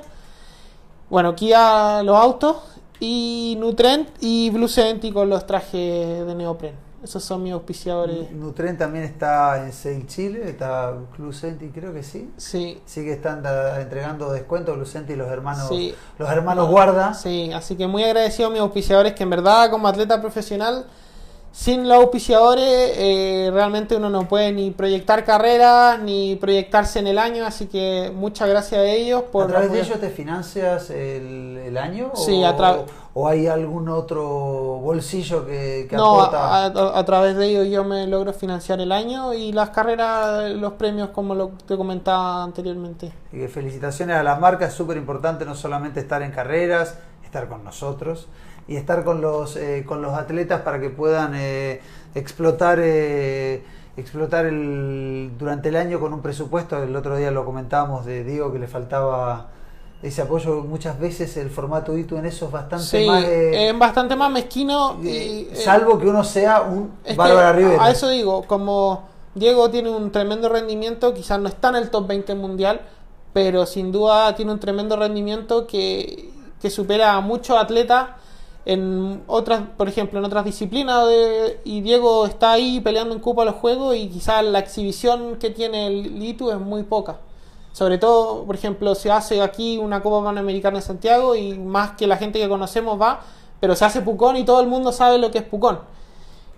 Bueno, 1.09 1.35
Kia 1.35 2.01
los 2.03 2.17
autos 2.17 2.57
y 2.99 3.55
Nutrent 3.59 4.09
y 4.21 4.49
Blue 4.49 4.67
Seventy 4.67 5.11
con 5.11 5.29
los 5.29 5.45
trajes 5.45 6.25
de 6.25 6.35
neopren. 6.35 6.90
Esos 7.03 7.23
son 7.23 7.41
mis 7.41 7.51
auspiciadores. 7.53 8.31
Nutren 8.31 8.77
también 8.77 9.03
está 9.05 9.63
en 9.65 9.73
Sail 9.73 10.05
Chile, 10.05 10.41
está 10.49 10.93
Lucenti, 11.17 11.69
creo 11.69 11.91
que 11.93 12.03
sí. 12.03 12.31
Sí. 12.37 12.79
Sí 12.85 13.03
que 13.03 13.13
están 13.13 13.41
da- 13.41 13.81
entregando 13.81 14.31
descuentos 14.31 14.77
Lucenti 14.77 15.13
y 15.13 15.15
los 15.15 15.27
hermanos, 15.29 15.67
Sí. 15.67 15.95
los 16.19 16.29
hermanos 16.29 16.69
Guarda. 16.69 17.13
Sí, 17.15 17.51
así 17.53 17.75
que 17.75 17.87
muy 17.87 18.03
agradecido 18.03 18.49
a 18.49 18.51
mis 18.51 18.59
auspiciadores 18.61 19.13
que 19.13 19.23
en 19.23 19.31
verdad 19.31 19.71
como 19.71 19.87
atleta 19.87 20.21
profesional 20.21 20.85
sin 21.53 21.87
los 21.87 21.97
auspiciadores 21.97 22.63
eh, 22.95 23.49
realmente 23.53 23.97
uno 23.97 24.09
no 24.09 24.27
puede 24.27 24.51
ni 24.53 24.71
proyectar 24.71 25.25
carreras 25.25 25.99
ni 25.99 26.37
proyectarse 26.37 26.99
en 26.99 27.07
el 27.07 27.17
año, 27.17 27.45
así 27.45 27.65
que 27.67 28.11
muchas 28.15 28.47
gracias 28.49 28.79
a 28.81 28.85
ellos 28.85 29.23
por... 29.23 29.43
¿A 29.43 29.47
través 29.47 29.71
de 29.71 29.81
ellos 29.81 29.99
te 29.99 30.09
financias 30.09 30.89
el, 30.89 31.57
el 31.65 31.77
año? 31.77 32.11
Sí, 32.15 32.41
o, 32.41 32.47
a 32.47 32.57
tra- 32.57 32.85
¿O 33.13 33.27
hay 33.27 33.47
algún 33.47 33.89
otro 33.89 34.23
bolsillo 34.23 35.45
que, 35.45 35.87
que 35.89 35.95
No, 35.97 36.21
aporta? 36.21 36.39
a, 36.39 36.65
a- 36.67 36.99
a 36.99 37.05
través 37.05 37.35
de 37.35 37.47
ellos 37.47 37.67
yo 37.67 37.83
me 37.83 38.07
logro 38.07 38.31
financiar 38.31 38.79
el 38.79 38.93
año 38.93 39.33
y 39.33 39.51
las 39.51 39.71
carreras, 39.71 40.49
los 40.51 40.73
premios 40.73 41.09
como 41.09 41.35
lo 41.35 41.49
te 41.67 41.75
comentaba 41.75 42.43
anteriormente. 42.43 43.11
Y 43.33 43.45
felicitaciones 43.47 44.15
a 44.15 44.23
las 44.23 44.39
marcas, 44.39 44.69
es 44.69 44.75
súper 44.75 44.95
importante 44.95 45.43
no 45.43 45.55
solamente 45.55 45.99
estar 45.99 46.21
en 46.21 46.31
carreras, 46.31 46.97
estar 47.25 47.49
con 47.49 47.65
nosotros 47.65 48.27
y 48.71 48.77
estar 48.77 49.03
con 49.03 49.19
los, 49.19 49.57
eh, 49.57 49.83
con 49.85 50.01
los 50.01 50.13
atletas 50.13 50.61
para 50.61 50.79
que 50.79 50.89
puedan 50.89 51.33
eh, 51.35 51.81
explotar, 52.15 52.79
eh, 52.81 53.63
explotar 53.97 54.45
el, 54.45 55.31
durante 55.37 55.69
el 55.69 55.75
año 55.75 55.99
con 55.99 56.13
un 56.13 56.21
presupuesto. 56.21 56.81
El 56.81 56.95
otro 56.95 57.17
día 57.17 57.31
lo 57.31 57.43
comentábamos 57.43 58.05
de 58.05 58.23
Diego 58.23 58.53
que 58.53 58.59
le 58.59 58.67
faltaba 58.67 59.49
ese 60.01 60.21
apoyo. 60.21 60.61
Muchas 60.61 60.97
veces 60.99 61.35
el 61.35 61.49
formato 61.49 61.97
ITU 61.97 62.15
en 62.17 62.27
eso 62.27 62.45
es 62.45 62.51
bastante 62.51 62.85
Sí, 62.85 63.05
más... 63.05 63.23
eh, 63.25 63.73
bastante 63.77 64.15
más 64.15 64.31
mezquino. 64.31 64.97
y, 65.03 65.07
eh, 65.09 65.47
eh, 65.51 65.55
salvo 65.55 65.99
que 65.99 66.07
uno 66.07 66.23
sea 66.23 66.61
un 66.61 66.91
Es 67.03 67.11
que 67.11 67.17
Bárbara 67.17 67.51
Rivera. 67.51 67.83
A 67.83 67.91
eso 67.91 68.07
digo, 68.07 68.43
como 68.47 69.03
Diego 69.35 69.69
tiene 69.69 69.89
un 69.89 70.13
tremendo 70.13 70.47
rendimiento, 70.47 71.13
quizás 71.13 71.39
no 71.41 71.49
está 71.49 71.69
en 71.69 71.75
el 71.75 71.89
top 71.89 72.07
20 72.07 72.35
mundial, 72.35 72.81
pero 73.33 73.65
sin 73.65 73.91
duda 73.91 74.33
tiene 74.35 74.53
un 74.53 74.59
tremendo 74.59 74.95
rendimiento 74.95 75.67
que, 75.67 76.31
que 76.61 76.69
supera 76.69 77.15
a 77.15 77.21
muchos 77.21 77.57
atletas 77.57 78.07
en 78.65 79.23
otras, 79.27 79.61
por 79.77 79.87
ejemplo, 79.87 80.19
en 80.19 80.25
otras 80.25 80.45
disciplinas 80.45 81.07
de- 81.07 81.59
y 81.63 81.81
Diego 81.81 82.25
está 82.25 82.51
ahí 82.51 82.79
peleando 82.79 83.13
en 83.15 83.19
cupo 83.19 83.41
a 83.41 83.45
los 83.45 83.55
juegos 83.55 83.95
y 83.95 84.07
quizás 84.09 84.43
la 84.45 84.59
exhibición 84.59 85.37
que 85.37 85.49
tiene 85.49 85.87
el 85.87 86.19
Litu 86.19 86.51
es 86.51 86.59
muy 86.59 86.83
poca. 86.83 87.17
Sobre 87.73 87.97
todo, 87.97 88.43
por 88.43 88.53
ejemplo, 88.55 88.93
se 88.95 89.09
hace 89.11 89.41
aquí 89.41 89.77
una 89.77 90.01
Copa 90.03 90.23
Panamericana 90.25 90.77
en 90.77 90.83
Santiago 90.83 91.35
y 91.35 91.57
más 91.57 91.91
que 91.91 92.05
la 92.05 92.17
gente 92.17 92.37
que 92.39 92.49
conocemos 92.49 92.99
va, 93.01 93.21
pero 93.59 93.75
se 93.75 93.85
hace 93.85 94.01
Pucón 94.01 94.35
y 94.37 94.43
todo 94.43 94.59
el 94.61 94.67
mundo 94.67 94.91
sabe 94.91 95.17
lo 95.17 95.31
que 95.31 95.37
es 95.39 95.43
Pucón. 95.45 95.79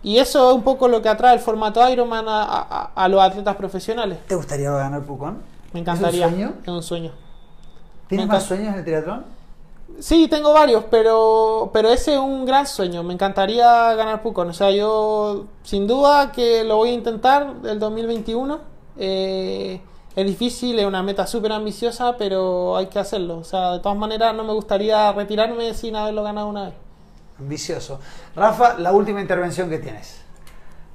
Y 0.01 0.17
eso 0.17 0.49
es 0.49 0.55
un 0.55 0.63
poco 0.63 0.87
lo 0.89 1.01
que 1.01 1.07
atrae 1.09 1.33
el 1.35 1.39
formato 1.39 1.87
Ironman 1.87 2.27
a, 2.27 2.43
a- 2.43 2.91
a 2.95 3.07
los 3.07 3.21
atletas 3.21 3.55
profesionales. 3.55 4.17
¿Te 4.27 4.35
gustaría 4.35 4.69
ganar 4.71 5.03
Pucón? 5.03 5.37
Me 5.71 5.79
encantaría. 5.79 6.25
¿Es 6.27 6.31
un 6.33 6.37
sueño? 6.39 6.53
Es 6.63 6.67
un 6.69 6.83
sueño. 6.83 7.11
¿Tienes 8.07 8.27
Me 8.27 8.33
más 8.33 8.43
sueños 8.43 8.73
en 8.73 8.79
el 8.79 8.83
triatlón? 8.83 9.23
Sí, 9.99 10.27
tengo 10.27 10.53
varios, 10.53 10.85
pero, 10.89 11.69
pero 11.71 11.89
ese 11.89 12.13
es 12.15 12.19
un 12.19 12.45
gran 12.45 12.65
sueño. 12.65 13.03
Me 13.03 13.13
encantaría 13.13 13.93
ganar 13.93 14.21
Pucón. 14.21 14.49
O 14.49 14.53
sea, 14.53 14.71
yo 14.71 15.45
sin 15.63 15.87
duda 15.87 16.31
que 16.31 16.63
lo 16.63 16.77
voy 16.77 16.89
a 16.89 16.93
intentar 16.93 17.53
el 17.63 17.79
2021. 17.79 18.59
Eh, 18.97 19.81
es 20.15 20.27
difícil, 20.27 20.77
es 20.77 20.85
una 20.85 21.01
meta 21.01 21.25
súper 21.25 21.51
ambiciosa, 21.51 22.17
pero 22.17 22.77
hay 22.77 22.87
que 22.87 22.99
hacerlo. 22.99 23.37
O 23.37 23.43
sea, 23.43 23.73
de 23.73 23.79
todas 23.79 23.97
maneras 23.97 24.35
no 24.35 24.43
me 24.43 24.53
gustaría 24.53 25.11
retirarme 25.11 25.73
sin 25.73 25.95
haberlo 25.95 26.23
ganado 26.23 26.47
una 26.47 26.65
vez. 26.65 26.73
Ambicioso. 27.39 27.99
Rafa, 28.35 28.77
la 28.77 28.91
última 28.91 29.21
intervención 29.21 29.69
que 29.69 29.79
tienes. 29.79 30.21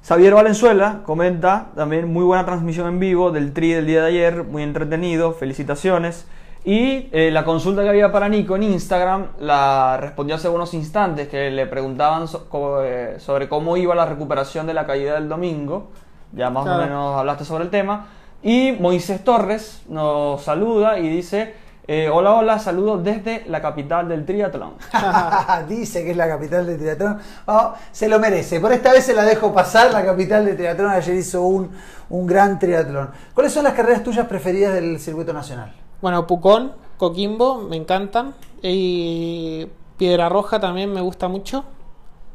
Xavier 0.07 0.33
Valenzuela 0.33 1.01
comenta 1.05 1.71
también 1.75 2.11
muy 2.11 2.23
buena 2.23 2.45
transmisión 2.45 2.87
en 2.87 2.99
vivo 2.99 3.31
del 3.31 3.53
tri 3.53 3.73
del 3.73 3.85
día 3.85 4.01
de 4.01 4.07
ayer, 4.07 4.43
muy 4.43 4.63
entretenido, 4.63 5.33
felicitaciones. 5.33 6.25
Y 6.65 7.09
eh, 7.13 7.31
la 7.31 7.45
consulta 7.45 7.83
que 7.83 7.89
había 7.89 8.11
para 8.11 8.27
Nico 8.27 8.55
en 8.55 8.63
Instagram 8.63 9.27
la 9.39 9.97
respondió 9.99 10.35
hace 10.35 10.49
unos 10.49 10.73
instantes, 10.73 11.27
que 11.29 11.49
le 11.49 11.65
preguntaban 11.67 12.27
so- 12.27 12.47
eh, 12.83 13.15
sobre 13.19 13.47
cómo 13.47 13.77
iba 13.77 13.95
la 13.95 14.05
recuperación 14.05 14.67
de 14.67 14.73
la 14.73 14.85
caída 14.85 15.13
del 15.15 15.29
domingo. 15.29 15.89
Ya 16.33 16.49
más 16.49 16.65
Claro. 16.65 16.79
o 16.81 16.85
menos 16.85 17.17
hablaste 17.17 17.45
sobre 17.45 17.63
el 17.63 17.69
tema. 17.69 18.07
Y 18.43 18.73
Moisés 18.79 19.23
Torres 19.23 19.81
nos 19.89 20.41
saluda 20.43 20.99
y 20.99 21.09
dice, 21.09 21.53
eh, 21.87 22.09
hola, 22.11 22.33
hola, 22.35 22.59
saludos 22.59 23.03
desde 23.03 23.45
la 23.47 23.61
capital 23.61 24.07
del 24.09 24.25
triatlón. 24.25 24.73
Dice 25.69 26.03
que 26.03 26.11
es 26.11 26.17
la 26.17 26.27
capital 26.27 26.67
del 26.67 26.77
triatlón. 26.77 27.17
Vamos, 27.47 27.79
se 27.91 28.07
lo 28.09 28.19
merece. 28.19 28.59
Por 28.59 28.71
esta 28.73 28.91
vez 28.91 29.05
se 29.05 29.13
la 29.15 29.23
dejo 29.23 29.53
pasar. 29.53 29.91
La 29.91 30.05
capital 30.05 30.45
del 30.45 30.55
triatlón 30.57 30.91
ayer 30.91 31.15
hizo 31.15 31.41
un, 31.41 31.71
un 32.09 32.27
gran 32.27 32.59
triatlón. 32.59 33.09
¿Cuáles 33.33 33.51
son 33.53 33.63
las 33.63 33.73
carreras 33.73 34.03
tuyas 34.03 34.27
preferidas 34.27 34.73
del 34.73 34.99
circuito 34.99 35.33
nacional? 35.33 35.73
Bueno, 36.01 36.25
Pucón, 36.27 36.73
Coquimbo, 36.97 37.55
me 37.57 37.75
encantan. 37.77 38.33
Y 38.61 39.67
Piedra 39.97 40.29
Roja 40.29 40.59
también 40.59 40.91
me 40.93 41.01
gusta 41.01 41.27
mucho. 41.27 41.63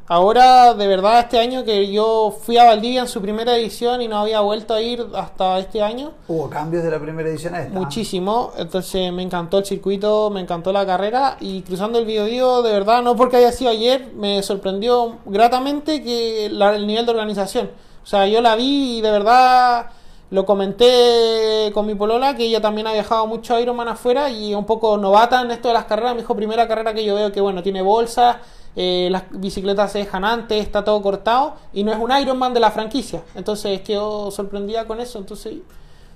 Ahora, 0.07 0.75
de 0.75 0.87
verdad, 0.87 1.21
este 1.21 1.39
año 1.39 1.65
que 1.65 1.91
yo 1.91 2.37
fui 2.39 2.59
a 2.59 2.65
Valdivia 2.65 3.01
en 3.01 3.09
su 3.09 3.23
primera 3.23 3.57
edición 3.57 4.03
y 4.03 4.09
no 4.09 4.19
había 4.19 4.41
vuelto 4.41 4.75
a 4.75 4.83
ir 4.83 5.03
hasta 5.15 5.59
este 5.59 5.81
año, 5.83 6.13
Hubo 6.29 6.51
cambios 6.51 6.85
de 6.85 6.91
la 6.91 6.99
primera 7.01 7.27
edición 7.31 7.55
a 7.55 7.63
esta. 7.63 7.73
muchísimo. 7.79 8.53
Entonces 8.59 9.11
me 9.15 9.23
encantó 9.23 9.57
el 9.57 9.65
circuito, 9.65 10.29
me 10.29 10.41
encantó 10.43 10.75
la 10.75 10.85
carrera 10.85 11.39
y 11.41 11.63
cruzando 11.63 11.99
el 11.99 12.05
Biobío, 12.05 12.61
de 12.61 12.73
verdad, 12.75 13.03
no 13.03 13.17
porque 13.17 13.39
haya 13.39 13.51
sido 13.51 13.71
ayer, 13.71 14.13
me 14.15 14.43
sorprendió 14.43 15.17
gratamente 15.25 16.03
que 16.03 16.51
la- 16.53 16.77
el 16.77 16.87
nivel 16.87 17.07
de 17.07 17.13
organización. 17.13 17.71
O 18.03 18.07
sea, 18.07 18.27
yo 18.27 18.43
la 18.43 18.57
vi 18.57 18.99
y 18.99 19.01
de 19.01 19.11
verdad 19.11 19.87
lo 20.35 20.45
comenté 20.45 21.71
con 21.73 21.87
mi 21.87 21.95
polola, 21.95 22.35
que 22.35 22.47
ella 22.47 22.61
también 22.61 22.89
ha 22.89 22.93
viajado 22.93 23.25
mucho 23.29 23.55
a 23.55 23.61
Ironman 23.61 23.87
afuera 23.87 24.31
y 24.31 24.53
un 24.53 24.67
poco 24.67 24.99
novata 24.99 25.41
en 25.41 25.53
esto 25.53 25.69
de 25.69 25.75
las 25.75 25.85
carreras. 25.85 26.17
Me 26.17 26.23
dijo, 26.23 26.35
primera 26.35 26.67
carrera 26.67 26.93
que 26.93 27.05
yo 27.05 27.15
veo 27.15 27.31
que, 27.31 27.41
bueno, 27.41 27.63
tiene 27.63 27.83
bolsas, 27.83 28.39
eh, 28.75 29.07
las 29.13 29.23
bicicletas 29.31 29.93
se 29.93 29.99
dejan 29.99 30.25
antes, 30.25 30.61
está 30.61 30.83
todo 30.83 31.01
cortado 31.03 31.55
y 31.73 31.85
no 31.85 31.93
es 31.93 31.99
un 31.99 32.11
Ironman 32.11 32.53
de 32.53 32.59
la 32.59 32.73
franquicia. 32.73 33.23
Entonces 33.37 33.81
quedó 33.83 34.33
sorprendida 34.33 34.89
con 34.89 34.99
eso. 34.99 35.21
Entonces, 35.21 35.59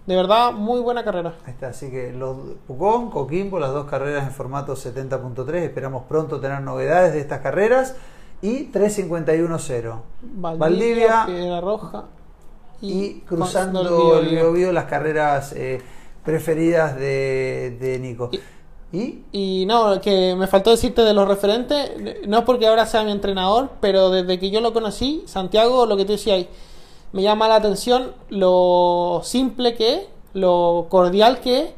de 0.04 0.16
verdad, 0.16 0.50
muy 0.50 0.80
buena 0.80 1.04
carrera. 1.04 1.34
Está, 1.46 1.68
así 1.68 1.88
que 1.88 2.12
los 2.12 2.36
Pucón, 2.66 3.10
Coquimbo, 3.10 3.60
las 3.60 3.72
dos 3.72 3.86
carreras 3.86 4.24
en 4.24 4.32
formato 4.32 4.74
70.3. 4.74 5.54
Esperamos 5.58 6.02
pronto 6.08 6.40
tener 6.40 6.60
novedades 6.62 7.12
de 7.12 7.20
estas 7.20 7.38
carreras. 7.38 7.94
Y 8.42 8.72
351.0 8.72 9.94
Valdivia, 10.58 11.24
Piedra 11.26 11.60
Roja 11.60 12.04
y 12.80 13.20
cruzando 13.20 13.82
Biobío. 13.82 14.18
el 14.18 14.28
Biobío 14.28 14.72
las 14.72 14.84
carreras 14.84 15.52
eh, 15.52 15.80
preferidas 16.24 16.96
de, 16.96 17.76
de 17.80 17.98
Nico. 17.98 18.30
¿Y? 18.92 19.22
Y 19.32 19.66
no, 19.66 20.00
que 20.00 20.34
me 20.36 20.46
faltó 20.46 20.70
decirte 20.70 21.02
de 21.02 21.12
los 21.12 21.28
referentes, 21.28 21.90
no 22.26 22.38
es 22.38 22.44
porque 22.44 22.66
ahora 22.66 22.86
sea 22.86 23.02
mi 23.02 23.10
entrenador, 23.10 23.70
pero 23.80 24.10
desde 24.10 24.38
que 24.38 24.50
yo 24.50 24.60
lo 24.60 24.72
conocí, 24.72 25.22
Santiago, 25.26 25.84
lo 25.84 25.96
que 25.96 26.04
tú 26.04 26.12
decías 26.12 26.46
me 27.12 27.22
llama 27.22 27.48
la 27.48 27.56
atención 27.56 28.12
lo 28.28 29.20
simple 29.24 29.74
que 29.74 29.94
es, 29.94 30.00
lo 30.34 30.86
cordial 30.88 31.40
que 31.40 31.60
es, 31.60 31.70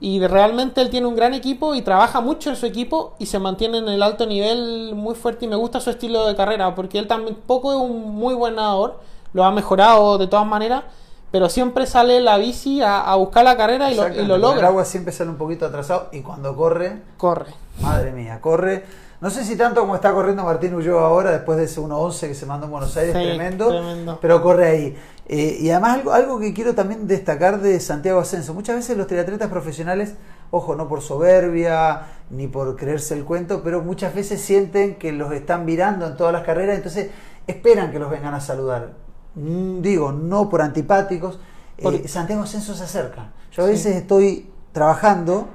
y 0.00 0.24
realmente 0.24 0.80
él 0.80 0.90
tiene 0.90 1.08
un 1.08 1.16
gran 1.16 1.34
equipo 1.34 1.74
y 1.74 1.82
trabaja 1.82 2.20
mucho 2.20 2.50
en 2.50 2.56
su 2.56 2.66
equipo 2.66 3.14
y 3.18 3.26
se 3.26 3.40
mantiene 3.40 3.78
en 3.78 3.88
el 3.88 4.02
alto 4.02 4.26
nivel 4.26 4.94
muy 4.94 5.16
fuerte 5.16 5.44
y 5.44 5.48
me 5.48 5.56
gusta 5.56 5.80
su 5.80 5.90
estilo 5.90 6.26
de 6.26 6.36
carrera, 6.36 6.74
porque 6.74 6.98
él 6.98 7.08
tampoco 7.08 7.72
es 7.72 7.78
un 7.78 8.14
muy 8.14 8.34
buen 8.34 8.54
nadador, 8.54 9.00
lo 9.32 9.44
ha 9.44 9.50
mejorado 9.50 10.18
de 10.18 10.26
todas 10.26 10.46
maneras, 10.46 10.84
pero 11.30 11.48
siempre 11.48 11.86
sale 11.86 12.20
la 12.20 12.38
bici 12.38 12.80
a, 12.80 13.00
a 13.02 13.14
buscar 13.16 13.44
la 13.44 13.56
carrera 13.56 13.90
y 13.90 13.96
lo, 13.96 14.02
y 14.02 14.06
Exactamente, 14.06 14.28
lo 14.28 14.34
porque 14.34 14.46
El 14.46 14.54
logra. 14.56 14.68
agua 14.68 14.84
siempre 14.84 15.12
sale 15.12 15.30
un 15.30 15.36
poquito 15.36 15.66
atrasado 15.66 16.08
y 16.12 16.20
cuando 16.22 16.56
corre, 16.56 17.02
Corre. 17.16 17.52
madre 17.80 18.12
mía, 18.12 18.40
corre. 18.40 18.84
No 19.20 19.30
sé 19.30 19.44
si 19.44 19.56
tanto 19.56 19.80
como 19.80 19.96
está 19.96 20.12
corriendo 20.12 20.44
Martín 20.44 20.74
Ulloa 20.74 21.02
ahora, 21.08 21.32
después 21.32 21.58
de 21.58 21.64
ese 21.64 21.80
1.11 21.80 22.28
que 22.28 22.34
se 22.34 22.46
mandó 22.46 22.66
en 22.66 22.70
Buenos 22.72 22.96
Aires, 22.96 23.14
Sí, 23.16 23.20
tremendo, 23.24 23.68
tremendo. 23.68 24.18
pero 24.22 24.40
corre 24.40 24.68
ahí. 24.68 24.96
Eh, 25.26 25.58
y 25.60 25.68
además 25.70 25.96
algo, 25.98 26.12
algo 26.12 26.38
que 26.38 26.54
quiero 26.54 26.74
también 26.76 27.08
destacar 27.08 27.60
de 27.60 27.80
Santiago 27.80 28.20
Ascenso, 28.20 28.54
muchas 28.54 28.76
veces 28.76 28.96
los 28.96 29.08
triatletas 29.08 29.48
profesionales, 29.50 30.14
ojo, 30.52 30.76
no 30.76 30.86
por 30.88 31.02
soberbia 31.02 32.02
ni 32.30 32.46
por 32.46 32.76
creerse 32.76 33.14
el 33.14 33.24
cuento, 33.24 33.60
pero 33.64 33.82
muchas 33.82 34.14
veces 34.14 34.40
sienten 34.40 34.94
que 34.94 35.10
los 35.12 35.32
están 35.32 35.64
mirando 35.64 36.06
en 36.06 36.16
todas 36.16 36.32
las 36.32 36.44
carreras, 36.44 36.76
entonces 36.76 37.10
esperan 37.48 37.90
que 37.90 37.98
los 37.98 38.08
vengan 38.10 38.34
a 38.34 38.40
saludar. 38.40 38.92
Mm, 39.38 39.80
Digo, 39.82 40.12
no 40.12 40.48
por 40.48 40.62
antipáticos. 40.62 41.38
Eh, 41.78 42.08
Santiago 42.08 42.42
Ascenso 42.42 42.74
se 42.74 42.84
acerca. 42.84 43.30
Yo 43.52 43.62
a 43.62 43.66
Sí. 43.66 43.72
veces 43.72 43.96
estoy 43.96 44.50
trabajando 44.72 45.48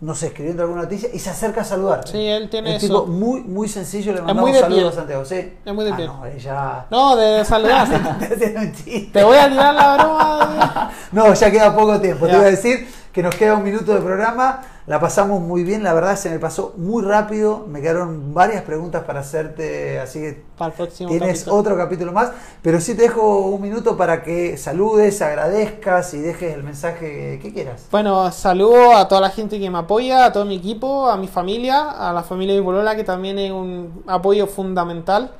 no 0.00 0.14
sé, 0.14 0.28
escribiendo 0.28 0.62
alguna 0.62 0.82
noticia 0.82 1.08
y 1.12 1.18
se 1.18 1.28
acerca 1.30 1.62
a 1.62 1.64
saludar. 1.64 2.06
Sí, 2.06 2.24
él 2.24 2.48
tiene 2.48 2.76
Es 2.76 2.82
tipo 2.82 2.98
eso. 3.02 3.06
muy, 3.06 3.40
muy 3.42 3.68
sencillo, 3.68 4.12
le 4.12 4.20
mandamos 4.22 4.44
saludos 4.60 4.82
piel. 4.82 4.88
a 4.92 4.92
Santiago, 4.92 5.24
sí. 5.24 5.52
Es 5.64 5.74
muy 5.74 5.84
de 5.84 5.90
Ah, 5.90 5.96
no, 6.06 6.26
ella... 6.26 6.86
No, 6.88 7.16
de 7.16 7.44
saludar. 7.44 7.88
Te 9.12 9.24
un 9.24 9.24
voy 9.24 9.36
a 9.38 9.48
tirar 9.48 9.74
la 9.74 9.94
broma. 9.96 10.90
No, 11.12 11.34
ya 11.34 11.50
queda 11.50 11.74
poco 11.74 12.00
tiempo. 12.00 12.26
Te 12.26 12.32
iba 12.32 12.42
a 12.42 12.50
decir 12.50 12.86
que 13.12 13.22
nos 13.24 13.34
queda 13.34 13.54
un 13.54 13.64
minuto 13.64 13.92
de 13.92 14.00
programa. 14.00 14.60
La 14.88 14.98
pasamos 14.98 15.42
muy 15.42 15.64
bien, 15.64 15.82
la 15.82 15.92
verdad 15.92 16.16
se 16.16 16.30
me 16.30 16.38
pasó 16.38 16.72
muy 16.78 17.04
rápido. 17.04 17.66
Me 17.68 17.82
quedaron 17.82 18.32
varias 18.32 18.62
preguntas 18.62 19.04
para 19.04 19.20
hacerte, 19.20 20.00
así 20.00 20.18
que 20.18 20.42
Para 20.56 20.72
tienes 20.72 21.40
capítulo. 21.40 21.56
otro 21.56 21.76
capítulo 21.76 22.12
más. 22.12 22.32
Pero 22.62 22.80
sí 22.80 22.94
te 22.94 23.02
dejo 23.02 23.40
un 23.40 23.60
minuto 23.60 23.98
para 23.98 24.22
que 24.22 24.56
saludes, 24.56 25.20
agradezcas 25.20 26.14
y 26.14 26.20
dejes 26.20 26.54
el 26.54 26.62
mensaje 26.62 27.38
que 27.42 27.52
quieras. 27.52 27.86
Bueno, 27.90 28.32
saludo 28.32 28.96
a 28.96 29.06
toda 29.06 29.20
la 29.20 29.28
gente 29.28 29.60
que 29.60 29.68
me 29.68 29.76
apoya, 29.76 30.24
a 30.24 30.32
todo 30.32 30.46
mi 30.46 30.56
equipo, 30.56 31.06
a 31.10 31.18
mi 31.18 31.28
familia, 31.28 31.90
a 31.90 32.14
la 32.14 32.22
familia 32.22 32.54
de 32.54 32.60
mi 32.62 32.64
polola, 32.64 32.96
que 32.96 33.04
también 33.04 33.38
es 33.38 33.52
un 33.52 34.04
apoyo 34.06 34.46
fundamental. 34.46 35.32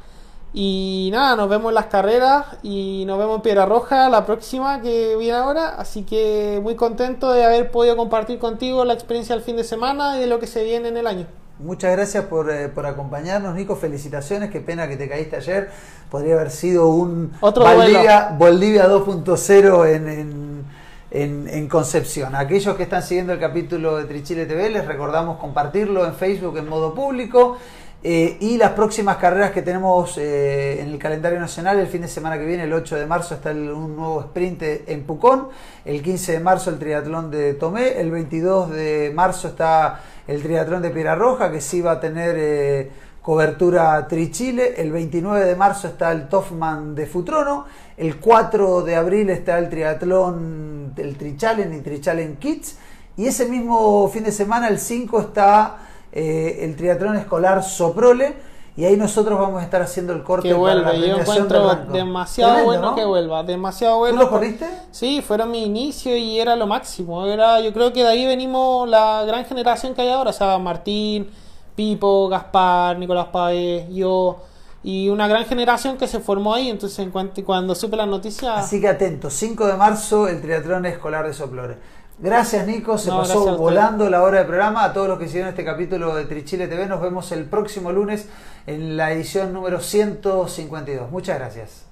Y 0.54 1.10
nada, 1.12 1.36
nos 1.36 1.48
vemos 1.48 1.70
en 1.70 1.74
las 1.74 1.86
carreras 1.86 2.46
y 2.62 3.04
nos 3.06 3.18
vemos 3.18 3.36
en 3.36 3.42
Piedra 3.42 3.66
Roja 3.66 4.08
la 4.08 4.24
próxima 4.24 4.80
que 4.80 5.16
viene 5.16 5.36
ahora. 5.36 5.74
Así 5.78 6.04
que 6.04 6.58
muy 6.62 6.74
contento 6.74 7.32
de 7.32 7.44
haber 7.44 7.70
podido 7.70 7.96
compartir 7.96 8.38
contigo 8.38 8.84
la 8.84 8.94
experiencia 8.94 9.34
del 9.34 9.44
fin 9.44 9.56
de 9.56 9.64
semana 9.64 10.16
y 10.16 10.20
de 10.20 10.26
lo 10.26 10.38
que 10.38 10.46
se 10.46 10.64
viene 10.64 10.88
en 10.88 10.96
el 10.96 11.06
año. 11.06 11.26
Muchas 11.58 11.90
gracias 11.92 12.24
por, 12.26 12.50
eh, 12.50 12.68
por 12.68 12.86
acompañarnos, 12.86 13.54
Nico. 13.54 13.74
Felicitaciones. 13.74 14.50
Qué 14.50 14.60
pena 14.60 14.88
que 14.88 14.96
te 14.96 15.08
caíste 15.08 15.36
ayer. 15.36 15.70
Podría 16.08 16.34
haber 16.34 16.50
sido 16.50 16.88
un 16.88 17.32
Otro 17.40 17.64
Valdivia, 17.64 18.34
Bolivia 18.38 18.88
2.0 18.88 19.86
en, 19.88 20.08
en, 20.08 20.64
en, 21.10 21.48
en 21.48 21.68
Concepción. 21.68 22.36
Aquellos 22.36 22.76
que 22.76 22.84
están 22.84 23.02
siguiendo 23.02 23.32
el 23.32 23.40
capítulo 23.40 23.96
de 23.96 24.04
Trichile 24.04 24.46
TV, 24.46 24.70
les 24.70 24.86
recordamos 24.86 25.38
compartirlo 25.38 26.06
en 26.06 26.14
Facebook 26.14 26.56
en 26.58 26.68
modo 26.68 26.94
público. 26.94 27.58
Eh, 28.04 28.36
y 28.40 28.56
las 28.58 28.72
próximas 28.72 29.16
carreras 29.16 29.50
que 29.50 29.60
tenemos 29.60 30.16
eh, 30.18 30.80
en 30.80 30.90
el 30.90 30.98
calendario 30.98 31.40
nacional, 31.40 31.80
el 31.80 31.88
fin 31.88 32.02
de 32.02 32.08
semana 32.08 32.38
que 32.38 32.44
viene, 32.44 32.62
el 32.62 32.72
8 32.72 32.94
de 32.94 33.06
marzo, 33.06 33.34
está 33.34 33.50
el- 33.50 33.70
un 33.72 33.96
nuevo 33.96 34.20
sprint 34.20 34.62
en 34.86 35.02
Pucón, 35.02 35.48
el 35.84 36.00
15 36.00 36.32
de 36.32 36.40
marzo 36.40 36.70
el 36.70 36.78
triatlón 36.78 37.28
de 37.32 37.54
Tomé, 37.54 38.00
el 38.00 38.12
22 38.12 38.70
de 38.70 39.10
marzo 39.12 39.48
está 39.48 40.00
el 40.28 40.40
triatlón 40.42 40.80
de 40.82 40.90
Piedra 40.90 41.16
Roja, 41.16 41.50
que 41.50 41.60
sí 41.60 41.80
va 41.80 41.92
a 41.92 42.00
tener 42.00 42.36
eh, 42.38 42.90
cobertura 43.20 44.06
Trichile, 44.06 44.80
el 44.80 44.92
29 44.92 45.44
de 45.44 45.56
marzo 45.56 45.88
está 45.88 46.12
el 46.12 46.28
Toffman 46.28 46.94
de 46.94 47.04
Futrono, 47.06 47.66
el 47.96 48.18
4 48.20 48.82
de 48.82 48.94
abril 48.94 49.28
está 49.30 49.58
el 49.58 49.68
triatlón 49.68 50.94
del 50.94 51.16
Trichalen 51.16 51.74
y 51.74 51.80
Trichalen 51.80 52.36
Kids, 52.36 52.76
y 53.16 53.26
ese 53.26 53.46
mismo 53.46 54.08
fin 54.08 54.22
de 54.22 54.30
semana, 54.30 54.68
el 54.68 54.78
5, 54.78 55.20
está 55.20 55.78
eh, 56.12 56.60
el 56.62 56.76
triatlón 56.76 57.16
escolar 57.16 57.62
Soprole 57.62 58.34
y 58.76 58.84
ahí 58.84 58.96
nosotros 58.96 59.36
vamos 59.40 59.60
a 59.60 59.64
estar 59.64 59.82
haciendo 59.82 60.12
el 60.12 60.22
corte 60.22 60.46
Que 60.46 60.54
la 60.54 60.60
vuelve, 60.60 61.00
yo 61.08 61.18
encuentro 61.18 61.74
demasiado 61.92 62.52
Tremendo, 62.52 62.64
bueno 62.64 62.90
¿no? 62.90 62.94
que 62.96 63.04
vuelva, 63.04 63.42
demasiado 63.42 63.94
¿Tú 63.94 63.98
bueno. 64.00 64.22
lo 64.22 64.30
corriste? 64.30 64.66
Sí, 64.92 65.20
fueron 65.20 65.50
mi 65.50 65.64
inicio 65.64 66.16
y 66.16 66.38
era 66.38 66.54
lo 66.54 66.68
máximo. 66.68 67.26
Era, 67.26 67.60
yo 67.60 67.72
creo 67.72 67.92
que 67.92 68.02
de 68.04 68.08
ahí 68.08 68.24
venimos 68.24 68.88
la 68.88 69.24
gran 69.26 69.44
generación 69.46 69.94
que 69.94 70.02
hay 70.02 70.10
ahora. 70.10 70.30
O 70.30 70.32
sea, 70.32 70.56
Martín, 70.58 71.28
Pipo, 71.74 72.28
Gaspar, 72.28 72.96
Nicolás 72.98 73.26
Pávez, 73.32 73.86
yo. 73.90 74.44
Y 74.84 75.08
una 75.08 75.26
gran 75.26 75.44
generación 75.44 75.96
que 75.98 76.06
se 76.06 76.20
formó 76.20 76.54
ahí. 76.54 76.68
Entonces, 76.70 77.00
en 77.00 77.10
cuanto- 77.10 77.44
cuando 77.44 77.74
supe 77.74 77.96
las 77.96 78.06
noticias, 78.06 78.58
Así 78.58 78.80
que 78.80 78.86
atentos, 78.86 79.34
5 79.34 79.66
de 79.66 79.74
marzo 79.74 80.28
el 80.28 80.40
triatlón 80.40 80.86
escolar 80.86 81.26
de 81.26 81.34
Soplore. 81.34 81.76
Gracias 82.20 82.66
Nico, 82.66 82.98
se 82.98 83.10
No, 83.10 83.18
pasó 83.18 83.56
volando 83.56 84.10
la 84.10 84.22
hora 84.22 84.40
de 84.40 84.44
programa. 84.44 84.84
A 84.84 84.92
todos 84.92 85.06
los 85.08 85.18
que 85.18 85.26
siguieron 85.26 85.50
este 85.50 85.64
capítulo 85.64 86.16
de 86.16 86.24
Trichile 86.24 86.66
TV, 86.66 86.86
nos 86.86 87.00
vemos 87.00 87.30
el 87.30 87.44
próximo 87.44 87.92
lunes 87.92 88.28
en 88.66 88.96
la 88.96 89.12
edición 89.12 89.52
número 89.52 89.80
152. 89.80 91.10
Muchas 91.10 91.38
gracias. 91.38 91.87